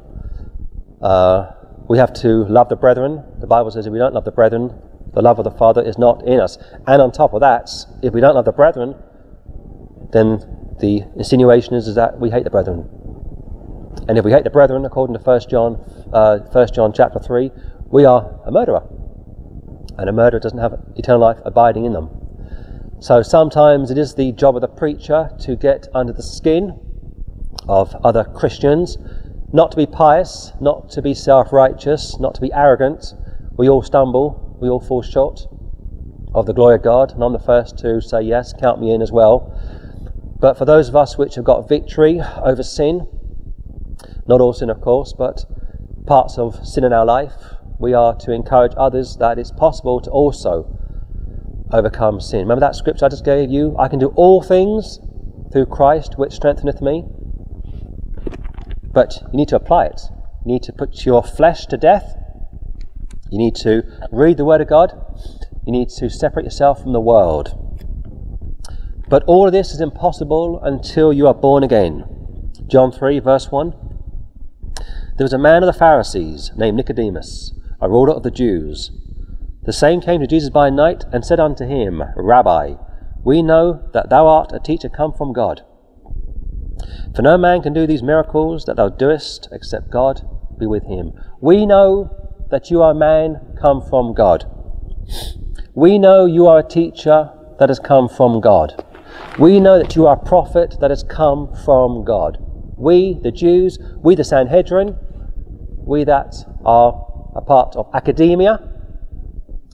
Uh, 1.02 1.52
we 1.88 1.98
have 1.98 2.12
to 2.14 2.44
love 2.46 2.68
the 2.68 2.76
brethren. 2.76 3.22
The 3.38 3.46
Bible 3.46 3.70
says 3.70 3.86
if 3.86 3.92
we 3.92 3.98
don't 3.98 4.14
love 4.14 4.24
the 4.24 4.32
brethren, 4.32 4.80
the 5.14 5.22
love 5.22 5.38
of 5.38 5.44
the 5.44 5.50
Father 5.50 5.82
is 5.82 5.98
not 5.98 6.26
in 6.26 6.40
us. 6.40 6.58
And 6.86 7.00
on 7.00 7.12
top 7.12 7.32
of 7.32 7.40
that, 7.40 7.70
if 8.02 8.12
we 8.12 8.20
don't 8.20 8.34
love 8.34 8.44
the 8.44 8.52
brethren, 8.52 8.94
then 10.12 10.74
the 10.80 11.02
insinuation 11.16 11.74
is, 11.74 11.88
is 11.88 11.94
that 11.94 12.20
we 12.20 12.30
hate 12.30 12.44
the 12.44 12.50
brethren. 12.50 12.88
And 14.08 14.18
if 14.18 14.24
we 14.24 14.32
hate 14.32 14.44
the 14.44 14.50
brethren, 14.50 14.84
according 14.84 15.16
to 15.16 15.22
1 15.22 15.40
John, 15.48 15.82
uh, 16.12 16.38
1 16.38 16.68
John 16.72 16.92
chapter 16.92 17.18
3, 17.18 17.50
we 17.90 18.04
are 18.04 18.40
a 18.44 18.50
murderer. 18.50 18.82
And 19.98 20.08
a 20.08 20.12
murderer 20.12 20.40
doesn't 20.40 20.58
have 20.58 20.78
eternal 20.96 21.20
life 21.20 21.38
abiding 21.44 21.86
in 21.86 21.92
them. 21.92 22.10
So 22.98 23.22
sometimes 23.22 23.90
it 23.90 23.98
is 23.98 24.14
the 24.14 24.32
job 24.32 24.54
of 24.54 24.62
the 24.62 24.68
preacher 24.68 25.30
to 25.40 25.56
get 25.56 25.88
under 25.94 26.12
the 26.12 26.22
skin 26.22 26.78
of 27.68 27.94
other 28.04 28.24
Christians, 28.24 28.98
not 29.52 29.70
to 29.72 29.76
be 29.76 29.86
pious, 29.86 30.52
not 30.60 30.90
to 30.90 31.02
be 31.02 31.14
self 31.14 31.52
righteous, 31.52 32.18
not 32.20 32.34
to 32.36 32.40
be 32.40 32.52
arrogant. 32.52 33.14
We 33.56 33.68
all 33.68 33.82
stumble, 33.82 34.45
we 34.60 34.68
all 34.68 34.80
fall 34.80 35.02
short 35.02 35.46
of 36.34 36.46
the 36.46 36.52
glory 36.52 36.76
of 36.76 36.82
God, 36.82 37.12
and 37.12 37.22
I'm 37.22 37.32
the 37.32 37.38
first 37.38 37.78
to 37.78 38.00
say, 38.00 38.20
Yes, 38.22 38.52
count 38.52 38.80
me 38.80 38.92
in 38.92 39.00
as 39.02 39.10
well. 39.10 39.52
But 40.38 40.58
for 40.58 40.64
those 40.64 40.88
of 40.88 40.96
us 40.96 41.16
which 41.16 41.34
have 41.36 41.44
got 41.44 41.68
victory 41.68 42.20
over 42.42 42.62
sin, 42.62 43.06
not 44.26 44.40
all 44.40 44.52
sin, 44.52 44.68
of 44.68 44.80
course, 44.80 45.14
but 45.16 45.44
parts 46.06 46.38
of 46.38 46.66
sin 46.66 46.84
in 46.84 46.92
our 46.92 47.06
life, 47.06 47.54
we 47.78 47.94
are 47.94 48.14
to 48.16 48.32
encourage 48.32 48.72
others 48.76 49.16
that 49.16 49.38
it's 49.38 49.50
possible 49.50 50.00
to 50.00 50.10
also 50.10 50.76
overcome 51.72 52.20
sin. 52.20 52.40
Remember 52.40 52.60
that 52.60 52.76
scripture 52.76 53.06
I 53.06 53.08
just 53.08 53.24
gave 53.24 53.50
you? 53.50 53.74
I 53.78 53.88
can 53.88 53.98
do 53.98 54.08
all 54.16 54.42
things 54.42 55.00
through 55.52 55.66
Christ 55.66 56.18
which 56.18 56.32
strengtheneth 56.32 56.80
me. 56.80 57.04
But 58.92 59.14
you 59.32 59.36
need 59.38 59.48
to 59.48 59.56
apply 59.56 59.86
it. 59.86 60.02
You 60.44 60.52
need 60.52 60.62
to 60.64 60.72
put 60.72 61.04
your 61.04 61.22
flesh 61.22 61.66
to 61.66 61.76
death. 61.76 62.14
You 63.30 63.38
need 63.38 63.54
to 63.56 63.82
read 64.12 64.36
the 64.36 64.44
Word 64.44 64.60
of 64.60 64.68
God. 64.68 64.92
You 65.66 65.72
need 65.72 65.88
to 65.90 66.08
separate 66.08 66.44
yourself 66.44 66.82
from 66.82 66.92
the 66.92 67.00
world. 67.00 67.62
But 69.08 69.24
all 69.24 69.46
of 69.46 69.52
this 69.52 69.72
is 69.72 69.80
impossible 69.80 70.60
until 70.62 71.12
you 71.12 71.26
are 71.26 71.34
born 71.34 71.62
again. 71.62 72.04
John 72.66 72.90
3, 72.90 73.20
verse 73.20 73.50
1. 73.50 73.74
There 75.16 75.24
was 75.24 75.32
a 75.32 75.38
man 75.38 75.62
of 75.62 75.66
the 75.66 75.78
Pharisees 75.78 76.52
named 76.56 76.76
Nicodemus, 76.76 77.52
a 77.80 77.88
ruler 77.88 78.12
of 78.12 78.22
the 78.22 78.30
Jews. 78.30 78.90
The 79.62 79.72
same 79.72 80.00
came 80.00 80.20
to 80.20 80.26
Jesus 80.26 80.50
by 80.50 80.70
night 80.70 81.04
and 81.12 81.24
said 81.24 81.40
unto 81.40 81.66
him, 81.66 82.02
Rabbi, 82.16 82.74
we 83.24 83.42
know 83.42 83.88
that 83.92 84.10
thou 84.10 84.26
art 84.26 84.52
a 84.52 84.60
teacher 84.60 84.88
come 84.88 85.12
from 85.12 85.32
God. 85.32 85.62
For 87.14 87.22
no 87.22 87.38
man 87.38 87.62
can 87.62 87.72
do 87.72 87.86
these 87.86 88.02
miracles 88.02 88.66
that 88.66 88.76
thou 88.76 88.88
doest 88.88 89.48
except 89.50 89.90
God 89.90 90.28
be 90.58 90.66
with 90.66 90.84
him. 90.84 91.12
We 91.40 91.66
know 91.66 92.25
that 92.50 92.70
you 92.70 92.82
are 92.82 92.94
man 92.94 93.40
come 93.60 93.82
from 93.82 94.14
God. 94.14 94.44
We 95.74 95.98
know 95.98 96.26
you 96.26 96.46
are 96.46 96.60
a 96.60 96.68
teacher 96.68 97.30
that 97.58 97.68
has 97.68 97.78
come 97.78 98.08
from 98.08 98.40
God. 98.40 98.84
We 99.38 99.60
know 99.60 99.78
that 99.78 99.96
you 99.96 100.06
are 100.06 100.16
a 100.16 100.24
prophet 100.24 100.76
that 100.80 100.90
has 100.90 101.02
come 101.02 101.54
from 101.64 102.04
God. 102.04 102.38
We, 102.76 103.18
the 103.22 103.30
Jews, 103.30 103.78
we, 104.02 104.14
the 104.14 104.24
Sanhedrin, 104.24 104.96
we 105.78 106.04
that 106.04 106.34
are 106.64 107.32
a 107.34 107.40
part 107.40 107.76
of 107.76 107.88
academia, 107.94 108.58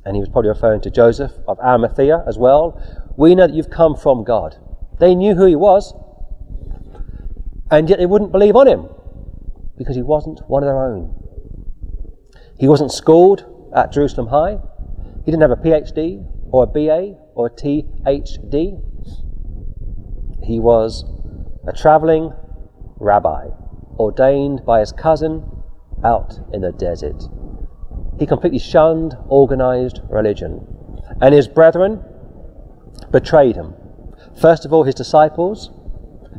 and 0.04 0.16
he 0.16 0.20
was 0.20 0.28
probably 0.28 0.48
referring 0.48 0.80
to 0.82 0.90
Joseph 0.90 1.32
of 1.46 1.58
Arimathea 1.60 2.24
as 2.26 2.38
well, 2.38 2.80
we 3.16 3.34
know 3.34 3.46
that 3.46 3.54
you've 3.54 3.70
come 3.70 3.96
from 3.96 4.24
God. 4.24 4.56
They 4.98 5.14
knew 5.14 5.34
who 5.34 5.46
he 5.46 5.56
was, 5.56 5.94
and 7.70 7.88
yet 7.88 7.98
they 7.98 8.06
wouldn't 8.06 8.32
believe 8.32 8.56
on 8.56 8.66
him 8.66 8.88
because 9.78 9.96
he 9.96 10.02
wasn't 10.02 10.40
one 10.48 10.62
of 10.62 10.66
their 10.66 10.82
own. 10.82 11.21
He 12.62 12.68
wasn't 12.68 12.92
schooled 12.92 13.44
at 13.74 13.90
Jerusalem 13.90 14.28
High, 14.28 14.56
he 15.24 15.32
didn't 15.32 15.40
have 15.40 15.50
a 15.50 15.56
PhD 15.56 16.24
or 16.52 16.62
a 16.62 16.66
BA 16.68 17.16
or 17.34 17.48
a 17.48 17.50
THD. 17.50 18.80
He 20.44 20.60
was 20.60 21.04
a 21.66 21.72
traveling 21.72 22.32
rabbi, 23.00 23.48
ordained 23.98 24.64
by 24.64 24.78
his 24.78 24.92
cousin 24.92 25.44
out 26.04 26.38
in 26.52 26.60
the 26.60 26.70
desert. 26.70 27.24
He 28.20 28.26
completely 28.26 28.60
shunned 28.60 29.16
organized 29.26 30.00
religion, 30.08 30.64
and 31.20 31.34
his 31.34 31.48
brethren 31.48 32.00
betrayed 33.10 33.56
him. 33.56 33.74
First 34.40 34.64
of 34.64 34.72
all, 34.72 34.84
his 34.84 34.94
disciples, 34.94 35.72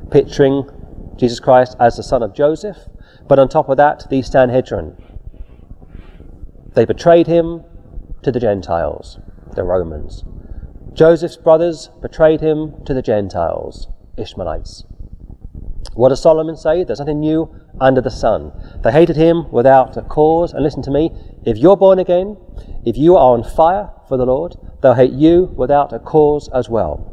picturing 0.09 0.69
Jesus 1.17 1.41
Christ 1.41 1.75
as 1.81 1.97
the 1.97 2.03
son 2.03 2.23
of 2.23 2.33
Joseph, 2.33 2.77
but 3.27 3.39
on 3.39 3.49
top 3.49 3.67
of 3.67 3.75
that, 3.75 4.09
the 4.09 4.21
Sanhedrin. 4.21 4.95
They 6.73 6.85
betrayed 6.85 7.27
him 7.27 7.63
to 8.23 8.31
the 8.31 8.39
Gentiles, 8.39 9.19
the 9.55 9.63
Romans. 9.63 10.23
Joseph's 10.93 11.37
brothers 11.37 11.89
betrayed 12.01 12.41
him 12.41 12.83
to 12.85 12.93
the 12.93 13.01
Gentiles, 13.01 13.87
Ishmaelites. 14.17 14.85
What 15.93 16.09
does 16.09 16.21
Solomon 16.21 16.55
say? 16.55 16.83
There's 16.83 16.99
nothing 16.99 17.19
new 17.19 17.53
under 17.79 18.01
the 18.01 18.09
sun. 18.09 18.51
They 18.83 18.91
hated 18.91 19.15
him 19.15 19.51
without 19.51 19.95
a 19.97 20.01
cause. 20.01 20.53
And 20.53 20.63
listen 20.63 20.81
to 20.83 20.91
me 20.91 21.11
if 21.45 21.57
you're 21.57 21.77
born 21.77 21.99
again, 21.99 22.37
if 22.85 22.97
you 22.97 23.15
are 23.15 23.33
on 23.33 23.43
fire 23.43 23.91
for 24.07 24.17
the 24.17 24.25
Lord, 24.25 24.55
they'll 24.81 24.95
hate 24.95 25.11
you 25.11 25.53
without 25.55 25.93
a 25.93 25.99
cause 25.99 26.49
as 26.53 26.69
well. 26.69 27.09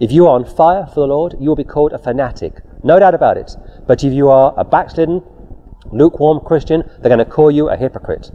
If 0.00 0.10
you 0.10 0.26
are 0.26 0.34
on 0.34 0.44
fire 0.44 0.86
for 0.86 1.00
the 1.00 1.06
Lord, 1.06 1.36
you 1.38 1.48
will 1.48 1.56
be 1.56 1.64
called 1.64 1.92
a 1.92 1.98
fanatic. 1.98 2.60
No 2.82 2.98
doubt 2.98 3.14
about 3.14 3.36
it. 3.36 3.54
But 3.86 4.02
if 4.02 4.12
you 4.12 4.28
are 4.28 4.52
a 4.56 4.64
backslidden, 4.64 5.22
lukewarm 5.90 6.40
Christian, 6.40 6.82
they're 7.00 7.14
going 7.14 7.18
to 7.18 7.24
call 7.24 7.50
you 7.50 7.68
a 7.68 7.76
hypocrite. 7.76 8.30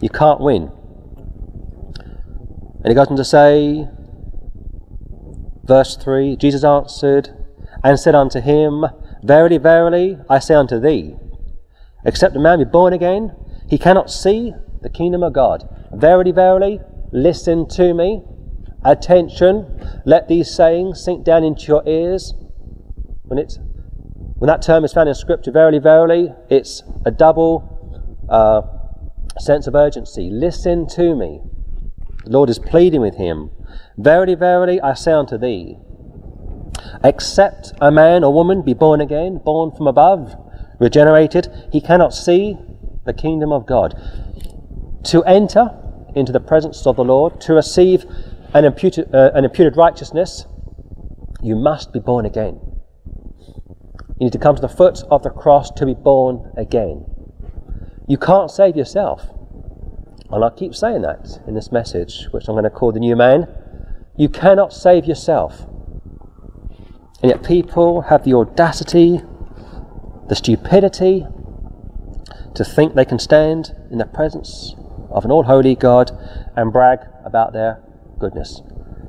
You 0.00 0.08
can't 0.08 0.40
win. 0.40 0.70
And 2.82 2.88
he 2.88 2.94
goes 2.94 3.08
on 3.08 3.16
to 3.16 3.24
say, 3.24 3.88
verse 5.64 5.96
3 5.96 6.36
Jesus 6.36 6.64
answered 6.64 7.30
and 7.84 7.98
said 7.98 8.14
unto 8.14 8.40
him, 8.40 8.84
Verily, 9.22 9.58
verily, 9.58 10.18
I 10.30 10.38
say 10.38 10.54
unto 10.54 10.78
thee, 10.78 11.16
except 12.04 12.36
a 12.36 12.38
man 12.38 12.60
be 12.60 12.64
born 12.64 12.92
again, 12.92 13.34
he 13.68 13.78
cannot 13.78 14.10
see 14.10 14.54
the 14.80 14.88
kingdom 14.88 15.22
of 15.22 15.32
God. 15.32 15.68
Verily, 15.92 16.32
verily, 16.32 16.80
listen 17.12 17.68
to 17.70 17.92
me. 17.94 18.22
Attention, 18.84 20.02
let 20.06 20.28
these 20.28 20.54
sayings 20.54 21.02
sink 21.02 21.24
down 21.24 21.42
into 21.42 21.64
your 21.64 21.82
ears. 21.86 22.32
When, 23.24 23.38
it's, 23.38 23.58
when 24.38 24.46
that 24.46 24.62
term 24.62 24.84
is 24.84 24.92
found 24.92 25.08
in 25.08 25.14
Scripture, 25.14 25.50
verily, 25.50 25.80
verily, 25.80 26.32
it's 26.48 26.84
a 27.04 27.10
double 27.10 27.76
uh, 28.28 28.62
sense 29.40 29.66
of 29.66 29.74
urgency. 29.74 30.30
Listen 30.30 30.86
to 30.88 31.16
me. 31.16 31.40
The 32.24 32.30
Lord 32.30 32.48
is 32.48 32.58
pleading 32.58 33.00
with 33.00 33.16
him. 33.16 33.50
Verily, 33.96 34.36
verily, 34.36 34.80
I 34.80 34.94
say 34.94 35.12
unto 35.12 35.38
thee, 35.38 35.78
except 37.02 37.72
a 37.80 37.90
man 37.90 38.22
or 38.22 38.32
woman 38.32 38.62
be 38.62 38.74
born 38.74 39.00
again, 39.00 39.40
born 39.44 39.72
from 39.72 39.88
above, 39.88 40.34
regenerated, 40.78 41.48
he 41.72 41.80
cannot 41.80 42.14
see 42.14 42.56
the 43.06 43.12
kingdom 43.12 43.52
of 43.52 43.66
God. 43.66 44.00
To 45.06 45.24
enter 45.24 45.70
into 46.14 46.30
the 46.30 46.40
presence 46.40 46.86
of 46.86 46.94
the 46.94 47.04
Lord, 47.04 47.40
to 47.42 47.54
receive 47.54 48.04
an 48.54 48.64
imputed, 48.64 49.12
uh, 49.12 49.32
an 49.34 49.44
imputed 49.44 49.76
righteousness, 49.76 50.46
you 51.42 51.56
must 51.56 51.92
be 51.92 51.98
born 51.98 52.24
again. 52.24 52.60
You 54.20 54.26
need 54.26 54.32
to 54.32 54.38
come 54.38 54.56
to 54.56 54.60
the 54.60 54.68
foot 54.68 55.02
of 55.10 55.22
the 55.22 55.30
cross 55.30 55.70
to 55.70 55.86
be 55.86 55.94
born 55.94 56.50
again. 56.56 57.04
You 58.08 58.18
can't 58.18 58.50
save 58.50 58.76
yourself. 58.76 59.28
And 60.30 60.44
I 60.44 60.50
keep 60.50 60.74
saying 60.74 61.02
that 61.02 61.40
in 61.46 61.54
this 61.54 61.70
message, 61.70 62.26
which 62.32 62.48
I'm 62.48 62.54
going 62.54 62.64
to 62.64 62.70
call 62.70 62.90
the 62.90 63.00
new 63.00 63.14
man. 63.14 63.46
You 64.16 64.28
cannot 64.28 64.72
save 64.72 65.04
yourself. 65.04 65.66
And 67.22 67.30
yet 67.30 67.44
people 67.44 68.02
have 68.02 68.24
the 68.24 68.34
audacity, 68.34 69.20
the 70.28 70.34
stupidity 70.34 71.26
to 72.54 72.64
think 72.64 72.94
they 72.94 73.04
can 73.04 73.18
stand 73.18 73.72
in 73.90 73.98
the 73.98 74.04
presence 74.04 74.74
of 75.10 75.24
an 75.24 75.30
all 75.30 75.44
holy 75.44 75.76
God 75.76 76.10
and 76.56 76.72
brag 76.72 77.00
about 77.24 77.52
their 77.52 77.80
goodness. 78.18 78.62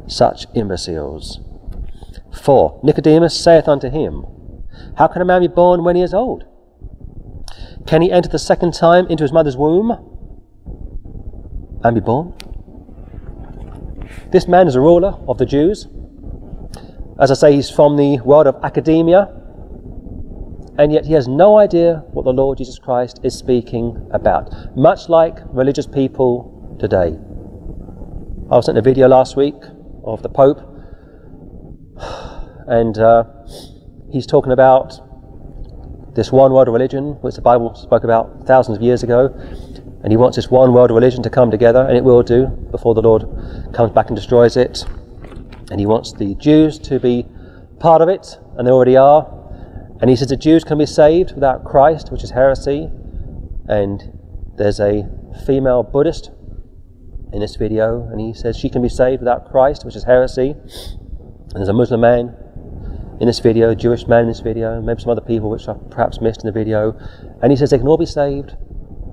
Such 0.07 0.45
imbeciles. 0.53 1.39
4. 2.31 2.81
Nicodemus 2.83 3.39
saith 3.39 3.67
unto 3.67 3.89
him, 3.89 4.25
How 4.97 5.07
can 5.07 5.21
a 5.21 5.25
man 5.25 5.41
be 5.41 5.47
born 5.47 5.83
when 5.83 5.95
he 5.95 6.01
is 6.01 6.13
old? 6.13 6.45
Can 7.87 8.01
he 8.01 8.11
enter 8.11 8.29
the 8.29 8.39
second 8.39 8.73
time 8.73 9.07
into 9.07 9.23
his 9.23 9.31
mother's 9.31 9.57
womb 9.57 9.91
and 11.83 11.95
be 11.95 12.01
born? 12.01 12.33
This 14.31 14.47
man 14.47 14.67
is 14.67 14.75
a 14.75 14.79
ruler 14.79 15.17
of 15.27 15.37
the 15.37 15.45
Jews. 15.45 15.87
As 17.19 17.31
I 17.31 17.33
say, 17.33 17.53
he's 17.53 17.69
from 17.69 17.97
the 17.97 18.19
world 18.19 18.47
of 18.47 18.63
academia, 18.63 19.27
and 20.77 20.93
yet 20.93 21.05
he 21.05 21.13
has 21.13 21.27
no 21.27 21.57
idea 21.57 22.03
what 22.11 22.25
the 22.25 22.31
Lord 22.31 22.59
Jesus 22.59 22.77
Christ 22.77 23.19
is 23.23 23.35
speaking 23.35 24.09
about, 24.11 24.77
much 24.77 25.09
like 25.09 25.39
religious 25.47 25.87
people 25.87 26.77
today. 26.79 27.17
I 28.51 28.55
was 28.55 28.67
sent 28.67 28.77
a 28.77 28.81
video 28.81 29.07
last 29.07 29.35
week 29.35 29.55
of 30.03 30.21
the 30.21 30.29
Pope, 30.29 30.59
and 32.67 32.97
uh, 32.97 33.23
he's 34.11 34.25
talking 34.25 34.51
about 34.51 34.99
this 36.15 36.31
one 36.31 36.51
world 36.51 36.67
religion, 36.67 37.13
which 37.21 37.35
the 37.35 37.41
Bible 37.41 37.75
spoke 37.75 38.03
about 38.03 38.45
thousands 38.45 38.77
of 38.77 38.83
years 38.83 39.03
ago, 39.03 39.27
and 40.03 40.11
he 40.11 40.17
wants 40.17 40.35
this 40.35 40.49
one 40.49 40.73
world 40.73 40.91
religion 40.91 41.21
to 41.23 41.29
come 41.29 41.51
together, 41.51 41.81
and 41.81 41.95
it 41.95 42.03
will 42.03 42.23
do 42.23 42.47
before 42.71 42.93
the 42.93 43.01
Lord 43.01 43.23
comes 43.73 43.91
back 43.91 44.07
and 44.07 44.15
destroys 44.15 44.57
it. 44.57 44.85
And 45.71 45.79
he 45.79 45.85
wants 45.85 46.13
the 46.13 46.35
Jews 46.35 46.79
to 46.79 46.99
be 46.99 47.25
part 47.79 48.01
of 48.01 48.09
it, 48.09 48.39
and 48.57 48.65
they 48.65 48.71
already 48.71 48.97
are. 48.97 49.27
And 50.01 50.09
he 50.09 50.15
says 50.15 50.29
the 50.29 50.37
Jews 50.37 50.63
can 50.63 50.77
be 50.77 50.85
saved 50.85 51.33
without 51.35 51.63
Christ, 51.63 52.11
which 52.11 52.23
is 52.23 52.31
heresy. 52.31 52.89
And 53.67 54.17
there's 54.57 54.79
a 54.79 55.07
female 55.45 55.83
Buddhist 55.83 56.31
in 57.31 57.39
this 57.39 57.55
video, 57.55 58.07
and 58.11 58.19
he 58.19 58.33
says 58.33 58.57
she 58.57 58.69
can 58.69 58.81
be 58.81 58.89
saved 58.89 59.21
without 59.21 59.51
Christ, 59.51 59.85
which 59.85 59.95
is 59.95 60.05
heresy. 60.05 60.51
And 60.51 61.55
there's 61.55 61.67
a 61.67 61.73
Muslim 61.73 62.01
man 62.01 62.35
in 63.19 63.27
this 63.27 63.39
video, 63.39 63.75
Jewish 63.75 64.07
man 64.07 64.21
in 64.21 64.27
this 64.27 64.39
video, 64.39 64.81
maybe 64.81 65.01
some 65.01 65.11
other 65.11 65.21
people 65.21 65.49
which 65.49 65.67
I've 65.67 65.89
perhaps 65.89 66.21
missed 66.21 66.41
in 66.41 66.45
the 66.45 66.51
video, 66.51 66.97
and 67.41 67.51
he 67.51 67.57
says 67.57 67.69
they 67.69 67.77
can 67.77 67.87
all 67.87 67.97
be 67.97 68.05
saved 68.05 68.55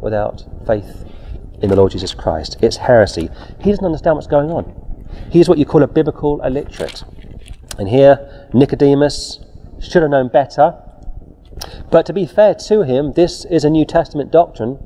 without 0.01 0.45
faith 0.67 1.05
in 1.61 1.71
the 1.71 1.77
Lord 1.77 1.93
Jesus 1.93 2.15
Christ. 2.15 2.57
It's 2.63 2.77
heresy. 2.77 3.31
He 3.61 3.71
doesn't 3.71 3.85
understand 3.85 4.17
what's 4.17 4.29
going 4.29 4.51
on. 4.51 4.75
He's 5.31 5.49
what 5.49 5.59
you 5.59 5.65
call 5.65 5.83
a 5.83 5.89
biblical 5.89 6.41
illiterate. 6.43 7.03
And 7.79 7.89
here, 7.89 8.49
Nicodemus 8.55 9.41
should 9.81 10.03
have 10.03 10.11
known 10.11 10.29
better. 10.29 10.81
But 11.91 12.07
to 12.07 12.13
be 12.13 12.27
fair 12.27 12.55
to 12.67 12.83
him, 12.83 13.13
this 13.15 13.45
is 13.47 13.65
a 13.65 13.71
New 13.71 13.85
Testament 13.85 14.31
doctrine 14.31 14.79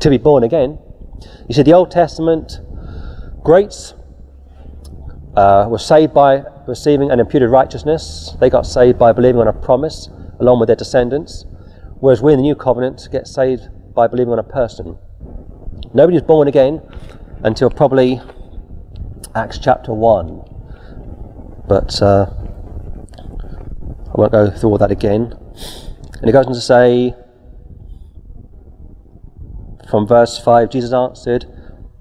to 0.00 0.10
be 0.10 0.18
born 0.18 0.42
again. 0.42 0.78
You 1.48 1.54
see, 1.54 1.62
the 1.62 1.74
Old 1.74 1.90
Testament 1.90 2.60
greats 3.42 3.94
uh, 5.36 5.66
were 5.68 5.78
saved 5.78 6.12
by 6.12 6.44
receiving 6.66 7.10
an 7.10 7.20
imputed 7.20 7.50
righteousness. 7.50 8.36
They 8.40 8.50
got 8.50 8.66
saved 8.66 8.98
by 8.98 9.12
believing 9.12 9.40
on 9.40 9.48
a 9.48 9.52
promise 9.52 10.08
along 10.40 10.60
with 10.60 10.68
their 10.68 10.76
descendants. 10.76 11.44
Whereas 12.00 12.22
we 12.22 12.32
in 12.32 12.38
the 12.38 12.42
New 12.42 12.54
Covenant 12.54 13.08
get 13.10 13.26
saved 13.26 13.68
by 13.94 14.06
believing 14.06 14.32
on 14.32 14.38
a 14.38 14.44
person. 14.44 14.98
Nobody 15.92 16.16
is 16.16 16.22
born 16.22 16.48
again 16.48 16.82
until 17.42 17.70
probably 17.70 18.20
Acts 19.34 19.58
chapter 19.58 19.92
1. 19.92 20.42
But 21.68 22.02
uh, 22.02 22.26
I 24.08 24.20
won't 24.20 24.32
go 24.32 24.50
through 24.50 24.70
all 24.70 24.78
that 24.78 24.90
again. 24.90 25.34
And 26.20 26.28
it 26.28 26.32
goes 26.32 26.46
on 26.46 26.54
to 26.54 26.60
say, 26.60 27.14
from 29.88 30.06
verse 30.06 30.38
5, 30.38 30.70
Jesus 30.70 30.92
answered, 30.92 31.46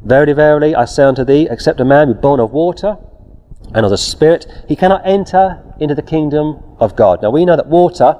Verily, 0.04 0.34
verily, 0.34 0.76
I 0.76 0.86
say 0.86 1.04
unto 1.04 1.24
thee, 1.24 1.48
except 1.50 1.80
a 1.80 1.86
man 1.86 2.14
be 2.14 2.20
born 2.20 2.40
of 2.40 2.52
water 2.52 2.98
and 3.74 3.86
of 3.86 3.90
the 3.90 3.98
Spirit, 3.98 4.46
he 4.68 4.76
cannot 4.76 5.02
enter 5.06 5.64
into 5.80 5.96
the 5.96 6.02
kingdom 6.02 6.64
of 6.80 6.96
God. 6.96 7.22
Now, 7.22 7.32
we 7.32 7.46
know 7.46 7.56
that 7.56 7.68
water 7.68 8.16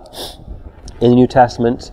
in 1.00 1.12
the 1.12 1.16
New 1.16 1.28
Testament, 1.28 1.92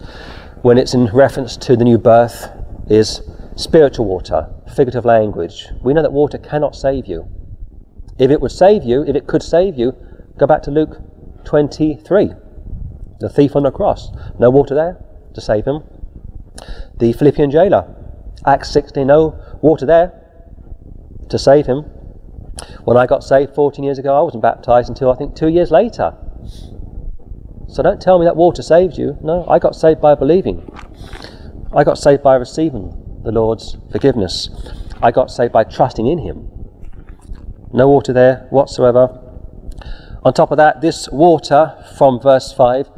when 0.62 0.78
it's 0.78 0.94
in 0.94 1.06
reference 1.06 1.56
to 1.58 1.76
the 1.76 1.84
new 1.84 1.98
birth, 1.98 2.48
is 2.88 3.22
spiritual 3.56 4.06
water, 4.06 4.48
figurative 4.74 5.04
language. 5.04 5.66
We 5.82 5.92
know 5.92 6.02
that 6.02 6.12
water 6.12 6.38
cannot 6.38 6.74
save 6.74 7.06
you. 7.06 7.28
If 8.18 8.30
it 8.30 8.40
would 8.40 8.52
save 8.52 8.84
you, 8.84 9.02
if 9.02 9.14
it 9.14 9.26
could 9.26 9.42
save 9.42 9.78
you, 9.78 9.94
go 10.38 10.46
back 10.46 10.62
to 10.62 10.70
Luke 10.70 10.98
23. 11.44 12.32
The 13.18 13.28
thief 13.28 13.54
on 13.56 13.64
the 13.64 13.70
cross. 13.70 14.10
No 14.38 14.50
water 14.50 14.74
there 14.74 14.96
to 15.34 15.40
save 15.40 15.66
him. 15.66 15.82
The 16.98 17.12
Philippian 17.12 17.50
jailer. 17.50 17.94
Acts 18.46 18.70
16. 18.70 19.06
No 19.06 19.38
water 19.60 19.84
there 19.84 20.12
to 21.28 21.38
save 21.38 21.66
him. 21.66 21.84
When 22.84 22.96
I 22.96 23.06
got 23.06 23.22
saved 23.22 23.54
14 23.54 23.84
years 23.84 23.98
ago, 23.98 24.18
I 24.18 24.22
wasn't 24.22 24.42
baptized 24.42 24.88
until 24.88 25.10
I 25.10 25.16
think 25.16 25.34
two 25.34 25.48
years 25.48 25.70
later. 25.70 26.14
So 27.68 27.82
don't 27.82 28.00
tell 28.00 28.18
me 28.18 28.24
that 28.24 28.36
water 28.36 28.62
saved 28.62 28.98
you. 28.98 29.16
No, 29.22 29.46
I 29.48 29.58
got 29.58 29.74
saved 29.74 30.00
by 30.00 30.14
believing. 30.14 30.68
I 31.72 31.84
got 31.84 31.98
saved 31.98 32.22
by 32.22 32.34
receiving 32.34 33.20
the 33.22 33.30
Lord's 33.30 33.76
forgiveness. 33.92 34.50
I 35.02 35.10
got 35.10 35.30
saved 35.30 35.52
by 35.52 35.64
trusting 35.64 36.06
in 36.06 36.18
Him. 36.18 36.48
No 37.72 37.88
water 37.88 38.12
there 38.12 38.46
whatsoever. 38.50 39.20
On 40.24 40.34
top 40.34 40.50
of 40.50 40.56
that, 40.56 40.80
this 40.80 41.08
water 41.10 41.82
from 41.96 42.20
verse 42.20 42.52
5 42.52 42.90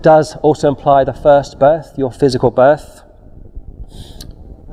does 0.00 0.36
also 0.36 0.68
imply 0.68 1.04
the 1.04 1.12
first 1.12 1.58
birth, 1.58 1.94
your 1.96 2.10
physical 2.10 2.50
birth. 2.50 3.02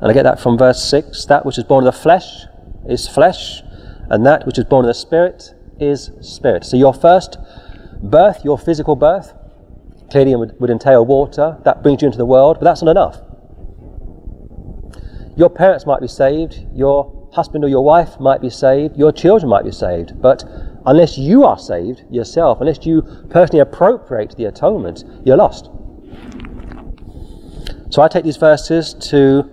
And 0.00 0.10
I 0.10 0.12
get 0.12 0.22
that 0.22 0.40
from 0.40 0.56
verse 0.56 0.82
6 0.82 1.26
that 1.26 1.44
which 1.44 1.58
is 1.58 1.64
born 1.64 1.86
of 1.86 1.92
the 1.92 2.00
flesh 2.00 2.46
is 2.88 3.06
flesh, 3.06 3.62
and 4.10 4.24
that 4.26 4.46
which 4.46 4.58
is 4.58 4.64
born 4.64 4.84
of 4.84 4.88
the 4.88 4.94
Spirit 4.94 5.54
is 5.80 6.10
spirit. 6.20 6.64
So 6.64 6.76
your 6.76 6.94
first 6.94 7.38
birth, 8.02 8.44
your 8.44 8.58
physical 8.58 8.96
birth, 8.96 9.32
clearly 10.10 10.34
would, 10.34 10.58
would 10.60 10.70
entail 10.70 11.04
water. 11.04 11.58
That 11.64 11.82
brings 11.82 12.02
you 12.02 12.06
into 12.06 12.18
the 12.18 12.26
world, 12.26 12.58
but 12.58 12.64
that's 12.64 12.82
not 12.82 12.90
enough. 12.90 13.20
Your 15.36 15.50
parents 15.50 15.86
might 15.86 16.00
be 16.00 16.08
saved, 16.08 16.66
your 16.74 17.28
husband 17.32 17.64
or 17.64 17.68
your 17.68 17.84
wife 17.84 18.18
might 18.18 18.40
be 18.40 18.50
saved, 18.50 18.96
your 18.96 19.12
children 19.12 19.48
might 19.48 19.64
be 19.64 19.70
saved, 19.70 20.20
but 20.20 20.44
unless 20.86 21.16
you 21.18 21.44
are 21.44 21.58
saved 21.58 22.02
yourself, 22.10 22.60
unless 22.60 22.84
you 22.84 23.02
personally 23.30 23.60
appropriate 23.60 24.34
the 24.36 24.46
atonement, 24.46 25.04
you're 25.24 25.36
lost. 25.36 25.70
So 27.90 28.02
I 28.02 28.08
take 28.08 28.24
these 28.24 28.36
verses 28.36 28.94
to 29.10 29.48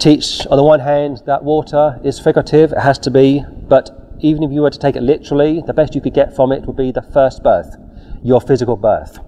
teach, 0.00 0.46
on 0.46 0.56
the 0.56 0.64
one 0.64 0.80
hand, 0.80 1.22
that 1.26 1.44
water 1.44 2.00
is 2.02 2.18
figurative, 2.18 2.72
it 2.72 2.78
has 2.78 2.98
to 3.00 3.10
be, 3.10 3.44
but 3.68 3.90
even 4.20 4.42
if 4.42 4.50
you 4.50 4.62
were 4.62 4.70
to 4.70 4.78
take 4.78 4.96
it 4.96 5.02
literally, 5.02 5.62
the 5.66 5.74
best 5.74 5.94
you 5.94 6.00
could 6.00 6.14
get 6.14 6.34
from 6.34 6.52
it 6.52 6.66
would 6.66 6.76
be 6.76 6.90
the 6.90 7.02
first 7.02 7.42
birth, 7.42 7.76
your 8.22 8.40
physical 8.40 8.76
birth, 8.76 9.18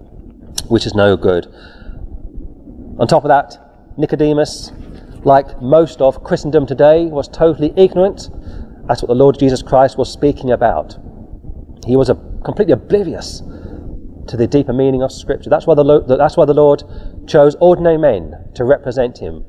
which 0.67 0.85
is 0.85 0.93
no 0.93 1.15
good. 1.15 1.45
On 2.99 3.07
top 3.07 3.23
of 3.23 3.29
that, 3.29 3.57
Nicodemus, 3.97 4.71
like 5.23 5.61
most 5.61 6.01
of 6.01 6.23
Christendom 6.23 6.65
today, 6.65 7.05
was 7.05 7.27
totally 7.27 7.73
ignorant 7.77 8.29
That's 8.87 9.01
what 9.01 9.07
the 9.07 9.15
Lord 9.15 9.39
Jesus 9.39 9.61
Christ 9.61 9.97
was 9.97 10.11
speaking 10.11 10.51
about. 10.51 10.97
He 11.85 11.95
was 11.95 12.09
a, 12.09 12.15
completely 12.43 12.73
oblivious 12.73 13.41
to 14.27 14.37
the 14.37 14.47
deeper 14.47 14.73
meaning 14.73 15.01
of 15.01 15.11
Scripture. 15.11 15.49
That's 15.49 15.65
why, 15.65 15.75
the, 15.75 16.01
that's 16.17 16.35
why 16.35 16.45
the 16.45 16.53
Lord 16.53 16.83
chose 17.27 17.55
ordinary 17.61 17.97
men 17.97 18.35
to 18.55 18.65
represent 18.65 19.17
him 19.17 19.45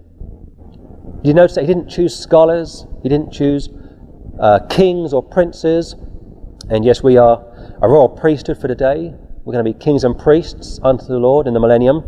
you 1.24 1.34
notice 1.34 1.54
that 1.54 1.62
he 1.62 1.66
didn't 1.68 1.88
choose 1.88 2.14
scholars, 2.14 2.86
he 3.02 3.08
didn't 3.08 3.32
choose 3.32 3.70
uh, 4.38 4.60
kings 4.68 5.12
or 5.12 5.22
princes. 5.22 5.94
And 6.68 6.84
yes, 6.84 7.02
we 7.02 7.16
are 7.16 7.42
a 7.82 7.88
royal 7.88 8.08
priesthood 8.08 8.60
for 8.60 8.68
today. 8.68 9.14
We're 9.44 9.52
going 9.52 9.64
to 9.64 9.72
be 9.72 9.78
kings 9.78 10.04
and 10.04 10.18
priests 10.18 10.80
unto 10.82 11.06
the 11.06 11.18
Lord 11.18 11.46
in 11.46 11.54
the 11.54 11.60
millennium. 11.60 12.04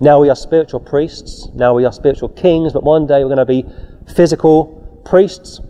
Now 0.00 0.20
we 0.20 0.28
are 0.28 0.36
spiritual 0.36 0.80
priests. 0.80 1.48
Now 1.54 1.74
we 1.74 1.84
are 1.84 1.92
spiritual 1.92 2.28
kings, 2.28 2.72
but 2.72 2.82
one 2.82 3.06
day 3.06 3.24
we're 3.24 3.34
going 3.34 3.38
to 3.38 3.44
be 3.44 3.64
physical 4.14 5.02
priests 5.04 5.60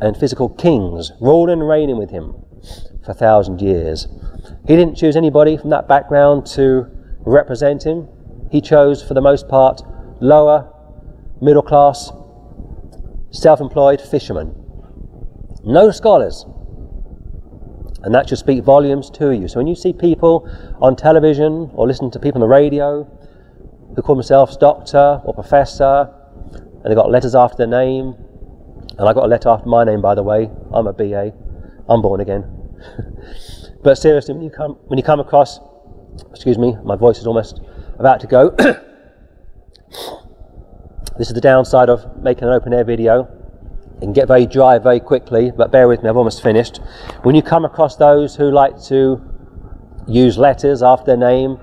and 0.00 0.16
physical 0.16 0.48
kings, 0.48 1.12
ruling 1.20 1.60
and 1.60 1.68
reigning 1.68 1.98
with 1.98 2.10
him 2.10 2.34
for 3.04 3.12
a 3.12 3.14
thousand 3.14 3.60
years. 3.60 4.08
He 4.66 4.76
didn't 4.76 4.94
choose 4.94 5.16
anybody 5.16 5.56
from 5.56 5.70
that 5.70 5.88
background 5.88 6.46
to 6.48 6.86
represent 7.20 7.84
him. 7.84 8.08
He 8.50 8.60
chose, 8.60 9.02
for 9.02 9.14
the 9.14 9.20
most 9.20 9.48
part, 9.48 9.82
lower, 10.20 10.72
middle 11.40 11.62
class 11.62 12.10
self 13.32 13.60
employed 13.60 14.00
fishermen. 14.00 14.54
No 15.64 15.90
scholars. 15.90 16.44
And 18.04 18.14
that 18.14 18.28
should 18.28 18.38
speak 18.38 18.64
volumes 18.64 19.10
to 19.10 19.30
you. 19.30 19.48
So 19.48 19.58
when 19.58 19.66
you 19.66 19.74
see 19.74 19.92
people 19.92 20.48
on 20.80 20.96
television 20.96 21.70
or 21.74 21.86
listen 21.86 22.10
to 22.10 22.18
people 22.18 22.42
on 22.42 22.48
the 22.48 22.52
radio 22.52 23.04
who 23.94 24.02
call 24.02 24.16
themselves 24.16 24.56
doctor 24.56 25.20
or 25.24 25.34
professor 25.34 26.12
and 26.52 26.84
they've 26.84 26.96
got 26.96 27.10
letters 27.10 27.34
after 27.34 27.58
their 27.58 27.68
name, 27.68 28.14
and 28.98 29.08
I 29.08 29.12
got 29.12 29.24
a 29.24 29.28
letter 29.28 29.48
after 29.48 29.68
my 29.68 29.84
name, 29.84 30.02
by 30.02 30.14
the 30.14 30.22
way, 30.22 30.50
I'm 30.72 30.86
a 30.86 30.92
BA, 30.92 31.32
I'm 31.88 32.02
born 32.02 32.20
again. 32.20 32.44
but 33.84 33.96
seriously, 33.96 34.34
when 34.34 34.42
you 34.42 34.50
come, 34.50 34.72
when 34.86 34.98
you 34.98 35.04
come 35.04 35.20
across, 35.20 35.60
excuse 36.30 36.58
me, 36.58 36.76
my 36.84 36.96
voice 36.96 37.18
is 37.18 37.26
almost 37.26 37.60
about 37.98 38.20
to 38.20 38.26
go. 38.26 38.54
This 41.22 41.28
is 41.28 41.34
the 41.34 41.40
downside 41.40 41.88
of 41.88 42.20
making 42.20 42.48
an 42.48 42.52
open 42.52 42.74
air 42.74 42.82
video. 42.82 43.28
It 43.98 44.00
can 44.00 44.12
get 44.12 44.26
very 44.26 44.44
dry 44.44 44.78
very 44.78 44.98
quickly, 44.98 45.52
but 45.56 45.70
bear 45.70 45.86
with 45.86 46.02
me, 46.02 46.08
I've 46.08 46.16
almost 46.16 46.42
finished. 46.42 46.80
When 47.22 47.36
you 47.36 47.42
come 47.42 47.64
across 47.64 47.94
those 47.94 48.34
who 48.34 48.50
like 48.50 48.82
to 48.86 49.22
use 50.08 50.36
letters 50.36 50.82
after 50.82 51.06
their 51.06 51.16
name, 51.16 51.60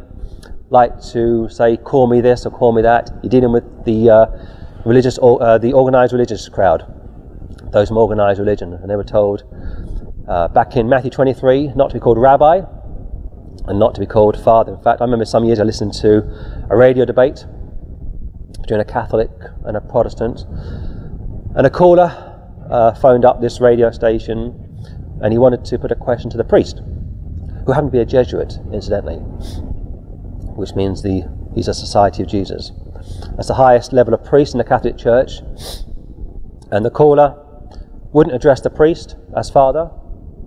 like 0.69 1.01
to 1.11 1.49
say, 1.49 1.75
call 1.75 2.07
me 2.07 2.21
this 2.21 2.45
or 2.45 2.51
call 2.51 2.71
me 2.71 2.81
that. 2.83 3.09
You're 3.21 3.31
dealing 3.31 3.51
with 3.51 3.65
the 3.83 4.09
uh, 4.09 4.25
religious, 4.85 5.17
or, 5.17 5.43
uh, 5.43 5.57
the 5.57 5.73
organised 5.73 6.13
religious 6.13 6.47
crowd, 6.47 6.85
those 7.73 7.89
from 7.89 7.97
organised 7.97 8.39
religion, 8.39 8.75
and 8.75 8.89
they 8.89 8.95
were 8.95 9.03
told 9.03 9.43
uh, 10.29 10.47
back 10.47 10.77
in 10.77 10.87
Matthew 10.87 11.11
23 11.11 11.73
not 11.75 11.89
to 11.89 11.95
be 11.95 11.99
called 11.99 12.17
rabbi 12.17 12.61
and 13.67 13.77
not 13.77 13.93
to 13.95 13.99
be 13.99 14.05
called 14.07 14.41
father. 14.41 14.73
In 14.73 14.81
fact, 14.81 15.01
I 15.01 15.03
remember 15.03 15.25
some 15.25 15.43
years 15.43 15.59
I 15.59 15.63
listened 15.63 15.91
to 15.95 16.19
a 16.69 16.77
radio 16.77 17.03
debate 17.03 17.43
between 18.69 18.81
a 18.81 18.85
Catholic 18.85 19.31
and 19.65 19.75
a 19.75 19.81
Protestant, 19.81 20.45
and 21.55 21.65
a 21.65 21.71
caller 21.71 22.13
uh, 22.69 22.93
phoned 22.93 23.25
up 23.25 23.41
this 23.41 23.59
radio 23.59 23.89
station 23.89 24.53
and 25.23 25.33
he 25.33 25.39
wanted 25.39 25.65
to 25.65 25.79
put 25.79 25.91
a 25.91 25.95
question 25.95 26.29
to 26.29 26.37
the 26.37 26.43
priest, 26.43 26.83
who 27.65 27.71
happened 27.71 27.91
to 27.91 27.97
be 27.97 27.99
a 27.99 28.05
Jesuit, 28.05 28.59
incidentally, 28.71 29.15
which 30.53 30.75
means 30.75 31.01
the, 31.01 31.23
he's 31.55 31.67
a 31.67 31.73
Society 31.73 32.21
of 32.21 32.29
Jesus. 32.29 32.71
That's 33.35 33.47
the 33.47 33.55
highest 33.55 33.91
level 33.91 34.13
of 34.13 34.23
priest 34.23 34.53
in 34.53 34.59
the 34.59 34.63
Catholic 34.63 34.99
Church. 34.99 35.39
And 36.71 36.85
the 36.85 36.91
caller 36.91 37.43
wouldn't 38.13 38.35
address 38.35 38.61
the 38.61 38.69
priest 38.69 39.15
as 39.35 39.49
father, 39.49 39.85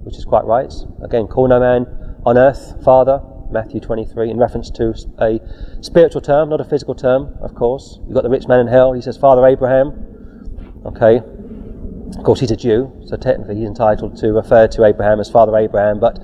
which 0.05 0.17
is 0.17 0.25
quite 0.25 0.45
right. 0.45 0.73
Again, 1.03 1.27
call 1.27 1.49
no 1.49 1.59
man 1.59 1.87
on 2.25 2.39
earth 2.39 2.85
father, 2.85 3.21
Matthew 3.53 3.81
23, 3.81 4.31
in 4.31 4.39
reference 4.39 4.71
to 4.71 4.95
a 5.21 5.41
spiritual 5.83 6.21
term, 6.21 6.49
not 6.49 6.61
a 6.61 6.65
physical 6.65 6.95
term, 6.95 7.37
of 7.41 7.55
course. 7.55 7.99
You've 8.07 8.15
got 8.15 8.23
the 8.23 8.31
rich 8.31 8.49
man 8.49 8.61
in 8.61 8.67
hell, 8.67 8.93
he 8.93 9.03
says, 9.03 9.17
Father 9.17 9.47
Abraham. 9.47 10.83
Okay, 10.87 11.19
of 12.17 12.25
course, 12.25 12.41
he's 12.41 12.51
a 12.51 12.57
Jew, 12.57 12.93
so 13.07 13.17
technically 13.17 13.57
he's 13.57 13.69
entitled 13.69 14.17
to 14.19 14.33
refer 14.33 14.67
to 14.69 14.85
Abraham 14.85 15.21
as 15.21 15.31
Father 15.31 15.57
Abraham, 15.57 16.01
but 16.01 16.19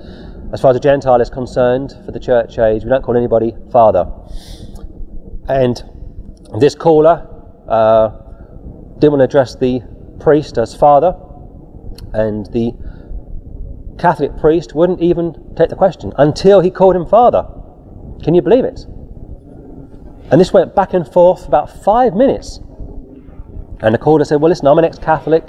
as 0.51 0.61
far 0.61 0.71
as 0.71 0.77
a 0.77 0.79
Gentile 0.79 1.21
is 1.21 1.29
concerned, 1.29 1.93
for 2.05 2.11
the 2.11 2.19
church 2.19 2.57
age, 2.57 2.83
we 2.83 2.89
don't 2.89 3.03
call 3.03 3.15
anybody 3.15 3.53
Father. 3.71 4.11
And 5.47 5.81
this 6.59 6.75
caller 6.75 7.27
uh, 7.67 8.09
didn't 8.99 9.13
want 9.13 9.19
to 9.19 9.25
address 9.25 9.55
the 9.55 9.81
priest 10.19 10.57
as 10.57 10.75
Father, 10.75 11.15
and 12.13 12.45
the 12.47 12.73
Catholic 13.99 14.37
priest 14.37 14.73
wouldn't 14.73 15.01
even 15.01 15.35
take 15.57 15.69
the 15.69 15.75
question 15.75 16.13
until 16.17 16.61
he 16.61 16.71
called 16.71 16.95
him 16.95 17.05
Father. 17.05 17.45
Can 18.23 18.33
you 18.33 18.41
believe 18.41 18.63
it? 18.63 18.85
And 20.31 20.39
this 20.39 20.53
went 20.53 20.73
back 20.73 20.93
and 20.93 21.05
forth 21.05 21.41
for 21.41 21.47
about 21.47 21.83
five 21.83 22.13
minutes. 22.13 22.59
And 23.81 23.93
the 23.93 23.97
caller 23.97 24.23
said, 24.23 24.41
Well, 24.41 24.49
listen, 24.49 24.67
I'm 24.67 24.77
an 24.77 24.85
ex 24.85 24.97
Catholic. 24.97 25.43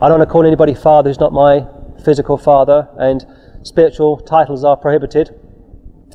I 0.00 0.08
don't 0.08 0.18
want 0.18 0.28
to 0.28 0.32
call 0.32 0.46
anybody 0.46 0.74
father 0.74 1.10
who's 1.10 1.20
not 1.20 1.32
my 1.32 1.66
physical 2.04 2.38
father, 2.38 2.88
and 2.98 3.26
spiritual 3.62 4.18
titles 4.18 4.64
are 4.64 4.76
prohibited. 4.76 5.30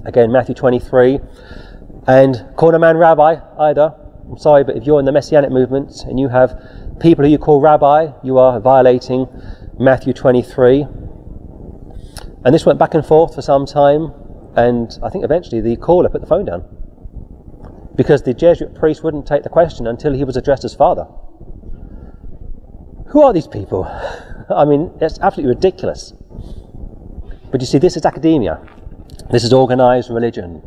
Again, 0.05 0.31
Matthew 0.31 0.55
23. 0.55 1.19
And 2.07 2.45
call 2.55 2.73
a 2.73 2.79
man 2.79 2.97
rabbi 2.97 3.37
either. 3.59 3.93
I'm 4.29 4.37
sorry, 4.37 4.63
but 4.63 4.77
if 4.77 4.85
you're 4.85 4.99
in 4.99 5.05
the 5.05 5.11
Messianic 5.11 5.51
movement 5.51 6.03
and 6.05 6.19
you 6.19 6.29
have 6.29 6.97
people 6.99 7.25
who 7.25 7.31
you 7.31 7.37
call 7.37 7.59
rabbi, 7.59 8.11
you 8.23 8.37
are 8.37 8.59
violating 8.59 9.27
Matthew 9.77 10.13
23. 10.13 10.87
And 12.45 12.53
this 12.53 12.65
went 12.65 12.79
back 12.79 12.93
and 12.93 13.05
forth 13.05 13.35
for 13.35 13.41
some 13.41 13.65
time, 13.65 14.13
and 14.55 14.97
I 15.03 15.09
think 15.09 15.25
eventually 15.25 15.61
the 15.61 15.75
caller 15.75 16.09
put 16.09 16.21
the 16.21 16.27
phone 16.27 16.45
down 16.45 16.63
because 17.95 18.21
the 18.23 18.33
Jesuit 18.33 18.75
priest 18.75 19.03
wouldn't 19.03 19.25
take 19.25 19.43
the 19.43 19.49
question 19.49 19.87
until 19.87 20.13
he 20.13 20.23
was 20.23 20.37
addressed 20.37 20.63
as 20.63 20.75
father. 20.75 21.07
Who 23.07 23.21
are 23.21 23.33
these 23.33 23.47
people? 23.47 23.85
I 24.49 24.65
mean, 24.65 24.91
it's 25.01 25.19
absolutely 25.19 25.55
ridiculous. 25.55 26.13
But 27.51 27.61
you 27.61 27.67
see, 27.67 27.77
this 27.77 27.95
is 27.95 28.05
academia. 28.05 28.59
This 29.31 29.43
is 29.43 29.53
organized 29.53 30.09
religion. 30.09 30.61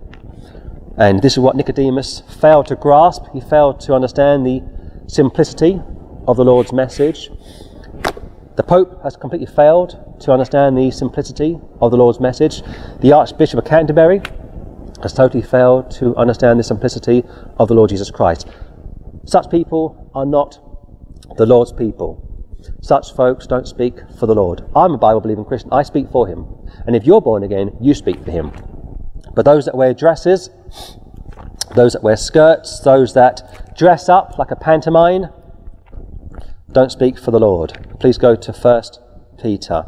And 0.96 1.22
this 1.22 1.34
is 1.34 1.38
what 1.38 1.54
Nicodemus 1.54 2.22
failed 2.40 2.66
to 2.68 2.76
grasp. 2.76 3.24
He 3.32 3.40
failed 3.40 3.78
to 3.80 3.94
understand 3.94 4.44
the 4.44 4.62
simplicity 5.06 5.80
of 6.26 6.36
the 6.36 6.44
Lord's 6.44 6.72
message. 6.72 7.30
The 8.58 8.64
Pope 8.64 9.04
has 9.04 9.14
completely 9.14 9.46
failed 9.46 10.18
to 10.18 10.32
understand 10.32 10.76
the 10.76 10.90
simplicity 10.90 11.60
of 11.80 11.92
the 11.92 11.96
Lord's 11.96 12.18
message. 12.18 12.60
The 12.98 13.12
Archbishop 13.12 13.60
of 13.60 13.64
Canterbury 13.64 14.20
has 15.00 15.12
totally 15.12 15.44
failed 15.44 15.92
to 15.92 16.16
understand 16.16 16.58
the 16.58 16.64
simplicity 16.64 17.22
of 17.60 17.68
the 17.68 17.74
Lord 17.74 17.90
Jesus 17.90 18.10
Christ. 18.10 18.48
Such 19.26 19.48
people 19.48 20.10
are 20.12 20.26
not 20.26 20.58
the 21.36 21.46
Lord's 21.46 21.70
people. 21.70 22.20
Such 22.82 23.14
folks 23.14 23.46
don't 23.46 23.68
speak 23.68 23.94
for 24.18 24.26
the 24.26 24.34
Lord. 24.34 24.68
I'm 24.74 24.94
a 24.94 24.98
Bible 24.98 25.20
believing 25.20 25.44
Christian. 25.44 25.72
I 25.72 25.84
speak 25.84 26.10
for 26.10 26.26
him. 26.26 26.44
And 26.84 26.96
if 26.96 27.06
you're 27.06 27.22
born 27.22 27.44
again, 27.44 27.76
you 27.80 27.94
speak 27.94 28.24
for 28.24 28.32
him. 28.32 28.50
But 29.36 29.44
those 29.44 29.66
that 29.66 29.76
wear 29.76 29.94
dresses, 29.94 30.50
those 31.76 31.92
that 31.92 32.02
wear 32.02 32.16
skirts, 32.16 32.80
those 32.80 33.14
that 33.14 33.76
dress 33.78 34.08
up 34.08 34.36
like 34.36 34.50
a 34.50 34.56
pantomime, 34.56 35.28
don't 36.72 36.92
speak 36.92 37.18
for 37.18 37.30
the 37.30 37.40
Lord. 37.40 37.72
Please 37.98 38.18
go 38.18 38.36
to 38.36 38.52
1 38.52 38.82
Peter. 39.42 39.82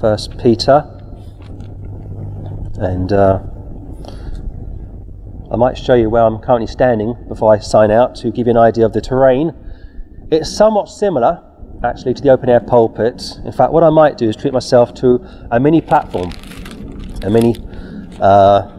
1 0.00 0.18
Peter. 0.38 0.94
And 2.80 3.12
uh, 3.12 3.40
I 5.50 5.56
might 5.56 5.78
show 5.78 5.94
you 5.94 6.10
where 6.10 6.22
I'm 6.22 6.38
currently 6.38 6.66
standing 6.66 7.14
before 7.28 7.52
I 7.52 7.58
sign 7.58 7.90
out 7.90 8.14
to 8.16 8.30
give 8.30 8.46
you 8.46 8.50
an 8.50 8.58
idea 8.58 8.84
of 8.84 8.92
the 8.92 9.00
terrain. 9.00 9.54
It's 10.30 10.54
somewhat 10.54 10.90
similar, 10.90 11.42
actually, 11.82 12.12
to 12.14 12.22
the 12.22 12.28
open 12.28 12.50
air 12.50 12.60
pulpit. 12.60 13.38
In 13.46 13.52
fact, 13.52 13.72
what 13.72 13.82
I 13.82 13.90
might 13.90 14.18
do 14.18 14.28
is 14.28 14.36
treat 14.36 14.52
myself 14.52 14.92
to 14.94 15.26
a 15.50 15.58
mini 15.58 15.80
platform, 15.80 16.30
a 17.22 17.30
mini 17.30 17.56
uh, 18.20 18.70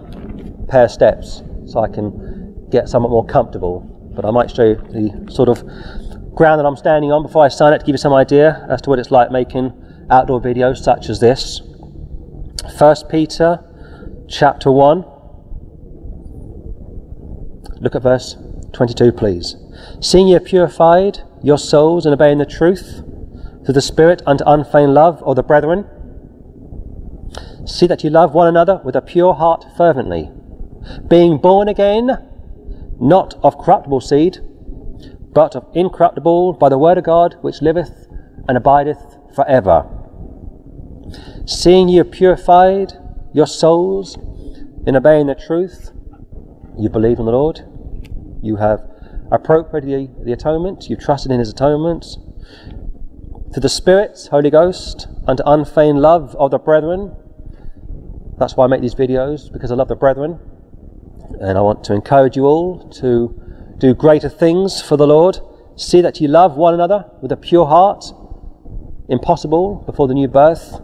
pair 0.68 0.86
of 0.86 0.92
steps, 0.92 1.42
so 1.66 1.80
I 1.80 1.88
can 1.88 2.70
get 2.70 2.88
somewhat 2.88 3.10
more 3.10 3.26
comfortable. 3.26 3.99
But 4.20 4.28
I 4.28 4.32
might 4.32 4.52
show 4.52 4.66
you 4.66 4.76
the 4.76 5.32
sort 5.32 5.48
of 5.48 5.64
ground 6.36 6.60
that 6.60 6.66
I'm 6.66 6.76
standing 6.76 7.10
on 7.10 7.24
before 7.24 7.46
I 7.46 7.48
sign 7.48 7.72
it 7.72 7.80
to 7.80 7.86
give 7.86 7.94
you 7.94 7.98
some 7.98 8.12
idea 8.12 8.68
as 8.70 8.82
to 8.82 8.90
what 8.90 9.00
it's 9.00 9.12
like 9.12 9.32
making 9.32 9.72
outdoor 10.10 10.42
videos 10.42 10.80
such 10.80 11.08
as 11.08 11.22
this. 11.22 11.62
First 12.78 13.08
Peter 13.08 13.64
chapter 14.28 14.74
1. 14.74 15.06
Look 17.80 17.96
at 17.96 18.02
verse 18.02 18.36
22, 18.74 19.14
please. 19.14 19.56
Seeing 20.02 20.36
are 20.36 20.42
purified 20.42 21.20
your 21.42 21.58
souls 21.58 22.06
in 22.06 22.12
obeying 22.12 22.40
the 22.40 22.46
truth 22.46 23.02
through 23.64 23.74
the 23.74 23.82
Spirit 23.82 24.22
unto 24.28 24.44
unfeigned 24.46 24.94
love 24.94 25.24
of 25.24 25.38
the 25.38 25.44
brethren. 25.44 25.86
See 27.66 27.88
that 27.88 28.04
you 28.04 28.10
love 28.10 28.34
one 28.34 28.50
another 28.50 28.82
with 28.84 28.98
a 28.98 29.02
pure 29.02 29.34
heart 29.34 29.64
fervently, 29.78 30.30
being 31.08 31.38
born 31.38 31.70
again, 31.70 32.29
not 33.00 33.36
of 33.44 33.58
corruptible 33.58 34.02
seed, 34.02 34.40
but 35.34 35.56
of 35.56 35.66
incorruptible 35.74 36.54
by 36.54 36.70
the 36.70 36.78
word 36.78 36.98
of 36.98 37.04
God, 37.04 37.36
which 37.42 37.62
liveth 37.62 38.08
and 38.48 38.58
abideth 38.58 39.18
for 39.36 39.48
ever. 39.48 39.88
Seeing 41.46 41.90
you 41.90 42.00
have 42.00 42.12
purified 42.12 42.94
your 43.34 43.48
souls 43.48 44.18
in 44.86 44.96
obeying 44.96 45.28
the 45.28 45.36
truth, 45.36 45.92
you 46.78 46.90
believe 46.90 47.20
in 47.20 47.26
the 47.26 47.32
Lord, 47.32 47.62
you 48.42 48.56
have 48.58 48.82
appropriated 49.32 50.26
the, 50.26 50.34
atonement, 50.34 50.90
you've 50.90 51.00
trusted 51.00 51.32
in 51.32 51.40
his 51.40 51.50
atonement. 51.50 52.06
To 53.54 53.60
the 53.60 53.70
Spirit, 53.70 54.28
Holy 54.32 54.50
Ghost, 54.50 55.08
unto 55.28 55.44
unfeigned 55.46 56.02
love 56.02 56.36
of 56.38 56.52
the 56.52 56.60
brethren. 56.60 57.16
That's 58.38 58.56
why 58.56 58.66
I 58.66 58.68
make 58.68 58.82
these 58.82 58.96
videos, 58.96 59.52
because 59.52 59.72
I 59.72 59.76
love 59.76 59.88
the 59.88 59.96
brethren. 59.96 60.40
And 61.40 61.58
I 61.58 61.62
want 61.62 61.84
to 61.86 61.94
encourage 61.94 62.36
you 62.36 62.46
all 62.46 62.90
to 63.02 63.76
do 63.78 63.94
greater 63.94 64.30
things 64.30 64.82
for 64.82 64.98
the 64.98 65.08
Lord. 65.08 65.40
See 65.76 66.02
that 66.02 66.20
you 66.20 66.28
love 66.28 66.58
one 66.58 66.74
another 66.74 67.06
with 67.22 67.32
a 67.32 67.38
pure 67.38 67.66
heart, 67.66 68.06
impossible 69.08 69.84
before 69.86 70.08
the 70.08 70.14
new 70.14 70.28
birth, 70.28 70.82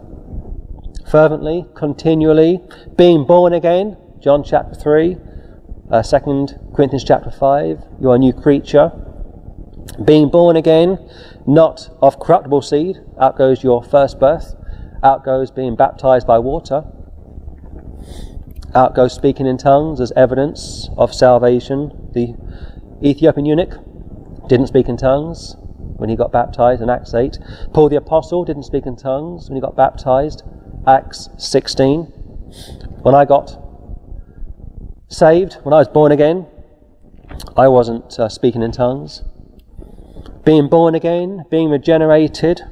fervently, 1.10 1.66
continually, 1.74 2.60
being 2.96 3.24
born 3.24 3.52
again, 3.52 3.96
John 4.20 4.42
chapter 4.42 4.74
3, 4.74 5.16
uh, 5.90 6.02
2 6.02 6.18
Corinthians 6.74 7.04
chapter 7.04 7.30
5, 7.30 7.84
you 8.00 8.10
are 8.10 8.16
a 8.16 8.18
new 8.18 8.32
creature. 8.32 8.90
Being 10.04 10.30
born 10.30 10.56
again, 10.56 10.98
not 11.46 11.90
of 12.00 12.18
corruptible 12.18 12.62
seed, 12.62 12.96
out 13.20 13.36
goes 13.36 13.62
your 13.62 13.82
first 13.82 14.18
birth, 14.18 14.54
out 15.02 15.24
goes 15.24 15.50
being 15.50 15.76
baptized 15.76 16.26
by 16.26 16.38
water, 16.38 16.84
out 18.76 18.94
goes 18.94 19.14
speaking 19.14 19.46
in 19.46 19.56
tongues 19.56 20.00
as 20.00 20.12
evidence 20.14 20.90
of 20.98 21.14
salvation. 21.14 22.10
The 22.12 22.34
Ethiopian 23.02 23.46
eunuch 23.46 23.74
didn't 24.48 24.66
speak 24.66 24.88
in 24.88 24.98
tongues 24.98 25.56
when 25.96 26.10
he 26.10 26.14
got 26.14 26.30
baptized 26.30 26.82
in 26.82 26.90
Acts 26.90 27.14
8. 27.14 27.38
Paul 27.72 27.88
the 27.88 27.96
Apostle 27.96 28.44
didn't 28.44 28.64
speak 28.64 28.84
in 28.84 28.94
tongues 28.94 29.48
when 29.48 29.56
he 29.56 29.62
got 29.62 29.74
baptized, 29.74 30.42
Acts 30.86 31.30
16. 31.38 32.04
When 33.02 33.14
I 33.14 33.24
got 33.24 33.58
saved, 35.08 35.54
when 35.62 35.72
I 35.72 35.78
was 35.78 35.88
born 35.88 36.12
again, 36.12 36.46
I 37.56 37.68
wasn't 37.68 38.18
uh, 38.18 38.28
speaking 38.28 38.62
in 38.62 38.72
tongues. 38.72 39.24
Being 40.44 40.68
born 40.68 40.94
again, 40.94 41.44
being 41.50 41.70
regenerated, 41.70 42.62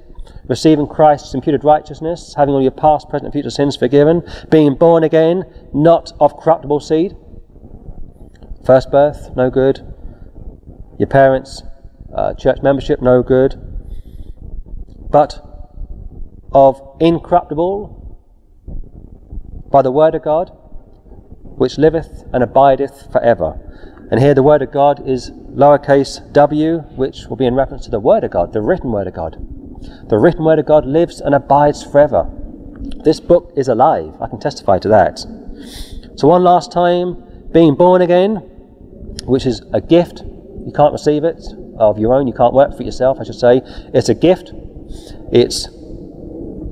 receiving 0.49 0.87
Christ's 0.87 1.35
imputed 1.35 1.65
righteousness, 1.65 2.35
having 2.37 2.55
all 2.55 2.63
your 2.63 2.71
past, 2.71 3.09
present, 3.09 3.27
and 3.27 3.33
future 3.33 3.51
sins 3.51 3.77
forgiven, 3.77 4.23
being 4.51 4.75
born 4.75 5.05
again, 5.05 5.45
not 5.73 6.13
of 6.21 6.37
corruptible 6.39 6.81
seed. 6.81 7.17
First 8.65 8.91
birth, 8.91 9.31
no 9.37 9.51
good. 9.51 9.81
Your 10.99 11.09
parents, 11.09 11.63
uh, 12.15 12.35
church 12.35 12.59
membership, 12.63 13.03
no 13.03 13.23
good. 13.23 13.57
But 15.11 15.41
of 16.53 16.81
incorruptible, 17.01 18.01
by 19.71 19.83
the 19.83 19.91
word 19.91 20.15
of 20.15 20.23
God, 20.23 20.51
which 21.57 21.79
liveth 21.79 22.25
and 22.33 22.43
abideth 22.43 23.11
forever. 23.13 23.59
And 24.11 24.21
here 24.21 24.35
the 24.35 24.43
word 24.43 24.63
of 24.63 24.71
God 24.71 25.07
is 25.09 25.31
lowercase 25.31 26.33
w, 26.33 26.79
which 26.97 27.27
will 27.29 27.37
be 27.37 27.47
in 27.47 27.55
reference 27.55 27.85
to 27.85 27.91
the 27.91 28.01
word 28.01 28.25
of 28.25 28.31
God, 28.31 28.53
the 28.53 28.63
written 28.63 28.93
word 28.93 29.07
of 29.07 29.15
God. 29.15 29.37
The 30.09 30.19
written 30.19 30.45
word 30.45 30.59
of 30.59 30.67
God 30.67 30.87
lives 30.87 31.21
and 31.21 31.35
abides 31.35 31.83
forever. 31.83 32.31
This 33.05 33.21
book 33.21 33.53
is 33.57 33.69
alive. 33.69 34.15
I 34.21 34.29
can 34.29 34.39
testify 34.39 34.79
to 34.81 34.89
that. 34.89 35.19
So, 36.17 36.29
one 36.29 36.45
last 36.45 36.71
time, 36.71 37.23
being 37.53 37.75
born 37.75 38.03
again, 38.03 38.37
which 39.25 39.47
is 39.47 39.63
a 39.73 39.81
gift. 39.81 40.21
You 40.21 40.73
can't 40.75 40.93
receive 40.93 41.25
it 41.25 41.43
of 41.79 41.99
your 41.99 42.15
own. 42.15 42.27
You 42.27 42.33
can't 42.33 42.55
work 42.55 42.75
for 42.75 42.83
it 42.83 42.87
yourself, 42.87 43.19
I 43.21 43.25
should 43.25 43.35
say. 43.35 43.61
It's 43.93 44.09
a 44.09 44.15
gift. 44.15 44.53
It's 45.33 45.69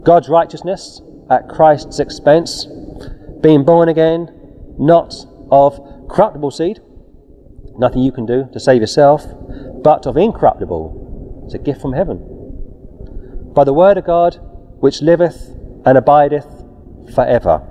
God's 0.02 0.28
righteousness 0.28 1.00
at 1.30 1.48
Christ's 1.48 1.98
expense. 1.98 2.66
Being 3.40 3.64
born 3.64 3.88
again, 3.88 4.30
not 4.78 5.14
of 5.50 5.80
corruptible 6.08 6.50
seed, 6.50 6.80
nothing 7.76 8.02
you 8.02 8.12
can 8.12 8.26
do 8.26 8.48
to 8.52 8.60
save 8.60 8.80
yourself, 8.80 9.26
but 9.82 10.06
of 10.06 10.16
incorruptible. 10.16 11.42
It's 11.44 11.54
a 11.54 11.58
gift 11.58 11.80
from 11.80 11.92
heaven 11.92 12.31
by 13.54 13.64
the 13.64 13.72
word 13.72 13.98
of 13.98 14.04
God, 14.04 14.38
which 14.80 15.02
liveth 15.02 15.48
and 15.84 15.98
abideth 15.98 16.46
forever. 17.14 17.66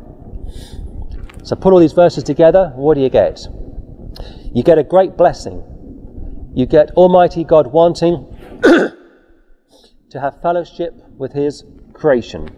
So 1.44 1.56
put 1.56 1.74
all 1.74 1.80
these 1.80 1.94
verses 1.94 2.24
together, 2.24 2.72
what 2.76 2.96
do 2.96 3.02
you 3.02 3.10
get? 3.10 3.48
You 4.54 4.64
get 4.64 4.78
a 4.78 4.84
great 4.84 5.18
blessing. 5.18 5.64
You 6.54 6.66
get 6.66 6.92
Almighty 6.92 7.44
God 7.44 7.68
wanting 7.68 8.28
to 8.64 10.20
have 10.20 10.42
fellowship 10.42 10.94
with 11.18 11.34
His 11.34 11.64
creation. 11.94 12.50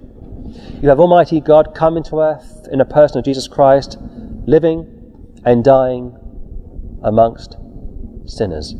You 0.81 0.89
have 0.89 0.99
Almighty 0.99 1.39
God 1.39 1.73
coming 1.75 2.03
to 2.03 2.19
earth 2.19 2.67
in 2.71 2.81
a 2.81 2.85
person 2.85 3.19
of 3.19 3.25
Jesus 3.25 3.47
Christ, 3.47 3.97
living 4.45 4.87
and 5.45 5.63
dying 5.63 6.17
amongst 7.03 7.55
sinners. 8.25 8.75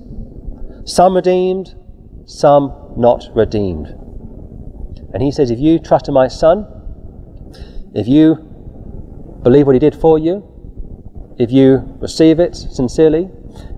Some 0.85 1.15
redeemed, 1.15 1.75
some 2.25 2.93
not 2.97 3.25
redeemed. 3.33 4.02
And 5.13 5.21
he 5.21 5.31
says, 5.31 5.51
if 5.51 5.59
you 5.59 5.79
trust 5.79 6.07
in 6.07 6.13
my 6.13 6.27
Son, 6.27 6.65
if 7.93 8.07
you 8.07 8.35
believe 9.43 9.67
what 9.67 9.75
he 9.75 9.79
did 9.79 9.95
for 9.95 10.17
you, 10.17 10.49
if 11.37 11.51
you 11.51 11.97
receive 12.01 12.39
it 12.39 12.55
sincerely, 12.55 13.29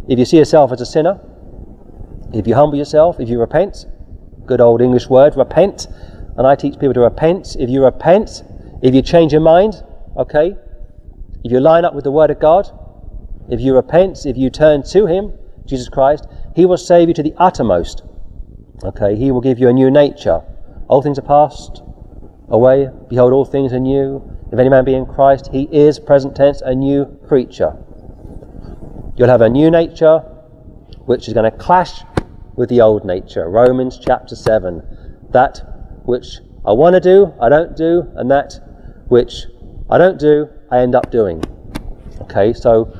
if 0.07 0.17
you 0.17 0.25
see 0.25 0.37
yourself 0.37 0.71
as 0.71 0.81
a 0.81 0.85
sinner, 0.85 1.19
if 2.33 2.47
you 2.47 2.55
humble 2.55 2.77
yourself, 2.77 3.19
if 3.19 3.29
you 3.29 3.39
repent, 3.39 3.85
good 4.45 4.61
old 4.61 4.81
English 4.81 5.07
word, 5.07 5.35
repent, 5.35 5.87
and 6.37 6.45
I 6.45 6.55
teach 6.55 6.73
people 6.73 6.93
to 6.93 7.01
repent. 7.01 7.55
If 7.59 7.69
you 7.69 7.83
repent, 7.83 8.43
if 8.81 8.93
you 8.93 9.01
change 9.01 9.31
your 9.31 9.41
mind, 9.41 9.83
okay, 10.17 10.55
if 11.43 11.51
you 11.51 11.59
line 11.59 11.85
up 11.85 11.93
with 11.93 12.03
the 12.03 12.11
Word 12.11 12.31
of 12.31 12.39
God, 12.39 12.69
if 13.49 13.61
you 13.61 13.75
repent, 13.75 14.25
if 14.25 14.37
you 14.37 14.49
turn 14.49 14.83
to 14.83 15.05
Him, 15.05 15.33
Jesus 15.65 15.89
Christ, 15.89 16.27
He 16.55 16.65
will 16.65 16.77
save 16.77 17.07
you 17.07 17.13
to 17.13 17.23
the 17.23 17.33
uttermost. 17.37 18.03
Okay, 18.83 19.15
He 19.15 19.31
will 19.31 19.41
give 19.41 19.59
you 19.59 19.69
a 19.69 19.73
new 19.73 19.89
nature. 19.89 20.41
All 20.87 21.01
things 21.01 21.17
are 21.17 21.23
passed 21.23 21.81
away. 22.49 22.89
Behold, 23.09 23.33
all 23.33 23.45
things 23.45 23.73
are 23.73 23.79
new. 23.79 24.21
If 24.51 24.59
any 24.59 24.69
man 24.69 24.85
be 24.85 24.93
in 24.93 25.05
Christ, 25.05 25.49
he 25.51 25.63
is, 25.71 25.99
present 25.99 26.35
tense, 26.35 26.61
a 26.61 26.75
new 26.75 27.05
creature. 27.27 27.75
You'll 29.17 29.29
have 29.29 29.41
a 29.41 29.49
new 29.49 29.71
nature 29.71 30.19
which 31.05 31.27
is 31.27 31.33
going 31.33 31.49
to 31.49 31.57
clash 31.57 32.03
with 32.55 32.69
the 32.69 32.81
old 32.81 33.05
nature. 33.05 33.49
Romans 33.49 33.99
chapter 33.99 34.35
7. 34.35 35.27
That 35.31 35.61
which 36.05 36.39
I 36.65 36.73
want 36.73 36.93
to 36.93 36.99
do, 36.99 37.33
I 37.41 37.49
don't 37.49 37.75
do, 37.75 38.11
and 38.15 38.29
that 38.31 38.53
which 39.07 39.45
I 39.89 39.97
don't 39.97 40.19
do, 40.19 40.49
I 40.71 40.79
end 40.79 40.95
up 40.95 41.11
doing. 41.11 41.43
Okay, 42.21 42.53
so 42.53 42.93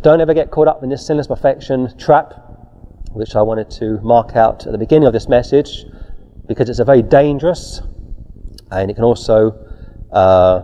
don't 0.00 0.20
ever 0.20 0.34
get 0.34 0.50
caught 0.50 0.68
up 0.68 0.82
in 0.82 0.88
this 0.88 1.06
sinless 1.06 1.26
perfection 1.26 1.96
trap, 1.98 2.34
which 3.12 3.36
I 3.36 3.42
wanted 3.42 3.70
to 3.72 4.00
mark 4.00 4.34
out 4.34 4.66
at 4.66 4.72
the 4.72 4.78
beginning 4.78 5.06
of 5.06 5.12
this 5.12 5.28
message 5.28 5.84
because 6.52 6.68
it's 6.68 6.78
a 6.78 6.84
very 6.84 7.02
dangerous 7.02 7.80
and 8.70 8.90
it 8.90 8.94
can 8.94 9.04
also 9.04 9.52
uh, 10.12 10.62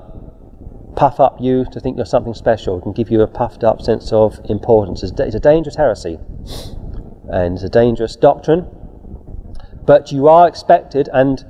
puff 0.97 1.21
up 1.21 1.41
you 1.41 1.65
to 1.73 1.81
think 1.81 1.97
you're 1.97 2.07
something 2.07 2.35
special. 2.35 2.79
It 2.79 2.83
can 2.83 2.93
give 2.93 3.11
you 3.11 3.23
a 3.23 3.27
puffed 3.27 3.65
up 3.65 3.81
sense 3.81 4.13
of 4.13 4.39
importance. 4.45 5.03
It's, 5.03 5.19
it's 5.19 5.35
a 5.35 5.41
dangerous 5.41 5.77
heresy 5.77 6.19
and 7.31 7.55
it's 7.55 7.63
a 7.63 7.69
dangerous 7.69 8.17
doctrine. 8.17 8.67
But 9.85 10.13
you 10.13 10.29
are 10.29 10.47
expected 10.47 11.09
and 11.13 11.45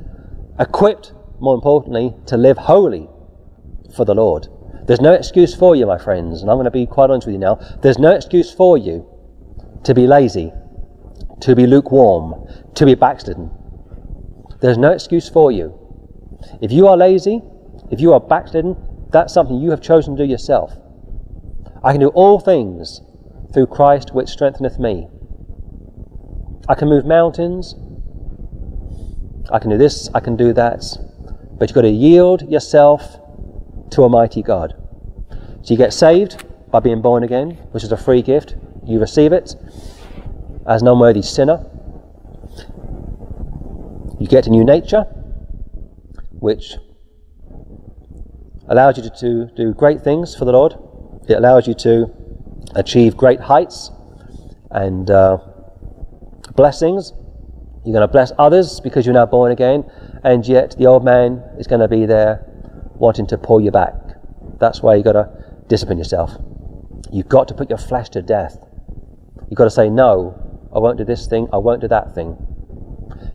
equipped, 0.61 1.13
more 1.41 1.55
importantly, 1.55 2.15
to 2.27 2.37
live 2.37 2.59
holy 2.59 3.09
for 3.95 4.05
the 4.05 4.15
Lord. 4.15 4.49
There's 4.87 5.01
no 5.01 5.13
excuse 5.13 5.55
for 5.55 5.75
you, 5.75 5.87
my 5.87 5.99
friends, 5.99 6.41
and 6.41 6.51
I'm 6.51 6.57
going 6.57 6.65
to 6.65 6.71
be 6.71 6.87
quite 6.87 7.11
honest 7.11 7.27
with 7.27 7.35
you 7.35 7.41
now. 7.41 7.57
There's 7.83 7.99
no 7.99 8.13
excuse 8.13 8.53
for 8.53 8.79
you 8.79 9.07
to 9.85 9.95
be 9.95 10.07
lazy, 10.07 10.53
to 11.41 11.55
be 11.55 11.67
lukewarm, 11.67 12.47
to 12.75 12.87
be 12.87 12.95
backslidden. 12.95 13.51
There's 14.61 14.79
no 14.79 14.91
excuse 14.91 15.29
for 15.29 15.53
you. 15.53 15.79
If 16.61 16.73
you 16.73 16.89
are 16.89 16.97
lazy, 16.97 17.43
if 17.91 18.01
you 18.01 18.13
are 18.13 18.21
backslidden, 18.21 18.77
that's 19.11 19.33
something 19.33 19.61
you 19.61 19.71
have 19.71 19.81
chosen 19.81 20.17
to 20.17 20.25
do 20.25 20.31
yourself. 20.31 20.77
I 21.83 21.93
can 21.93 22.01
do 22.01 22.09
all 22.09 22.41
things 22.41 23.01
through 23.53 23.67
Christ 23.67 24.15
which 24.15 24.29
strengtheneth 24.29 24.79
me. 24.79 25.09
I 26.69 26.75
can 26.75 26.89
move 26.89 27.07
mountains. 27.07 27.75
I 29.51 29.59
can 29.59 29.71
do 29.71 29.79
this, 29.79 30.11
I 30.15 30.21
can 30.21 30.37
do 30.37 30.53
that. 30.53 30.85
But 31.59 31.69
you've 31.69 31.75
got 31.75 31.83
to 31.83 31.91
yield 31.91 32.51
yourself 32.51 33.19
to 33.91 34.03
Almighty 34.03 34.43
God. 34.43 34.75
So 35.63 35.73
you 35.75 35.77
get 35.77 35.93
saved 35.93 36.45
by 36.71 36.81
being 36.81 37.01
born 37.01 37.23
again, 37.23 37.53
which 37.71 37.85
is 37.85 37.93
a 37.93 37.97
free 37.97 38.23
gift. 38.23 38.57
You 38.85 39.01
receive 39.01 39.33
it 39.33 39.55
as 40.67 40.83
an 40.83 40.89
unworthy 40.89 41.23
sinner. 41.23 41.65
You 44.21 44.27
get 44.27 44.49
a 44.49 44.51
new 44.51 44.65
nature, 44.65 45.03
which 46.41 46.75
allows 48.69 48.97
you 48.97 49.05
to, 49.05 49.11
to 49.11 49.47
do 49.55 49.73
great 49.73 50.03
things 50.03 50.35
for 50.35 50.45
the 50.45 50.53
Lord. 50.53 50.75
It 51.29 51.35
allows 51.35 51.69
you 51.69 51.75
to 51.75 52.07
achieve 52.75 53.17
great 53.17 53.41
heights 53.41 53.93
and 54.71 55.09
uh, 55.11 55.39
blessings. 56.57 57.13
You're 57.85 57.93
going 57.93 58.07
to 58.07 58.09
bless 58.09 58.33
others 58.39 58.81
because 58.81 59.07
you're 59.07 59.15
now 59.15 59.27
born 59.27 59.53
again, 59.53 59.89
and 60.25 60.47
yet 60.47 60.77
the 60.77 60.87
old 60.87 61.05
man 61.05 61.43
is 61.57 61.69
going 61.69 61.81
to 61.81 61.89
be 61.89 62.05
there 62.05 62.45
wanting 62.97 63.27
to 63.29 63.39
pull 63.39 63.61
you 63.61 63.71
back. 63.71 63.95
That's 64.59 64.83
why 64.83 64.97
you've 64.97 65.05
got 65.05 65.13
to 65.13 65.31
discipline 65.69 65.99
yourself. 65.99 66.33
You've 67.13 67.29
got 67.29 67.47
to 67.49 67.55
put 67.55 67.69
your 67.69 67.79
flesh 67.79 68.09
to 68.11 68.23
death. 68.23 68.59
You've 69.49 69.57
got 69.57 69.65
to 69.65 69.71
say, 69.71 69.89
No, 69.89 70.69
I 70.75 70.81
won't 70.81 70.99
do 70.99 71.05
this 71.05 71.29
thing, 71.29 71.49
I 71.53 71.59
won't 71.59 71.81
do 71.81 71.89
that 71.89 72.15
thing. 72.15 72.48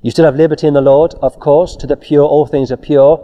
You 0.04 0.12
still 0.12 0.26
have 0.26 0.36
liberty 0.36 0.68
in 0.68 0.74
the 0.74 0.82
Lord, 0.82 1.16
of 1.22 1.40
course. 1.40 1.78
To 1.78 1.88
the 1.88 1.96
pure, 1.96 2.26
all 2.26 2.46
things 2.46 2.74
are 2.74 2.78
pure. 2.78 3.18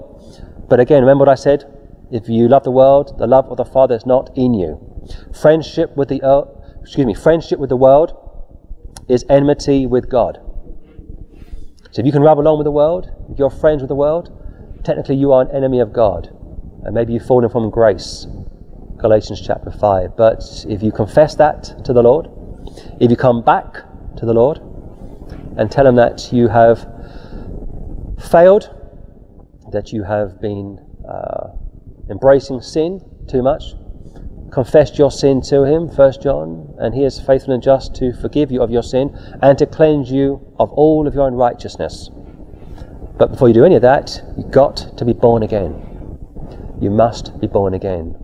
But 0.70 0.80
again, 0.80 1.02
remember 1.02 1.24
what 1.24 1.30
I 1.30 1.36
said? 1.36 1.66
If 2.10 2.30
you 2.30 2.48
love 2.48 2.64
the 2.64 2.72
world, 2.72 3.20
the 3.20 3.28
love 3.28 3.48
of 3.50 3.58
the 3.58 3.66
Father 3.66 3.96
is 3.96 4.06
not 4.06 4.30
in 4.36 4.54
you. 4.54 4.80
Friendship 5.34 5.96
with 5.98 6.08
the 6.08 6.22
uh, 6.22 6.44
excuse 6.82 7.06
me, 7.06 7.14
friendship 7.14 7.60
with 7.60 7.70
the 7.70 7.76
world 7.76 8.14
is 9.10 9.26
enmity 9.30 9.88
with 9.88 10.10
God. 10.10 10.40
So 11.92 12.00
if 12.00 12.06
you 12.06 12.14
can 12.14 12.22
rub 12.22 12.40
along 12.40 12.60
with 12.60 12.66
the 12.66 12.72
world, 12.72 13.12
if 13.30 13.38
you're 13.38 13.50
friends 13.50 13.82
with 13.82 13.90
the 13.90 13.96
world, 13.96 14.32
technically 14.86 15.18
you 15.18 15.34
are 15.34 15.42
an 15.42 15.52
enemy 15.52 15.82
of 15.82 15.92
God. 15.92 16.34
And 16.84 16.96
maybe 16.96 17.12
you've 17.12 17.26
fallen 17.26 17.50
from 17.50 17.70
grace. 17.70 18.26
Galatians 18.98 19.42
chapter 19.46 19.70
5. 19.70 20.16
But 20.16 20.66
if 20.70 20.82
you 20.82 20.94
confess 20.94 21.36
that 21.36 21.84
to 21.84 21.92
the 21.92 22.02
Lord, 22.02 22.30
if 23.02 23.12
you 23.12 23.18
come 23.18 23.42
back 23.44 23.74
to 24.16 24.26
the 24.26 24.34
Lord, 24.34 24.62
and 25.58 25.72
tell 25.72 25.86
him 25.86 25.96
that 25.96 26.32
you 26.32 26.48
have 26.48 26.88
failed, 28.32 28.70
that 29.72 29.92
you 29.92 30.04
have 30.04 30.42
been 30.42 30.80
uh, 31.08 31.50
embracing 32.10 32.62
sin 32.62 33.02
too 33.28 33.42
much. 33.42 33.74
Confessed 34.52 34.98
your 34.98 35.12
sin 35.12 35.42
to 35.44 35.64
him, 35.64 35.88
1 35.88 36.14
John, 36.22 36.74
and 36.80 36.96
he 36.96 37.04
is 37.04 37.20
faithful 37.20 37.54
and 37.54 37.62
just 37.62 37.94
to 37.96 38.14
forgive 38.14 38.52
you 38.52 38.62
of 38.64 38.72
your 38.72 38.82
sin 38.82 39.16
and 39.42 39.58
to 39.60 39.66
cleanse 39.66 40.12
you 40.12 40.42
of 40.58 40.72
all 40.72 41.08
of 41.08 41.14
your 41.14 41.28
unrighteousness. 41.28 42.10
But 43.18 43.32
before 43.32 43.48
you 43.48 43.54
do 43.54 43.66
any 43.66 43.76
of 43.76 43.82
that, 43.84 44.24
you've 44.38 44.50
got 44.50 44.98
to 44.98 45.06
be 45.06 45.14
born 45.14 45.44
again. 45.44 45.86
You 46.82 46.90
must 46.90 47.40
be 47.40 47.48
born 47.48 47.74
again. 47.74 48.16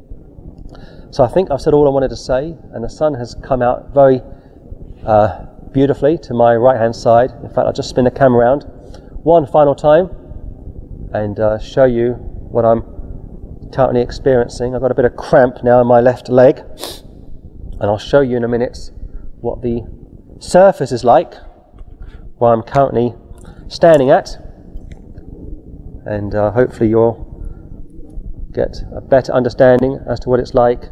So 1.11 1.23
I 1.23 1.27
think 1.27 1.51
I've 1.51 1.61
said 1.61 1.73
all 1.73 1.87
I 1.87 1.91
wanted 1.91 2.09
to 2.09 2.15
say, 2.15 2.57
and 2.73 2.83
the 2.83 2.89
sun 2.89 3.13
has 3.13 3.35
come 3.43 3.61
out 3.61 3.93
very 3.93 4.21
uh, 5.05 5.45
beautifully 5.75 6.17
to 6.17 6.33
my 6.33 6.55
right 6.55 6.79
hand 6.79 6.95
side. 6.95 7.31
In 7.43 7.49
fact, 7.49 7.67
I'll 7.67 7.73
just 7.73 7.89
spin 7.89 8.05
the 8.05 8.11
camera 8.11 8.39
around. 8.39 8.63
one 9.23 9.45
final 9.45 9.75
time 9.75 10.09
and 11.13 11.37
uh, 11.37 11.59
show 11.59 11.83
you 11.83 12.13
what 12.13 12.63
I'm 12.63 12.81
currently 13.73 14.01
experiencing. 14.01 14.73
I've 14.73 14.81
got 14.81 14.91
a 14.91 14.95
bit 14.95 15.03
of 15.03 15.17
cramp 15.17 15.63
now 15.63 15.81
in 15.81 15.87
my 15.87 15.99
left 15.99 16.29
leg, 16.29 16.59
and 16.59 17.83
I'll 17.83 17.97
show 17.97 18.21
you 18.21 18.37
in 18.37 18.45
a 18.45 18.47
minute 18.47 18.77
what 19.41 19.61
the 19.61 19.81
surface 20.39 20.93
is 20.93 21.03
like 21.03 21.33
where 22.37 22.53
I'm 22.53 22.63
currently 22.63 23.13
standing 23.67 24.09
at, 24.11 24.37
and 26.05 26.33
uh, 26.33 26.51
hopefully 26.51 26.89
you'll 26.89 27.19
get 28.53 28.77
a 28.95 29.01
better 29.01 29.33
understanding 29.33 29.99
as 30.09 30.21
to 30.21 30.29
what 30.29 30.39
it's 30.39 30.53
like 30.53 30.83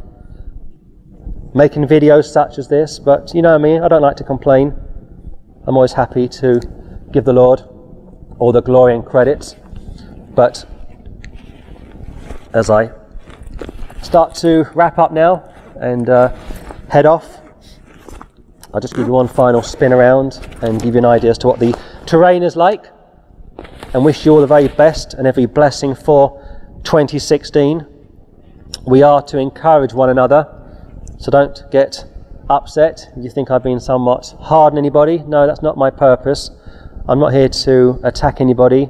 making 1.54 1.86
videos 1.86 2.24
such 2.24 2.58
as 2.58 2.68
this. 2.68 2.98
But 2.98 3.32
you 3.34 3.42
know 3.42 3.58
me, 3.58 3.78
I 3.78 3.88
don't 3.88 4.02
like 4.02 4.16
to 4.16 4.24
complain. 4.24 4.74
I'm 5.66 5.76
always 5.76 5.92
happy 5.92 6.28
to 6.28 6.60
give 7.12 7.24
the 7.24 7.32
Lord 7.32 7.62
all 8.38 8.52
the 8.52 8.60
glory 8.60 8.94
and 8.94 9.04
credit. 9.04 9.56
But 10.34 10.66
as 12.52 12.70
I 12.70 12.90
start 14.02 14.34
to 14.36 14.64
wrap 14.74 14.98
up 14.98 15.12
now 15.12 15.50
and 15.80 16.10
uh, 16.10 16.34
head 16.88 17.06
off, 17.06 17.40
I'll 18.72 18.80
just 18.80 18.94
give 18.94 19.06
you 19.06 19.12
one 19.12 19.28
final 19.28 19.62
spin 19.62 19.92
around 19.92 20.44
and 20.62 20.82
give 20.82 20.94
you 20.94 20.98
an 20.98 21.04
idea 21.04 21.30
as 21.30 21.38
to 21.38 21.46
what 21.46 21.60
the 21.60 21.78
terrain 22.06 22.42
is 22.42 22.56
like 22.56 22.86
and 23.94 24.04
wish 24.04 24.26
you 24.26 24.32
all 24.32 24.40
the 24.40 24.46
very 24.46 24.66
best 24.66 25.14
and 25.14 25.26
every 25.26 25.46
blessing 25.46 25.94
for 25.94 26.40
2016. 26.82 27.86
We 28.84 29.02
are 29.02 29.22
to 29.22 29.38
encourage 29.38 29.92
one 29.94 30.10
another, 30.10 30.53
so 31.18 31.30
don't 31.30 31.62
get 31.70 32.04
upset 32.50 33.08
you 33.16 33.30
think 33.30 33.50
I've 33.50 33.62
been 33.62 33.80
somewhat 33.80 34.34
hard 34.40 34.74
on 34.74 34.78
anybody. 34.78 35.18
No, 35.18 35.46
that's 35.46 35.62
not 35.62 35.76
my 35.76 35.90
purpose. 35.90 36.50
I'm 37.08 37.18
not 37.18 37.32
here 37.32 37.48
to 37.48 38.00
attack 38.02 38.40
anybody. 38.40 38.88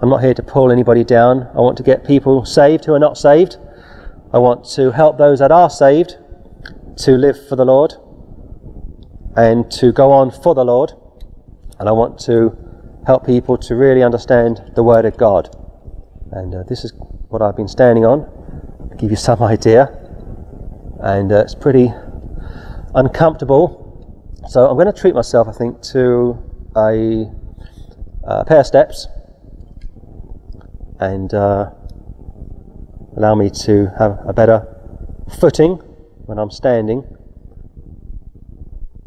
I'm 0.00 0.08
not 0.08 0.22
here 0.22 0.34
to 0.34 0.42
pull 0.42 0.72
anybody 0.72 1.04
down. 1.04 1.48
I 1.54 1.60
want 1.60 1.76
to 1.76 1.82
get 1.82 2.04
people 2.04 2.44
saved 2.44 2.84
who 2.84 2.94
are 2.94 2.98
not 2.98 3.16
saved. 3.16 3.56
I 4.32 4.38
want 4.38 4.64
to 4.76 4.90
help 4.90 5.18
those 5.18 5.38
that 5.38 5.52
are 5.52 5.70
saved 5.70 6.16
to 6.98 7.12
live 7.12 7.48
for 7.48 7.56
the 7.56 7.64
Lord 7.64 7.94
and 9.36 9.70
to 9.72 9.92
go 9.92 10.10
on 10.10 10.30
for 10.30 10.54
the 10.54 10.64
Lord. 10.64 10.92
And 11.78 11.88
I 11.88 11.92
want 11.92 12.18
to 12.20 12.56
help 13.06 13.26
people 13.26 13.56
to 13.58 13.74
really 13.74 14.02
understand 14.02 14.72
the 14.74 14.82
Word 14.82 15.04
of 15.04 15.16
God. 15.16 15.54
And 16.32 16.54
uh, 16.54 16.62
this 16.64 16.84
is 16.84 16.92
what 17.28 17.42
I've 17.42 17.56
been 17.56 17.68
standing 17.68 18.04
on, 18.04 18.20
to 18.90 18.96
give 18.96 19.10
you 19.10 19.16
some 19.16 19.42
idea. 19.54 20.01
And 21.02 21.32
uh, 21.32 21.40
it's 21.40 21.54
pretty 21.54 21.92
uncomfortable. 22.94 23.80
So 24.48 24.68
I'm 24.68 24.76
going 24.76 24.92
to 24.92 24.98
treat 24.98 25.14
myself, 25.14 25.48
I 25.48 25.52
think, 25.52 25.82
to 25.82 26.38
a, 26.76 27.30
a 28.24 28.44
pair 28.44 28.60
of 28.60 28.66
steps 28.66 29.08
and 31.00 31.34
uh, 31.34 31.70
allow 33.16 33.34
me 33.34 33.50
to 33.50 33.92
have 33.98 34.20
a 34.24 34.32
better 34.32 34.66
footing 35.40 35.74
when 36.26 36.38
I'm 36.38 36.50
standing. 36.50 37.02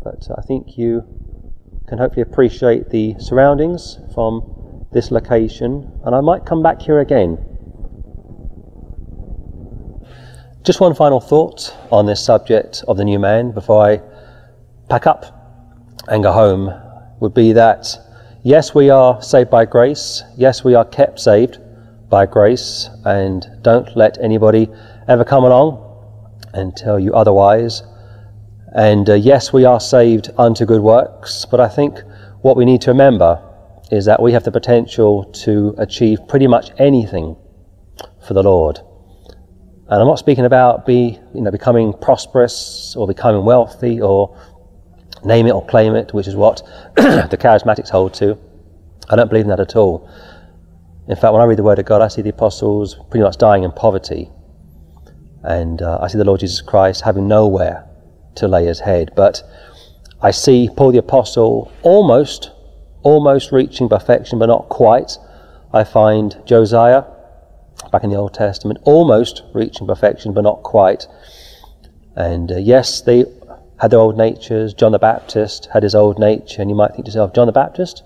But 0.04 0.28
I 0.38 0.42
think 0.42 0.78
you 0.78 1.04
can 1.88 1.98
hopefully 1.98 2.22
appreciate 2.22 2.90
the 2.90 3.16
surroundings 3.20 4.00
from 4.14 4.86
this 4.92 5.12
location, 5.12 5.92
and 6.06 6.16
I 6.16 6.22
might 6.22 6.46
come 6.46 6.62
back 6.62 6.82
here 6.82 7.00
again. 7.00 7.55
Just 10.66 10.82
one 10.82 10.96
final 10.96 11.20
thought 11.20 11.78
on 11.92 12.08
this 12.08 12.26
subject 12.26 12.84
of 12.88 12.98
the 12.98 13.06
new 13.06 13.20
man 13.20 13.52
before 13.52 13.86
I 13.86 14.02
pack 14.90 15.06
up 15.06 15.24
and 16.08 16.24
go 16.24 16.32
home 16.32 16.74
would 17.20 17.36
be 17.36 17.54
that 17.54 17.96
yes, 18.42 18.74
we 18.74 18.90
are 18.90 19.22
saved 19.22 19.52
by 19.52 19.66
grace, 19.66 20.24
yes, 20.36 20.64
we 20.64 20.74
are 20.74 20.84
kept 20.84 21.20
saved, 21.20 21.60
by 22.10 22.26
grace, 22.26 22.90
and 23.06 23.46
don't 23.62 23.96
let 23.96 24.18
anybody 24.20 24.68
ever 25.08 25.24
come 25.24 25.44
along 25.44 26.42
and 26.56 26.76
tell 26.76 27.00
you 27.00 27.14
otherwise. 27.14 27.84
And 28.76 29.08
uh, 29.08 29.14
yes, 29.14 29.54
we 29.54 29.66
are 29.66 29.80
saved 29.80 30.32
unto 30.36 30.66
good 30.66 30.82
works, 30.82 31.46
but 31.46 31.60
I 31.60 31.68
think 31.68 32.00
what 32.42 32.58
we 32.58 32.66
need 32.66 32.82
to 32.82 32.90
remember 32.90 33.40
is 33.92 34.06
that 34.06 34.20
we 34.20 34.32
have 34.32 34.46
the 34.46 34.52
potential 34.52 35.26
to 35.46 35.76
achieve 35.78 36.28
pretty 36.28 36.48
much 36.48 36.72
anything 36.80 37.36
for 38.26 38.34
the 38.34 38.42
Lord. 38.42 38.80
And 39.88 40.02
I'm 40.02 40.08
not 40.08 40.18
speaking 40.18 40.46
about 40.46 40.86
be, 40.86 41.20
you 41.34 41.42
know, 41.42 41.52
becoming 41.52 41.94
prosperous 41.94 42.96
or 42.98 43.06
becoming 43.08 43.46
wealthy 43.46 44.02
or 44.02 44.36
name 45.24 45.46
it 45.46 45.52
or 45.52 45.66
claim 45.66 45.96
it, 45.96 46.14
which 46.14 46.28
is 46.28 46.36
what 46.36 46.64
the 46.96 47.38
charismatics 47.40 47.90
hold 47.90 48.14
to. 48.16 48.38
I 49.10 49.16
don't 49.16 49.30
believe 49.30 49.44
in 49.44 49.50
that 49.50 49.60
at 49.60 49.76
all. 49.76 50.10
In 51.08 51.16
fact, 51.16 51.34
when 51.34 51.42
I 51.42 51.46
read 51.46 51.60
the 51.60 51.64
Word 51.64 51.78
of 51.78 51.86
God, 51.86 52.02
I 52.02 52.08
see 52.08 52.24
the 52.24 52.30
apostles 52.30 52.96
pretty 53.12 53.24
much 53.24 53.38
dying 53.38 53.64
in 53.64 53.72
poverty. 53.72 54.32
And 55.44 55.84
uh, 55.84 56.00
I 56.02 56.08
see 56.08 56.18
the 56.18 56.24
Lord 56.24 56.40
Jesus 56.40 56.62
Christ 56.62 57.02
having 57.02 57.28
nowhere 57.28 57.88
to 58.36 58.48
lay 58.48 58.66
his 58.66 58.80
head. 58.80 59.12
But 59.16 59.44
I 60.22 60.32
see 60.32 60.68
Paul 60.76 60.92
the 60.92 60.98
Apostle 60.98 61.72
almost, 61.84 62.50
almost 63.04 63.52
reaching 63.52 63.88
perfection, 63.88 64.40
but 64.40 64.48
not 64.48 64.70
quite. 64.70 65.20
I 65.72 65.84
find 65.84 66.36
Josiah, 66.46 67.04
back 67.92 68.04
in 68.04 68.10
the 68.10 68.16
Old 68.16 68.34
Testament, 68.34 68.80
almost 68.84 69.44
reaching 69.54 69.88
perfection, 69.88 70.34
but 70.34 70.42
not 70.42 70.64
quite. 70.64 71.08
And 72.16 72.52
uh, 72.52 72.58
yes, 72.58 73.02
they 73.02 73.26
had 73.80 73.92
their 73.92 74.00
old 74.00 74.18
natures. 74.18 74.74
John 74.74 74.92
the 74.92 75.00
Baptist 75.00 75.68
had 75.74 75.84
his 75.84 75.96
old 75.96 76.20
nature. 76.20 76.62
And 76.62 76.70
you 76.70 76.76
might 76.76 76.92
think 76.92 77.06
to 77.06 77.10
yourself, 77.10 77.34
John 77.34 77.48
the 77.48 77.54
Baptist 77.54 78.04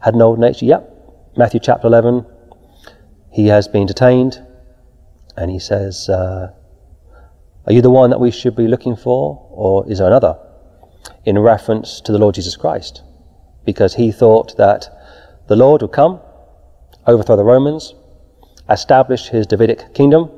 had 0.00 0.14
an 0.14 0.22
old 0.22 0.38
nature? 0.38 0.66
Yep. 0.66 0.90
Matthew 1.36 1.60
chapter 1.60 1.88
11, 1.88 2.26
he 3.32 3.48
has 3.48 3.66
been 3.66 3.86
detained, 3.86 4.40
and 5.36 5.50
he 5.50 5.58
says, 5.58 6.08
uh, 6.08 6.52
Are 7.66 7.72
you 7.72 7.82
the 7.82 7.90
one 7.90 8.10
that 8.10 8.20
we 8.20 8.30
should 8.30 8.54
be 8.54 8.68
looking 8.68 8.94
for, 8.94 9.48
or 9.50 9.90
is 9.90 9.98
there 9.98 10.06
another? 10.06 10.38
In 11.24 11.38
reference 11.38 12.00
to 12.02 12.12
the 12.12 12.18
Lord 12.18 12.36
Jesus 12.36 12.56
Christ, 12.56 13.02
because 13.64 13.94
he 13.94 14.12
thought 14.12 14.56
that 14.56 14.88
the 15.48 15.56
Lord 15.56 15.82
would 15.82 15.90
come, 15.90 16.20
overthrow 17.06 17.36
the 17.36 17.44
Romans, 17.44 17.94
establish 18.68 19.28
his 19.28 19.46
Davidic 19.46 19.94
kingdom, 19.94 20.30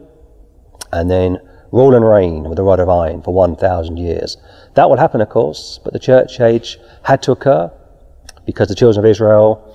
and 0.93 1.11
then 1.11 1.39
rule 1.73 1.95
and 1.95 2.05
reign 2.05 2.45
with 2.45 2.59
a 2.59 2.63
rod 2.63 2.81
of 2.81 2.89
iron 2.89 3.23
for 3.23 3.35
1,000 3.35 3.97
years. 3.97 4.37
That 4.75 4.89
will 4.89 4.97
happen, 4.97 5.21
of 5.21 5.29
course, 5.29 5.81
but 5.83 5.93
the 5.93 5.99
church 5.99 6.41
age 6.41 6.79
had 7.03 7.23
to 7.23 7.33
occur 7.33 7.71
because 8.45 8.69
the 8.69 8.75
children 8.75 9.05
of 9.05 9.11
Israel 9.11 9.75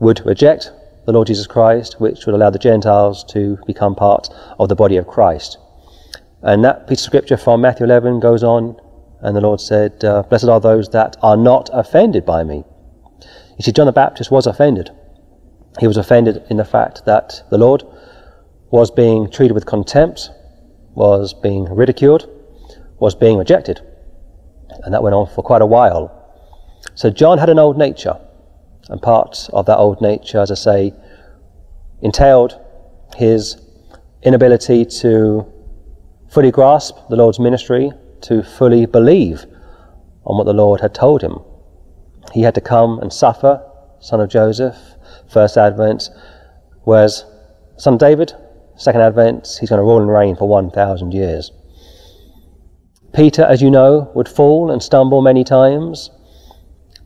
would 0.00 0.24
reject 0.26 0.72
the 1.06 1.12
Lord 1.12 1.28
Jesus 1.28 1.46
Christ, 1.46 2.00
which 2.00 2.26
would 2.26 2.34
allow 2.34 2.50
the 2.50 2.58
Gentiles 2.58 3.24
to 3.24 3.58
become 3.66 3.94
part 3.94 4.28
of 4.58 4.68
the 4.68 4.74
body 4.74 4.96
of 4.96 5.06
Christ. 5.06 5.58
And 6.42 6.64
that 6.64 6.88
piece 6.88 7.00
of 7.00 7.06
scripture 7.06 7.36
from 7.36 7.60
Matthew 7.60 7.86
11 7.86 8.20
goes 8.20 8.42
on, 8.42 8.76
and 9.20 9.36
the 9.36 9.40
Lord 9.40 9.60
said, 9.60 10.04
uh, 10.04 10.22
Blessed 10.22 10.48
are 10.48 10.60
those 10.60 10.88
that 10.90 11.16
are 11.22 11.36
not 11.36 11.70
offended 11.72 12.26
by 12.26 12.42
me. 12.42 12.64
You 13.58 13.62
see, 13.62 13.72
John 13.72 13.86
the 13.86 13.92
Baptist 13.92 14.30
was 14.30 14.46
offended. 14.46 14.90
He 15.80 15.86
was 15.86 15.96
offended 15.96 16.44
in 16.50 16.56
the 16.56 16.64
fact 16.64 17.04
that 17.06 17.42
the 17.50 17.58
Lord 17.58 17.84
was 18.70 18.90
being 18.90 19.30
treated 19.30 19.54
with 19.54 19.66
contempt, 19.66 20.30
was 20.94 21.34
being 21.34 21.64
ridiculed, 21.64 22.28
was 22.98 23.14
being 23.14 23.38
rejected. 23.38 23.80
And 24.84 24.94
that 24.94 25.02
went 25.02 25.14
on 25.14 25.26
for 25.28 25.42
quite 25.42 25.62
a 25.62 25.66
while. 25.66 26.18
So 26.94 27.10
John 27.10 27.38
had 27.38 27.48
an 27.48 27.58
old 27.58 27.78
nature. 27.78 28.18
And 28.88 29.00
part 29.00 29.48
of 29.52 29.66
that 29.66 29.78
old 29.78 30.00
nature, 30.00 30.40
as 30.40 30.50
I 30.50 30.54
say, 30.54 30.94
entailed 32.00 32.58
his 33.16 33.60
inability 34.22 34.84
to 34.84 35.46
fully 36.28 36.50
grasp 36.50 36.96
the 37.08 37.16
Lord's 37.16 37.38
ministry, 37.38 37.92
to 38.22 38.42
fully 38.42 38.86
believe 38.86 39.44
on 40.24 40.36
what 40.36 40.44
the 40.44 40.52
Lord 40.52 40.80
had 40.80 40.94
told 40.94 41.22
him. 41.22 41.38
He 42.32 42.42
had 42.42 42.54
to 42.54 42.60
come 42.60 42.98
and 43.00 43.12
suffer, 43.12 43.62
son 44.00 44.20
of 44.20 44.28
Joseph, 44.28 44.76
first 45.32 45.56
advent, 45.56 46.10
whereas 46.84 47.24
son 47.76 47.98
David, 47.98 48.32
second 48.76 49.00
advent, 49.00 49.56
he's 49.60 49.68
going 49.68 49.78
to 49.78 49.84
rule 49.84 49.98
and 49.98 50.08
reign 50.08 50.36
for 50.36 50.48
1,000 50.48 51.12
years. 51.12 51.50
Peter, 53.14 53.42
as 53.42 53.60
you 53.60 53.70
know, 53.70 54.10
would 54.14 54.28
fall 54.28 54.70
and 54.70 54.82
stumble 54.82 55.22
many 55.22 55.44
times, 55.44 56.10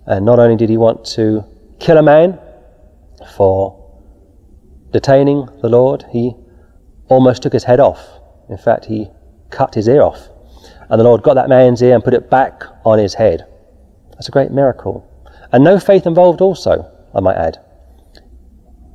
and 0.07 0.25
not 0.25 0.39
only 0.39 0.57
did 0.57 0.69
he 0.69 0.77
want 0.77 1.05
to 1.05 1.45
kill 1.81 1.99
a 1.99 2.03
man 2.03 2.39
for 3.37 3.83
detaining 4.93 5.49
the 5.63 5.69
Lord. 5.69 6.05
He 6.11 6.35
almost 7.09 7.43
took 7.43 7.53
his 7.53 7.65
head 7.65 7.81
off. 7.81 8.01
In 8.49 8.57
fact, 8.57 8.85
he 8.87 9.09
cut 9.51 9.75
his 9.75 9.89
ear 9.89 10.03
off. 10.03 10.29
And 10.89 11.01
the 11.01 11.05
Lord 11.05 11.23
got 11.23 11.35
that 11.35 11.49
man's 11.49 11.83
ear 11.83 11.95
and 11.95 12.05
put 12.05 12.15
it 12.15 12.31
back 12.31 12.63
on 12.85 12.99
his 12.99 13.15
head. 13.15 13.47
That's 14.13 14.29
a 14.29 14.33
great 14.33 14.51
miracle. 14.51 15.05
And 15.53 15.65
no 15.65 15.79
faith 15.79 16.07
involved, 16.07 16.41
also, 16.41 16.91
I 17.15 17.21
might 17.21 17.37
add, 17.37 17.59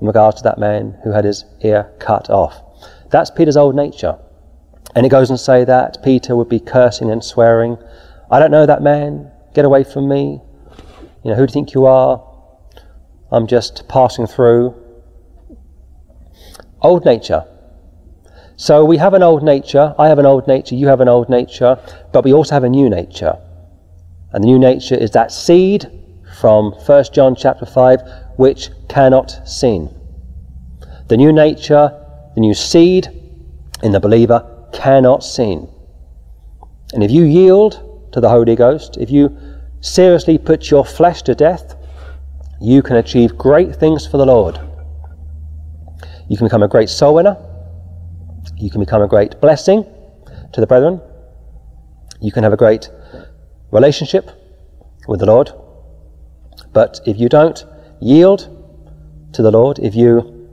in 0.01 0.07
regards 0.07 0.37
to 0.37 0.43
that 0.43 0.57
man 0.57 0.97
who 1.03 1.11
had 1.11 1.23
his 1.23 1.45
ear 1.61 1.93
cut 1.99 2.29
off. 2.29 2.61
That's 3.11 3.29
Peter's 3.29 3.55
old 3.55 3.75
nature. 3.75 4.17
And 4.95 5.05
it 5.05 5.09
goes 5.09 5.29
and 5.29 5.39
say 5.39 5.63
that 5.63 6.03
Peter 6.03 6.35
would 6.35 6.49
be 6.49 6.59
cursing 6.59 7.11
and 7.11 7.23
swearing. 7.23 7.77
I 8.29 8.39
don't 8.39 8.51
know 8.51 8.65
that 8.65 8.81
man. 8.81 9.31
Get 9.53 9.63
away 9.63 9.83
from 9.83 10.09
me. 10.09 10.41
You 11.23 11.31
know, 11.31 11.35
who 11.35 11.45
do 11.45 11.51
you 11.51 11.53
think 11.53 11.73
you 11.73 11.85
are? 11.85 12.27
I'm 13.31 13.47
just 13.47 13.87
passing 13.87 14.27
through. 14.27 14.75
Old 16.81 17.05
nature. 17.05 17.45
So 18.57 18.83
we 18.85 18.97
have 18.97 19.13
an 19.13 19.23
old 19.23 19.43
nature, 19.43 19.95
I 19.97 20.07
have 20.07 20.19
an 20.19 20.25
old 20.25 20.47
nature, 20.47 20.75
you 20.75 20.87
have 20.87 21.01
an 21.01 21.07
old 21.07 21.29
nature, 21.29 21.79
but 22.11 22.23
we 22.23 22.31
also 22.31 22.53
have 22.53 22.63
a 22.63 22.69
new 22.69 22.89
nature. 22.89 23.35
And 24.33 24.43
the 24.43 24.47
new 24.47 24.59
nature 24.59 24.93
is 24.93 25.11
that 25.11 25.31
seed 25.31 25.89
from 26.39 26.71
1 26.71 27.05
John 27.11 27.35
chapter 27.35 27.65
5 27.65 27.99
which 28.41 28.71
cannot 28.89 29.47
sin. 29.47 29.87
The 31.09 31.15
new 31.15 31.31
nature, 31.31 31.87
the 32.33 32.41
new 32.41 32.55
seed 32.55 33.07
in 33.83 33.91
the 33.91 33.99
believer 33.99 34.39
cannot 34.73 35.23
sin. 35.23 35.69
And 36.91 37.03
if 37.03 37.11
you 37.11 37.23
yield 37.23 38.09
to 38.13 38.19
the 38.19 38.29
Holy 38.29 38.55
Ghost, 38.55 38.97
if 38.97 39.11
you 39.11 39.37
seriously 39.81 40.39
put 40.39 40.71
your 40.71 40.83
flesh 40.83 41.21
to 41.21 41.35
death, 41.35 41.75
you 42.59 42.81
can 42.81 42.95
achieve 42.95 43.37
great 43.37 43.75
things 43.75 44.07
for 44.07 44.17
the 44.17 44.25
Lord. 44.25 44.59
You 46.27 46.35
can 46.35 46.47
become 46.47 46.63
a 46.63 46.67
great 46.67 46.89
soul 46.89 47.13
winner. 47.13 47.37
You 48.57 48.71
can 48.71 48.79
become 48.79 49.03
a 49.03 49.07
great 49.07 49.39
blessing 49.39 49.85
to 50.53 50.61
the 50.61 50.65
brethren. 50.65 50.99
You 52.19 52.31
can 52.31 52.41
have 52.41 52.53
a 52.53 52.57
great 52.57 52.89
relationship 53.69 54.31
with 55.07 55.19
the 55.19 55.27
Lord. 55.27 55.51
But 56.73 57.01
if 57.05 57.19
you 57.19 57.29
don't 57.29 57.63
yield 58.01 58.49
to 59.33 59.41
the 59.41 59.51
Lord, 59.51 59.79
if 59.79 59.95
you 59.95 60.49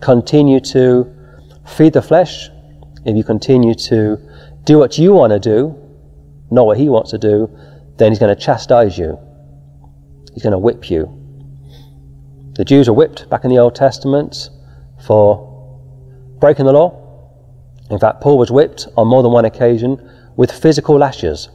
continue 0.00 0.60
to 0.60 1.12
feed 1.66 1.92
the 1.92 2.02
flesh, 2.02 2.48
if 3.04 3.16
you 3.16 3.24
continue 3.24 3.74
to 3.74 4.18
do 4.64 4.78
what 4.78 4.98
you 4.98 5.12
want 5.12 5.32
to 5.32 5.40
do, 5.40 5.76
not 6.50 6.66
what 6.66 6.78
He 6.78 6.88
wants 6.88 7.10
to 7.10 7.18
do, 7.18 7.50
then 7.96 8.12
He's 8.12 8.18
going 8.18 8.34
to 8.34 8.40
chastise 8.40 8.96
you. 8.98 9.18
He's 10.34 10.42
going 10.42 10.52
to 10.52 10.58
whip 10.58 10.90
you. 10.90 11.18
The 12.54 12.64
Jews 12.64 12.88
were 12.88 12.94
whipped 12.94 13.28
back 13.30 13.44
in 13.44 13.50
the 13.50 13.58
Old 13.58 13.74
Testament 13.74 14.50
for 15.04 15.48
breaking 16.38 16.66
the 16.66 16.72
law. 16.72 16.98
In 17.90 17.98
fact, 17.98 18.20
Paul 18.20 18.38
was 18.38 18.50
whipped 18.50 18.88
on 18.96 19.08
more 19.08 19.22
than 19.22 19.32
one 19.32 19.44
occasion 19.44 20.10
with 20.36 20.50
physical 20.50 20.96
lashes. 20.96 21.48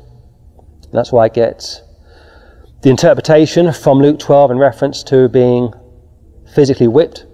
That's 0.91 1.11
why 1.11 1.25
I 1.25 1.29
get 1.29 1.81
the 2.81 2.89
interpretation 2.91 3.73
from 3.73 3.99
Luke 3.99 4.19
12 4.19 4.51
in 4.51 4.59
reference 4.59 5.01
to 5.03 5.27
being 5.29 5.73
physically 6.53 6.87
whipped 6.87 7.25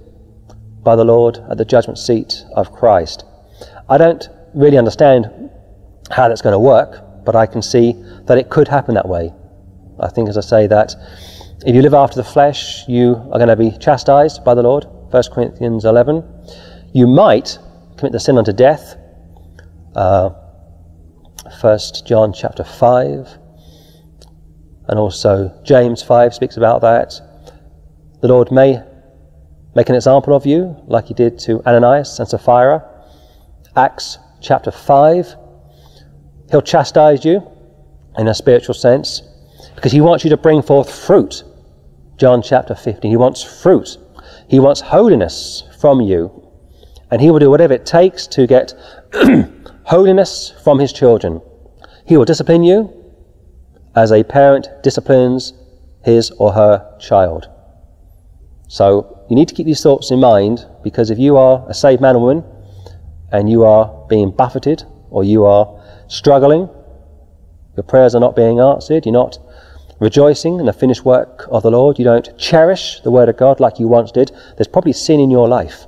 by 0.84 0.96
the 0.96 1.04
Lord 1.04 1.38
at 1.50 1.58
the 1.58 1.66
judgment 1.66 2.00
seat 2.00 2.46
of 2.56 2.72
Christ. 2.72 3.26
I 3.90 3.98
don't 3.98 4.28
really 4.54 4.78
understand 4.78 5.50
how 6.12 6.30
that's 6.30 6.42
going 6.42 6.54
to 6.54 6.60
work, 6.60 7.26
but 7.26 7.36
I 7.36 7.46
can 7.46 7.62
see 7.62 7.94
that 8.26 8.38
it 8.38 8.50
could 8.50 8.70
happen 8.70 8.96
that 8.96 9.08
way. 9.08 9.34
I 10.00 10.08
think, 10.10 10.30
as 10.30 10.38
I 10.38 10.42
say, 10.42 10.68
that 10.68 10.96
if 11.66 11.76
you 11.76 11.82
live 11.82 11.94
after 11.94 12.16
the 12.16 12.24
flesh, 12.24 12.88
you 12.88 13.16
are 13.32 13.38
going 13.38 13.48
to 13.48 13.56
be 13.58 13.72
chastised 13.78 14.46
by 14.46 14.54
the 14.54 14.64
Lord. 14.64 14.86
1 15.12 15.24
Corinthians 15.34 15.84
11. 15.84 16.24
You 16.94 17.06
might 17.06 17.60
commit 17.98 18.14
the 18.14 18.20
sin 18.20 18.38
unto 18.38 18.54
death. 18.54 18.96
Uh, 19.94 20.30
1 21.60 21.80
John 22.06 22.32
chapter 22.34 22.64
5. 22.64 23.40
And 24.88 25.00
also 25.00 25.58
James 25.64 26.04
5 26.04 26.34
speaks 26.34 26.58
about 26.58 26.82
that. 26.82 27.20
The 28.22 28.28
Lord 28.28 28.52
may 28.52 28.82
make 29.76 29.90
an 29.90 29.96
example 29.96 30.36
of 30.36 30.46
you, 30.46 30.76
like 30.88 31.06
he 31.06 31.14
did 31.14 31.40
to 31.40 31.62
Ananias 31.66 32.20
and 32.20 32.28
Sapphira. 32.28 32.84
Acts 33.76 34.18
chapter 34.42 34.72
5. 34.72 35.36
He'll 36.52 36.62
chastise 36.62 37.26
you 37.26 37.42
in 38.18 38.28
a 38.28 38.34
spiritual 38.34 38.76
sense 38.76 39.24
because 39.76 39.92
he 39.92 40.02
wants 40.02 40.24
you 40.24 40.30
to 40.30 40.38
bring 40.38 40.62
forth 40.62 40.94
fruit 40.94 41.44
John 42.18 42.42
chapter 42.42 42.76
15. 42.76 43.10
He 43.10 43.18
wants 43.18 43.44
fruit. 43.44 43.98
He 44.48 44.60
wants 44.60 44.82
holiness 44.82 45.64
from 45.80 46.00
you. 46.02 46.32
And 47.12 47.22
he 47.22 47.30
will 47.32 47.40
do 47.40 47.50
whatever 47.50 47.74
it 47.74 47.86
takes 47.86 48.28
to 48.28 48.48
get 48.48 48.74
holiness 49.84 50.54
from 50.64 50.80
his 50.80 50.94
children. 50.94 51.42
He 52.06 52.16
will 52.18 52.26
discipline 52.26 52.64
you 52.64 53.03
as 53.96 54.12
a 54.12 54.24
parent 54.24 54.68
disciplines 54.82 55.54
his 56.04 56.32
or 56.32 56.54
her 56.54 56.98
child. 57.00 57.50
So 58.68 59.26
you 59.30 59.36
need 59.36 59.48
to 59.50 59.56
keep 59.56 59.66
these 59.66 59.82
thoughts 59.82 60.12
in 60.12 60.20
mind 60.20 60.66
because 60.84 61.10
if 61.10 61.20
you 61.20 61.38
are 61.38 61.66
a 61.70 61.74
saved 61.74 62.02
man 62.02 62.16
or 62.16 62.22
woman 62.22 62.44
and 63.32 63.50
you 63.50 63.64
are 63.64 64.06
being 64.10 64.32
buffeted 64.32 64.84
or 65.10 65.24
you 65.24 65.46
are 65.46 65.80
struggling, 66.08 66.70
your 67.76 67.84
prayers 67.84 68.16
are 68.16 68.20
not 68.20 68.36
being 68.36 68.60
answered, 68.60 69.06
you're 69.06 69.14
not 69.14 69.38
rejoicing 70.00 70.60
in 70.60 70.66
the 70.66 70.74
finished 70.74 71.06
work 71.06 71.48
of 71.50 71.64
the 71.64 71.72
Lord, 71.72 71.98
you 71.98 72.06
don't 72.06 72.38
cherish 72.38 73.00
the 73.02 73.12
Word 73.12 73.30
of 73.30 73.38
God 73.38 73.60
like 73.60 73.80
you 73.80 73.88
once 73.88 74.12
did, 74.12 74.32
there's 74.58 74.68
probably 74.68 74.94
sin 74.94 75.20
in 75.20 75.32
your 75.32 75.48
life. 75.48 75.86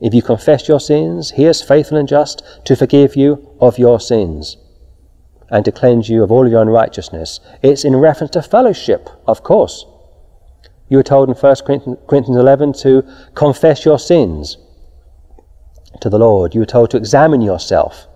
If 0.00 0.14
you 0.14 0.22
confess 0.22 0.68
your 0.68 0.80
sins, 0.80 1.32
He 1.32 1.46
is 1.46 1.62
faithful 1.62 1.98
and 1.98 2.08
just 2.08 2.42
to 2.66 2.76
forgive 2.76 3.16
you 3.16 3.56
of 3.60 3.78
your 3.78 3.98
sins 3.98 4.56
and 5.50 5.64
to 5.64 5.72
cleanse 5.72 6.08
you 6.08 6.22
of 6.22 6.30
all 6.30 6.48
your 6.48 6.62
unrighteousness. 6.62 7.40
It's 7.62 7.84
in 7.84 7.96
reference 7.96 8.32
to 8.32 8.42
fellowship, 8.42 9.08
of 9.26 9.42
course. 9.42 9.84
You 10.88 10.96
were 10.96 11.02
told 11.02 11.28
in 11.28 11.34
1 11.34 11.56
Corinthians 12.08 12.36
11 12.36 12.72
to 12.74 13.02
confess 13.34 13.84
your 13.84 13.98
sins 13.98 14.58
to 16.00 16.08
the 16.08 16.18
Lord. 16.18 16.54
You 16.54 16.60
were 16.60 16.66
told 16.66 16.90
to 16.90 16.96
examine 16.96 17.40
yourself. 17.40 18.06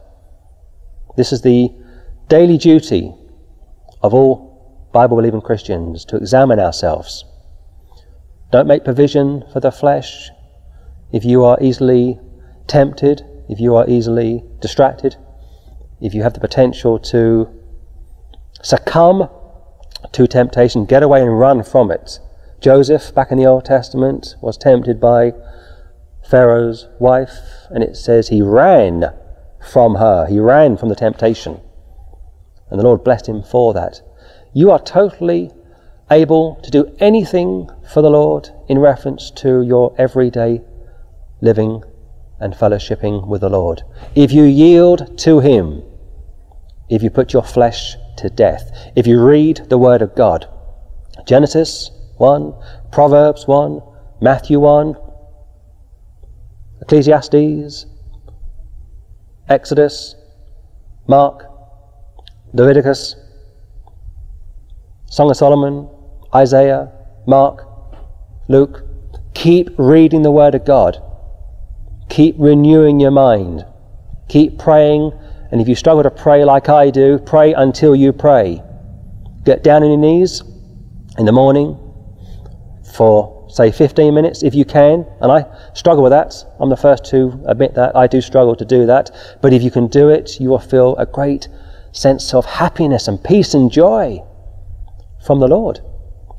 This 1.17 1.33
is 1.33 1.43
the 1.43 1.71
daily 2.29 2.59
duty 2.59 3.15
of 4.03 4.15
all 4.15 4.91
Bible 4.93 5.17
believing 5.17 5.41
Christians 5.41 6.05
to 6.07 6.17
examine 6.17 6.59
ourselves. 6.59 7.25
Don't 8.51 8.69
make 8.69 8.85
provision 8.85 9.45
for 9.53 9.61
the 9.61 9.73
flesh 9.73 10.31
if 11.13 11.25
you 11.25 11.45
are 11.45 11.59
easily 11.61 12.19
tempted, 12.67 13.23
if 13.49 13.61
you 13.61 13.77
are 13.77 13.89
easily 13.89 14.45
distracted, 14.61 15.17
if 16.01 16.15
you 16.15 16.23
have 16.23 16.35
the 16.35 16.41
potential 16.41 16.99
to 16.99 17.49
succumb 18.63 19.29
to 20.13 20.27
temptation, 20.27 20.85
get 20.85 21.03
away 21.03 21.23
and 21.23 21.39
run 21.39 21.63
from 21.63 21.91
it. 21.91 22.21
Joseph, 22.61 23.15
back 23.15 23.31
in 23.31 23.39
the 23.39 23.47
Old 23.47 23.65
Testament, 23.65 24.37
was 24.41 24.57
tempted 24.57 25.01
by 25.01 25.33
Pharaoh's 26.29 26.89
wife, 26.99 27.39
and 27.71 27.85
it 27.85 27.97
says 27.97 28.29
he 28.29 28.43
ran 28.43 29.13
from 29.71 29.97
her, 29.97 30.27
he 30.27 30.39
ran 30.39 30.77
from 30.77 30.89
the 30.89 30.95
temptation. 30.95 31.61
And 32.71 32.81
the 32.81 32.85
Lord 32.85 33.05
blessed 33.05 33.29
him 33.29 33.43
for 33.43 33.75
that. 33.75 34.01
You 34.53 34.71
are 34.71 34.79
totally 34.79 35.51
able 36.11 36.57
to 36.63 36.71
do 36.71 36.95
anything 36.99 37.69
for 37.93 38.03
the 38.03 38.11
Lord 38.11 38.51
in 38.69 38.79
reference 38.79 39.31
to 39.33 39.63
your 39.63 39.95
everyday 39.99 40.63
living 41.41 41.83
and 42.45 42.53
fellowshipping 42.53 43.27
with 43.27 43.41
the 43.41 43.49
Lord. 43.49 43.83
If 44.15 44.31
you 44.31 44.45
yield 44.45 45.17
to 45.21 45.41
Him, 45.41 45.83
if 46.91 47.03
you 47.03 47.09
put 47.09 47.33
your 47.33 47.43
flesh 47.43 47.97
to 48.19 48.29
death, 48.29 48.71
if 48.95 49.07
you 49.07 49.25
read 49.25 49.63
the 49.71 49.79
Word 49.79 50.03
of 50.03 50.15
God, 50.15 50.47
Genesis 51.27 51.91
1, 52.19 52.53
Proverbs 52.93 53.49
1, 53.49 53.81
Matthew 54.21 54.61
1, 54.61 54.95
Ecclesiastes, 56.83 57.87
Exodus, 59.49 60.15
Mark, 61.07 61.47
Leviticus, 62.53 63.17
Song 65.07 65.31
of 65.31 65.37
Solomon, 65.39 65.89
Isaiah, 66.35 66.93
Mark, 67.27 67.67
Luke. 68.49 68.83
Keep 69.33 69.71
reading 69.79 70.21
the 70.21 70.31
Word 70.31 70.55
of 70.55 70.67
God. 70.67 71.03
Keep 72.15 72.37
renewing 72.39 73.01
your 73.01 73.11
mind. 73.11 73.67
Keep 74.29 74.57
praying. 74.57 75.11
And 75.51 75.61
if 75.61 75.67
you 75.67 75.75
struggle 75.75 76.05
to 76.05 76.13
pray 76.13 76.45
like 76.45 76.69
I 76.69 76.89
do, 76.89 77.19
pray 77.19 77.55
until 77.55 77.97
you 77.97 78.13
pray. 78.13 78.63
Get 79.43 79.65
down 79.65 79.83
on 79.83 79.89
your 79.89 79.99
knees 79.99 80.41
in 81.19 81.27
the 81.27 81.33
morning 81.33 81.77
for, 82.97 83.49
say, 83.51 83.73
15 83.73 84.15
minutes 84.15 84.45
if 84.45 84.55
you 84.55 84.65
can. 84.65 85.05
And 85.21 85.33
I 85.33 85.45
struggle 85.75 86.05
with 86.05 86.13
that. 86.13 86.37
I'm 86.61 86.71
the 86.71 86.77
first 86.77 87.05
to 87.07 87.43
admit 87.49 87.75
that. 87.75 87.97
I 87.97 88.07
do 88.07 88.21
struggle 88.21 88.55
to 88.55 88.65
do 88.65 88.87
that. 88.87 89.11
But 89.43 89.53
if 89.53 89.65
you 89.65 89.73
can 89.73 89.89
do 89.89 90.09
it, 90.09 90.39
you 90.39 90.51
will 90.51 90.61
feel 90.61 90.95
a 90.99 91.07
great 91.07 91.49
sense 91.91 92.33
of 92.33 92.47
happiness 92.47 93.09
and 93.09 93.25
peace 93.25 93.55
and 93.55 93.73
joy 93.73 94.23
from 95.27 95.41
the 95.41 95.49
Lord. 95.49 95.81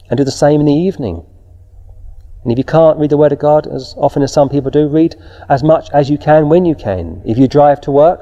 And 0.09 0.15
do 0.15 0.23
the 0.23 0.31
same 0.31 0.61
in 0.61 0.67
the 0.67 0.73
evening. 0.73 1.25
And 2.45 2.51
if 2.53 2.57
you 2.57 2.63
can't 2.63 2.97
read 2.97 3.09
the 3.09 3.17
Word 3.17 3.33
of 3.33 3.39
God 3.39 3.67
as 3.67 3.93
often 3.97 4.23
as 4.23 4.31
some 4.31 4.47
people 4.47 4.71
do, 4.71 4.87
read 4.87 5.17
as 5.49 5.63
much 5.63 5.89
as 5.91 6.09
you 6.09 6.17
can 6.17 6.47
when 6.47 6.63
you 6.63 6.75
can. 6.75 7.21
If 7.25 7.37
you 7.37 7.47
drive 7.47 7.81
to 7.81 7.91
work, 7.91 8.21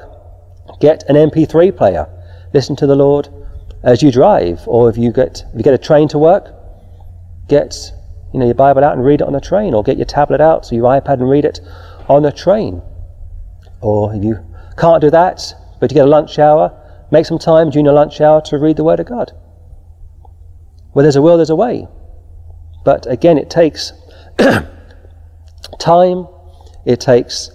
get 0.80 1.04
an 1.08 1.14
MP3 1.14 1.76
player. 1.76 2.08
Listen 2.52 2.74
to 2.76 2.86
the 2.86 2.96
Lord 2.96 3.28
as 3.84 4.02
you 4.02 4.10
drive. 4.10 4.62
Or 4.66 4.90
if 4.90 4.96
you 4.96 5.12
get 5.12 5.44
if 5.50 5.58
you 5.58 5.62
get 5.62 5.74
a 5.74 5.78
train 5.78 6.08
to 6.08 6.18
work, 6.18 6.52
get 7.48 7.76
you 8.32 8.40
know 8.40 8.46
your 8.46 8.56
Bible 8.56 8.82
out 8.82 8.94
and 8.94 9.04
read 9.04 9.20
it 9.20 9.26
on 9.26 9.34
the 9.34 9.40
train, 9.40 9.74
or 9.74 9.84
get 9.84 9.96
your 9.96 10.06
tablet 10.06 10.40
out, 10.40 10.66
so 10.66 10.74
your 10.74 10.84
iPad 10.84 11.20
and 11.20 11.30
read 11.30 11.44
it 11.44 11.60
on 12.08 12.22
the 12.22 12.32
train. 12.32 12.82
Or 13.80 14.12
if 14.12 14.24
you 14.24 14.44
can't 14.76 15.00
do 15.00 15.10
that, 15.10 15.54
but 15.78 15.92
you 15.92 15.94
get 15.94 16.06
a 16.06 16.08
lunch 16.08 16.38
hour, 16.40 16.72
Make 17.14 17.26
some 17.26 17.38
time 17.38 17.70
during 17.70 17.84
your 17.84 17.94
lunch 17.94 18.20
hour 18.20 18.40
to 18.42 18.58
read 18.58 18.76
the 18.76 18.82
Word 18.82 18.98
of 18.98 19.06
God. 19.06 19.30
Where 20.94 21.04
there's 21.04 21.14
a 21.14 21.22
will, 21.22 21.36
there's 21.36 21.48
a 21.48 21.54
way. 21.54 21.86
But 22.84 23.06
again, 23.06 23.38
it 23.38 23.50
takes 23.50 23.92
time, 25.78 26.26
it 26.84 27.00
takes 27.00 27.50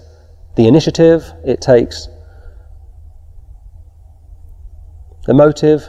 the 0.56 0.66
initiative, 0.66 1.32
it 1.44 1.60
takes 1.60 2.08
the 5.26 5.34
motive 5.34 5.88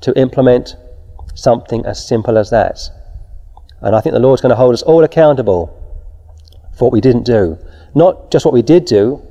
to 0.00 0.18
implement 0.18 0.76
something 1.34 1.84
as 1.84 2.06
simple 2.06 2.38
as 2.38 2.50
that. 2.50 2.78
And 3.80 3.94
I 3.96 4.00
think 4.00 4.12
the 4.14 4.20
Lord's 4.20 4.42
going 4.42 4.50
to 4.50 4.56
hold 4.56 4.74
us 4.74 4.82
all 4.82 5.04
accountable 5.04 5.76
for 6.76 6.86
what 6.86 6.92
we 6.92 7.00
didn't 7.00 7.24
do. 7.24 7.58
Not 7.94 8.30
just 8.30 8.44
what 8.44 8.54
we 8.54 8.62
did 8.62 8.84
do, 8.84 9.22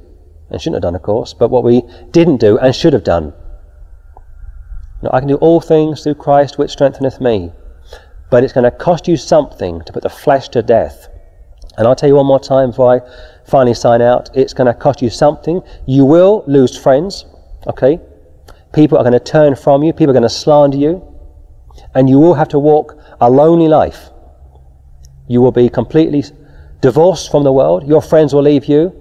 and 0.50 0.60
shouldn't 0.60 0.76
have 0.76 0.82
done, 0.82 0.96
of 0.96 1.04
course, 1.04 1.34
but 1.34 1.50
what 1.50 1.64
we 1.64 1.84
didn't 2.12 2.38
do 2.38 2.58
and 2.58 2.76
should 2.76 2.94
have 2.94 3.04
done. 3.04 3.34
Now, 5.02 5.12
I 5.14 5.20
can 5.20 5.30
do 5.30 5.36
all 5.36 5.62
things 5.62 6.04
through 6.04 6.16
Christ 6.16 6.58
which 6.58 6.72
strengtheneth 6.72 7.22
me. 7.22 7.52
But 8.30 8.44
it's 8.44 8.54
going 8.54 8.64
to 8.64 8.72
cost 8.72 9.08
you 9.08 9.18
something 9.18 9.82
to 9.82 9.94
put 9.94 10.04
the 10.04 10.10
flesh 10.10 10.50
to 10.50 10.62
death. 10.62 11.08
And 11.78 11.88
I'll 11.88 11.96
tell 11.96 12.10
you 12.10 12.16
one 12.16 12.26
more 12.26 12.40
time 12.40 12.72
before 12.72 12.96
I 12.96 13.50
finally 13.50 13.74
sign 13.74 14.02
out 14.02 14.30
it's 14.36 14.54
going 14.54 14.68
to 14.68 14.74
cost 14.74 15.02
you 15.02 15.10
something. 15.10 15.62
You 15.88 16.06
will 16.06 16.44
lose 16.46 16.78
friends, 16.78 17.26
okay? 17.68 18.00
People 18.74 18.98
are 18.98 19.04
going 19.04 19.14
to 19.14 19.20
turn 19.20 19.56
from 19.56 19.82
you, 19.84 19.94
people 19.94 20.12
are 20.12 20.20
going 20.20 20.24
to 20.24 20.30
slander 20.30 20.78
you, 20.78 21.02
and 21.96 22.10
you 22.10 22.20
will 22.20 22.36
have 22.36 22.50
to 22.50 22.60
walk 22.60 23.02
a 23.22 23.30
lonely 23.30 23.68
life. 23.68 24.10
You 25.28 25.42
will 25.42 25.52
be 25.52 25.70
completely 25.70 26.24
divorced 26.82 27.32
from 27.32 27.44
the 27.44 27.52
world. 27.52 27.88
Your 27.88 28.02
friends 28.02 28.34
will 28.34 28.44
leave 28.44 28.66
you, 28.66 28.94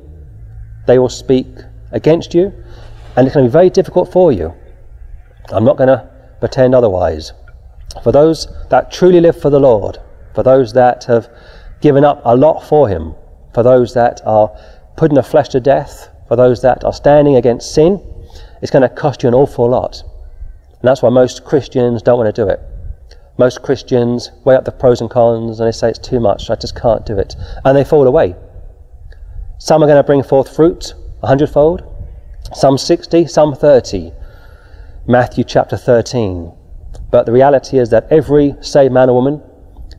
they 0.87 0.99
will 0.99 1.09
speak 1.09 1.47
against 1.93 2.35
you, 2.35 2.53
and 3.17 3.27
it's 3.27 3.35
going 3.35 3.45
to 3.45 3.51
be 3.51 3.53
very 3.53 3.71
difficult 3.71 4.11
for 4.13 4.33
you. 4.33 4.55
I'm 5.51 5.65
not 5.65 5.77
going 5.77 5.89
to 5.89 6.09
pretend 6.41 6.75
otherwise. 6.75 7.33
For 8.03 8.13
those 8.13 8.49
that 8.71 8.93
truly 8.93 9.21
live 9.21 9.41
for 9.41 9.51
the 9.51 9.61
Lord, 9.61 9.99
for 10.35 10.43
those 10.43 10.73
that 10.75 11.05
have 11.05 11.29
given 11.81 12.05
up 12.05 12.21
a 12.25 12.37
lot 12.37 12.61
for 12.61 12.89
Him, 12.89 13.15
for 13.55 13.63
those 13.63 13.95
that 13.95 14.21
are 14.25 14.51
putting 14.97 15.15
the 15.15 15.23
flesh 15.23 15.49
to 15.51 15.61
death, 15.61 16.09
for 16.29 16.37
those 16.37 16.63
that 16.63 16.85
are 16.85 16.93
standing 16.93 17.37
against 17.37 17.75
sin, 17.75 18.03
it's 18.61 18.71
going 18.71 18.83
to 18.83 18.89
cost 18.89 19.23
you 19.23 19.29
an 19.29 19.35
awful 19.35 19.69
lot. 19.69 20.03
And 20.69 20.83
that's 20.83 21.03
why 21.03 21.09
most 21.09 21.45
Christians 21.45 22.03
don't 22.03 22.19
want 22.19 22.35
to 22.35 22.45
do 22.45 22.49
it. 22.49 22.61
Most 23.39 23.63
Christians 23.63 24.31
weigh 24.45 24.57
up 24.57 24.65
the 24.65 24.73
pros 24.73 25.01
and 25.01 25.09
cons 25.09 25.61
and 25.61 25.67
they 25.67 25.73
say 25.73 25.89
it's 25.89 25.99
too 25.99 26.21
much, 26.21 26.51
I 26.51 26.57
just 26.57 26.75
can't 26.81 27.07
do 27.07 27.19
it. 27.19 27.37
And 27.65 27.77
they 27.77 27.85
fall 27.85 28.07
away. 28.07 28.35
Some 29.59 29.83
are 29.83 29.87
going 29.87 29.97
to 29.97 30.05
bring 30.05 30.23
forth 30.23 30.55
fruit 30.55 30.95
a 31.23 31.27
hundredfold, 31.27 31.83
some 32.55 32.79
60, 32.79 33.27
some 33.27 33.55
30. 33.55 34.13
Matthew 35.07 35.43
chapter 35.43 35.77
13. 35.77 36.53
But 37.11 37.27
the 37.27 37.33
reality 37.33 37.79
is 37.79 37.91
that 37.91 38.07
every 38.11 38.55
saved 38.61 38.93
man 38.93 39.09
or 39.09 39.15
woman, 39.15 39.43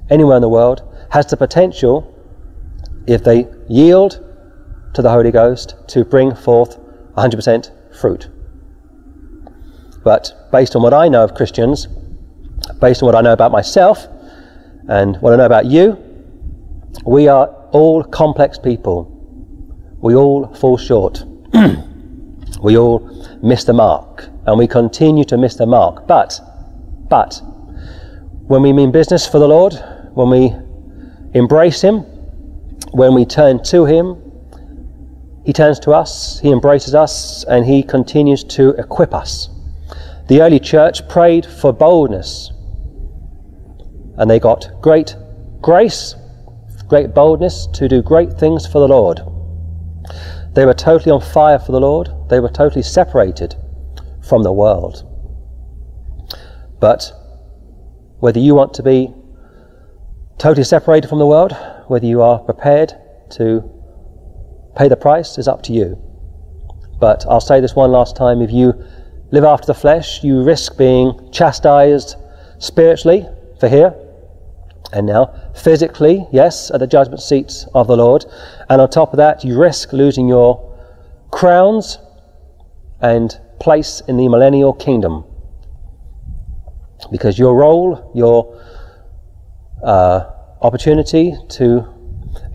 anywhere 0.09 0.35
in 0.35 0.41
the 0.41 0.49
world, 0.49 0.83
has 1.11 1.25
the 1.25 1.37
potential, 1.37 2.15
if 3.07 3.23
they 3.23 3.47
yield 3.67 4.23
to 4.93 5.01
the 5.01 5.09
Holy 5.09 5.31
Ghost, 5.31 5.75
to 5.87 6.03
bring 6.03 6.35
forth 6.35 6.77
100% 7.15 7.71
fruit. 7.99 8.29
But 10.03 10.49
based 10.51 10.75
on 10.75 10.81
what 10.81 10.93
I 10.93 11.07
know 11.07 11.23
of 11.23 11.33
Christians, 11.33 11.87
based 12.79 13.01
on 13.01 13.07
what 13.07 13.15
I 13.15 13.21
know 13.21 13.33
about 13.33 13.51
myself, 13.51 14.07
and 14.87 15.17
what 15.17 15.33
I 15.33 15.35
know 15.35 15.45
about 15.45 15.65
you, 15.65 15.97
we 17.05 17.27
are 17.27 17.47
all 17.71 18.03
complex 18.03 18.57
people. 18.57 19.05
We 20.01 20.15
all 20.15 20.53
fall 20.55 20.77
short. 20.77 21.23
we 22.61 22.77
all 22.77 22.99
miss 23.43 23.63
the 23.65 23.73
mark, 23.73 24.29
and 24.45 24.57
we 24.57 24.67
continue 24.67 25.23
to 25.25 25.37
miss 25.37 25.55
the 25.55 25.65
mark. 25.65 26.07
But, 26.07 26.39
but, 27.09 27.41
when 28.47 28.61
we 28.61 28.73
mean 28.73 28.91
business 28.91 29.27
for 29.27 29.39
the 29.39 29.47
Lord, 29.47 29.73
when 30.13 30.29
we 30.29 30.55
embrace 31.33 31.81
Him, 31.81 31.99
when 32.91 33.13
we 33.13 33.25
turn 33.25 33.63
to 33.63 33.85
Him, 33.85 34.17
He 35.45 35.53
turns 35.53 35.79
to 35.81 35.91
us, 35.91 36.39
He 36.39 36.51
embraces 36.51 36.95
us, 36.95 37.43
and 37.45 37.65
He 37.65 37.83
continues 37.83 38.43
to 38.45 38.69
equip 38.71 39.13
us. 39.13 39.49
The 40.27 40.41
early 40.41 40.59
church 40.59 41.07
prayed 41.07 41.45
for 41.45 41.73
boldness, 41.73 42.51
and 44.17 44.29
they 44.29 44.39
got 44.39 44.69
great 44.81 45.15
grace, 45.61 46.15
great 46.87 47.13
boldness 47.13 47.67
to 47.73 47.87
do 47.87 48.01
great 48.01 48.33
things 48.33 48.65
for 48.65 48.79
the 48.79 48.87
Lord. 48.87 49.21
They 50.53 50.65
were 50.65 50.73
totally 50.73 51.11
on 51.11 51.21
fire 51.21 51.59
for 51.59 51.71
the 51.71 51.79
Lord, 51.79 52.09
they 52.29 52.39
were 52.39 52.49
totally 52.49 52.83
separated 52.83 53.55
from 54.21 54.43
the 54.43 54.53
world. 54.53 55.08
But 56.79 57.11
whether 58.19 58.39
you 58.39 58.55
want 58.55 58.73
to 58.75 58.83
be 58.83 59.13
totally 60.37 60.63
separated 60.63 61.07
from 61.07 61.19
the 61.19 61.25
world, 61.25 61.55
whether 61.87 62.05
you 62.05 62.21
are 62.21 62.39
prepared 62.39 62.93
to 63.31 63.69
pay 64.75 64.87
the 64.87 64.95
price, 64.95 65.37
is 65.37 65.47
up 65.47 65.61
to 65.63 65.73
you. 65.73 65.97
But 66.99 67.25
I'll 67.29 67.41
say 67.41 67.59
this 67.59 67.75
one 67.75 67.91
last 67.91 68.15
time 68.15 68.41
if 68.41 68.51
you 68.51 68.73
live 69.31 69.43
after 69.43 69.67
the 69.67 69.73
flesh, 69.73 70.23
you 70.23 70.43
risk 70.43 70.77
being 70.77 71.31
chastised 71.31 72.15
spiritually 72.59 73.25
for 73.59 73.67
here 73.67 73.93
and 74.91 75.05
now, 75.05 75.33
physically, 75.55 76.25
yes, 76.31 76.71
at 76.71 76.79
the 76.79 76.87
judgment 76.87 77.21
seats 77.21 77.67
of 77.75 77.87
the 77.87 77.95
Lord. 77.95 78.25
And 78.69 78.81
on 78.81 78.89
top 78.89 79.13
of 79.13 79.17
that, 79.17 79.43
you 79.43 79.59
risk 79.59 79.93
losing 79.93 80.27
your 80.27 80.65
crowns 81.31 81.99
and 82.99 83.39
place 83.59 84.01
in 84.07 84.17
the 84.17 84.27
millennial 84.27 84.73
kingdom. 84.73 85.25
Because 87.11 87.39
your 87.39 87.55
role, 87.55 88.11
your 88.13 88.61
uh, 89.83 90.31
opportunity 90.61 91.35
to 91.49 91.87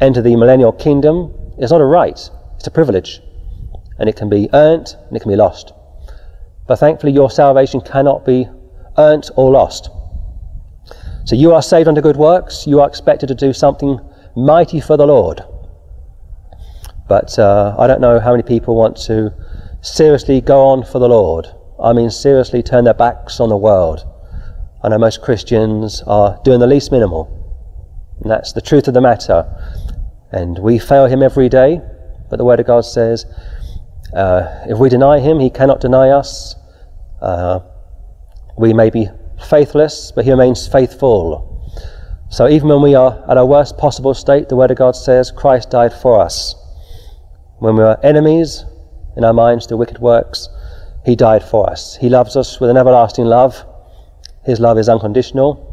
enter 0.00 0.20
the 0.22 0.36
millennial 0.36 0.72
kingdom 0.72 1.34
is 1.58 1.70
not 1.70 1.80
a 1.80 1.84
right, 1.84 2.18
it's 2.56 2.66
a 2.66 2.70
privilege. 2.70 3.20
And 3.98 4.08
it 4.08 4.16
can 4.16 4.28
be 4.28 4.48
earned 4.52 4.94
and 5.06 5.16
it 5.16 5.20
can 5.20 5.30
be 5.30 5.36
lost. 5.36 5.72
But 6.66 6.76
thankfully, 6.76 7.12
your 7.12 7.30
salvation 7.30 7.80
cannot 7.80 8.24
be 8.24 8.48
earned 8.98 9.30
or 9.36 9.50
lost. 9.50 9.90
So 11.24 11.36
you 11.36 11.54
are 11.54 11.62
saved 11.62 11.88
unto 11.88 12.00
good 12.00 12.16
works, 12.16 12.66
you 12.66 12.80
are 12.80 12.88
expected 12.88 13.28
to 13.28 13.34
do 13.34 13.52
something 13.52 13.98
mighty 14.36 14.80
for 14.80 14.96
the 14.96 15.06
Lord. 15.06 15.42
But 17.08 17.38
uh, 17.38 17.76
I 17.78 17.86
don't 17.86 18.00
know 18.00 18.18
how 18.18 18.32
many 18.32 18.42
people 18.42 18.76
want 18.76 18.96
to 19.02 19.32
seriously 19.80 20.40
go 20.40 20.66
on 20.66 20.84
for 20.84 20.98
the 20.98 21.08
Lord. 21.08 21.46
I 21.82 21.92
mean, 21.92 22.10
seriously 22.10 22.62
turn 22.62 22.84
their 22.84 22.94
backs 22.94 23.40
on 23.40 23.48
the 23.48 23.56
world. 23.56 24.06
I 24.84 24.88
know 24.90 24.98
most 24.98 25.22
Christians 25.22 26.02
are 26.06 26.38
doing 26.44 26.60
the 26.60 26.66
least 26.66 26.92
minimal. 26.92 27.40
And 28.20 28.30
that's 28.30 28.52
the 28.52 28.60
truth 28.60 28.86
of 28.86 28.92
the 28.92 29.00
matter. 29.00 29.46
And 30.30 30.58
we 30.58 30.78
fail 30.78 31.06
Him 31.06 31.22
every 31.22 31.48
day, 31.48 31.80
but 32.28 32.36
the 32.36 32.44
Word 32.44 32.60
of 32.60 32.66
God 32.66 32.82
says 32.82 33.24
uh, 34.14 34.66
if 34.68 34.76
we 34.76 34.90
deny 34.90 35.20
Him, 35.20 35.40
He 35.40 35.48
cannot 35.48 35.80
deny 35.80 36.10
us. 36.10 36.54
Uh, 37.22 37.60
we 38.58 38.74
may 38.74 38.90
be 38.90 39.08
faithless, 39.48 40.12
but 40.14 40.26
He 40.26 40.30
remains 40.30 40.68
faithful. 40.68 41.50
So 42.28 42.46
even 42.46 42.68
when 42.68 42.82
we 42.82 42.94
are 42.94 43.24
at 43.30 43.38
our 43.38 43.46
worst 43.46 43.78
possible 43.78 44.12
state, 44.12 44.50
the 44.50 44.56
Word 44.56 44.70
of 44.70 44.76
God 44.76 44.96
says 44.96 45.30
Christ 45.30 45.70
died 45.70 45.94
for 45.94 46.20
us. 46.20 46.56
When 47.58 47.76
we 47.76 47.84
are 47.84 47.98
enemies 48.02 48.66
in 49.16 49.24
our 49.24 49.32
minds 49.32 49.66
to 49.68 49.78
wicked 49.78 49.98
works, 49.98 50.46
He 51.06 51.16
died 51.16 51.42
for 51.42 51.70
us. 51.70 51.96
He 51.96 52.10
loves 52.10 52.36
us 52.36 52.60
with 52.60 52.68
an 52.68 52.76
everlasting 52.76 53.24
love. 53.24 53.64
His 54.44 54.60
love 54.60 54.78
is 54.78 54.88
unconditional, 54.88 55.70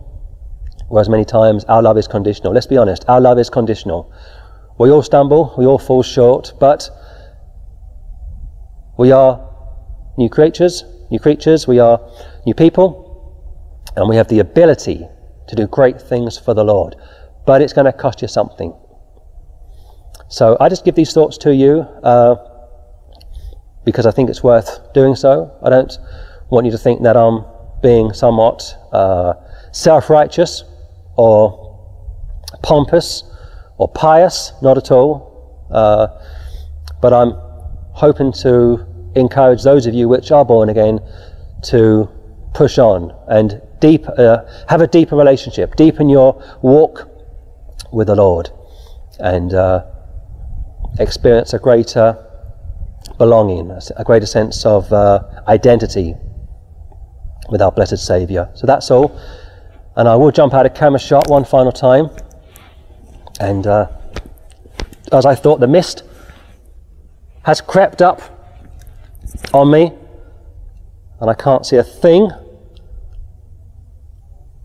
whereas 0.88 1.10
many 1.10 1.26
times 1.26 1.64
our 1.66 1.82
love 1.82 1.98
is 1.98 2.08
conditional. 2.08 2.54
Let's 2.54 2.68
be 2.68 2.78
honest, 2.78 3.06
our 3.08 3.20
love 3.20 3.38
is 3.38 3.50
conditional. 3.50 4.12
We 4.78 4.90
all 4.90 5.02
stumble, 5.02 5.54
we 5.58 5.66
all 5.66 5.78
fall 5.78 6.04
short, 6.04 6.54
but 6.60 6.90
we 8.98 9.12
are 9.12 9.48
new 10.18 10.30
creatures, 10.30 10.84
new 11.10 11.20
creatures, 11.20 11.68
we 11.68 11.80
are 11.80 12.00
new 12.46 12.54
people, 12.54 13.12
and 13.96 14.08
we 14.08 14.16
have 14.16 14.28
the 14.30 14.40
ability 14.40 15.08
to 15.48 15.56
do 15.56 15.68
great 15.68 16.02
things 16.02 16.38
for 16.38 16.54
the 16.54 16.64
Lord. 16.64 16.96
But 17.46 17.62
it's 17.62 17.74
going 17.74 17.86
to 17.86 17.94
cost 17.94 18.22
you 18.22 18.28
something. 18.28 18.74
So 20.30 20.56
I 20.62 20.70
just 20.70 20.86
give 20.86 20.96
these 20.96 21.14
thoughts 21.14 21.38
to 21.40 21.54
you 21.54 21.82
uh, 22.04 22.36
because 23.84 24.06
I 24.06 24.12
think 24.12 24.30
it's 24.30 24.42
worth 24.42 24.94
doing 24.94 25.16
so. 25.16 25.52
I 25.62 25.70
don't 25.70 25.98
want 26.50 26.66
you 26.66 26.72
to 26.72 26.78
think 26.78 27.04
that 27.04 27.18
I'm 27.18 27.44
being 27.82 28.14
somewhat 28.14 28.78
uh, 28.92 29.34
self 29.72 30.10
righteous 30.10 30.64
or 31.16 31.62
pompous 32.62 33.24
or 33.78 33.88
pious, 33.90 34.54
not 34.62 34.78
at 34.78 34.92
all. 34.92 35.68
Uh, 35.72 36.08
but 37.02 37.14
I'm 37.14 37.34
hoping 37.94 38.32
to 38.34 38.86
encourage 39.16 39.64
those 39.64 39.86
of 39.86 39.94
you 39.94 40.08
which 40.08 40.32
are 40.32 40.46
born 40.46 40.70
again 40.70 41.00
to 41.64 42.10
push 42.54 42.78
on 42.78 43.16
and 43.28 43.62
deep, 43.80 44.08
uh, 44.08 44.40
have 44.70 44.82
a 44.82 44.88
deeper 44.88 45.16
relationship, 45.16 45.76
deepen 45.76 46.10
your 46.10 46.42
walk 46.62 47.10
with 47.92 48.08
the 48.08 48.16
Lord, 48.16 48.50
and 49.20 49.54
uh, 49.54 49.86
experience 51.00 51.54
a 51.54 51.60
greater 51.60 52.18
belonging, 53.18 53.72
a 53.98 54.04
greater 54.04 54.26
sense 54.26 54.66
of 54.66 54.92
uh, 54.94 55.24
identity 55.48 56.16
with 57.52 57.62
our 57.62 57.72
blessed 57.72 57.98
Saviour. 57.98 58.50
So 58.56 58.66
that's 58.66 58.90
all. 58.90 59.20
And 59.98 60.08
I 60.08 60.16
will 60.16 60.32
jump 60.32 60.54
out 60.54 60.66
of 60.66 60.74
camera 60.74 61.00
shot 61.00 61.30
one 61.30 61.44
final 61.44 61.72
time. 61.72 62.10
And 63.40 63.68
uh, 63.68 63.90
as 65.12 65.26
I 65.26 65.36
thought, 65.36 65.60
the 65.60 65.68
mist 65.68 66.04
has 67.44 67.60
crept 67.60 68.02
up 68.02 68.22
on 69.54 69.70
me, 69.70 69.92
and 71.20 71.30
I 71.30 71.34
can't 71.34 71.66
see 71.66 71.76
a 71.76 71.84
thing. 71.84 72.32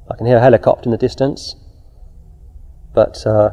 I 0.09 0.17
can 0.17 0.27
hear 0.27 0.37
a 0.37 0.41
helicopter 0.41 0.85
in 0.85 0.93
the 0.93 0.97
distance, 0.97 1.57
but 2.95 3.27
uh, 3.27 3.51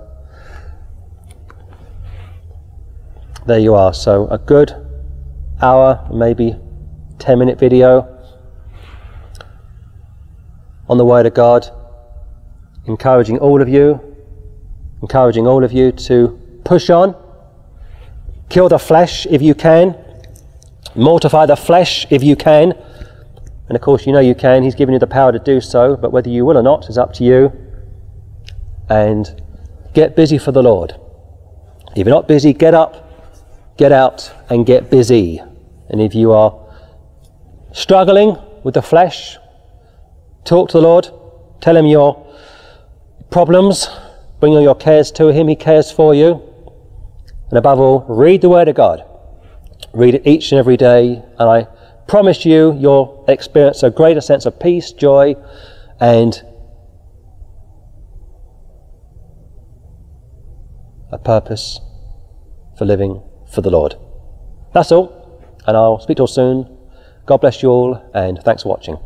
there 3.47 3.59
you 3.59 3.73
are. 3.73 3.93
So, 3.93 4.27
a 4.27 4.37
good 4.37 4.73
hour, 5.61 6.07
maybe 6.13 6.55
10 7.17 7.39
minute 7.39 7.57
video 7.57 8.12
on 10.93 10.99
the 10.99 11.05
Word 11.05 11.25
of 11.25 11.33
God, 11.33 11.67
encouraging 12.85 13.39
all 13.39 13.63
of 13.63 13.67
you, 13.67 13.99
encouraging 15.01 15.47
all 15.47 15.63
of 15.63 15.73
you 15.73 15.91
to 15.91 16.39
push 16.63 16.91
on, 16.91 17.15
kill 18.49 18.69
the 18.69 18.77
flesh 18.77 19.25
if 19.25 19.41
you 19.41 19.55
can, 19.55 19.97
mortify 20.93 21.47
the 21.47 21.55
flesh 21.55 22.05
if 22.11 22.21
you 22.21 22.35
can. 22.35 22.73
And 23.67 23.75
of 23.75 23.81
course, 23.81 24.05
you 24.05 24.13
know 24.13 24.19
you 24.19 24.35
can, 24.35 24.61
He's 24.61 24.75
given 24.75 24.93
you 24.93 24.99
the 24.99 25.07
power 25.07 25.31
to 25.31 25.39
do 25.39 25.59
so, 25.59 25.97
but 25.97 26.11
whether 26.11 26.29
you 26.29 26.45
will 26.45 26.59
or 26.59 26.61
not 26.61 26.87
is 26.87 26.97
up 26.99 27.11
to 27.13 27.23
you. 27.23 27.51
And 28.87 29.41
get 29.95 30.15
busy 30.15 30.37
for 30.37 30.51
the 30.51 30.61
Lord. 30.61 30.93
If 31.95 32.05
you're 32.05 32.15
not 32.15 32.27
busy, 32.27 32.53
get 32.53 32.75
up, 32.75 33.75
get 33.77 33.91
out, 33.91 34.31
and 34.47 34.63
get 34.63 34.91
busy. 34.91 35.41
And 35.89 35.99
if 35.99 36.13
you 36.13 36.33
are 36.33 36.55
struggling 37.71 38.37
with 38.63 38.75
the 38.75 38.83
flesh, 38.83 39.39
talk 40.45 40.69
to 40.69 40.77
the 40.77 40.83
Lord, 40.83 41.09
tell 41.61 41.75
Him 41.77 41.85
your 41.85 42.25
problems, 43.29 43.87
bring 44.39 44.53
all 44.53 44.61
your 44.61 44.75
cares 44.75 45.11
to 45.11 45.27
Him, 45.27 45.47
He 45.47 45.55
cares 45.55 45.91
for 45.91 46.13
you. 46.13 46.41
And 47.49 47.57
above 47.57 47.79
all, 47.79 48.05
read 48.07 48.41
the 48.41 48.49
Word 48.49 48.67
of 48.67 48.75
God. 48.75 49.03
Read 49.93 50.15
it 50.15 50.25
each 50.25 50.51
and 50.51 50.59
every 50.59 50.77
day, 50.77 51.21
and 51.37 51.49
I 51.49 51.67
promise 52.07 52.45
you, 52.45 52.75
you'll 52.79 53.23
experience 53.27 53.83
a 53.83 53.89
greater 53.89 54.21
sense 54.21 54.45
of 54.45 54.59
peace, 54.59 54.91
joy, 54.91 55.35
and 55.99 56.41
a 61.11 61.19
purpose 61.19 61.79
for 62.77 62.85
living 62.85 63.21
for 63.51 63.61
the 63.61 63.69
Lord. 63.69 63.95
That's 64.73 64.91
all, 64.91 65.41
and 65.67 65.77
I'll 65.77 65.99
speak 65.99 66.17
to 66.17 66.21
you 66.21 66.23
all 66.23 66.27
soon. 66.27 66.77
God 67.25 67.37
bless 67.37 67.61
you 67.61 67.69
all, 67.69 68.11
and 68.15 68.39
thanks 68.39 68.63
for 68.63 68.69
watching. 68.69 68.97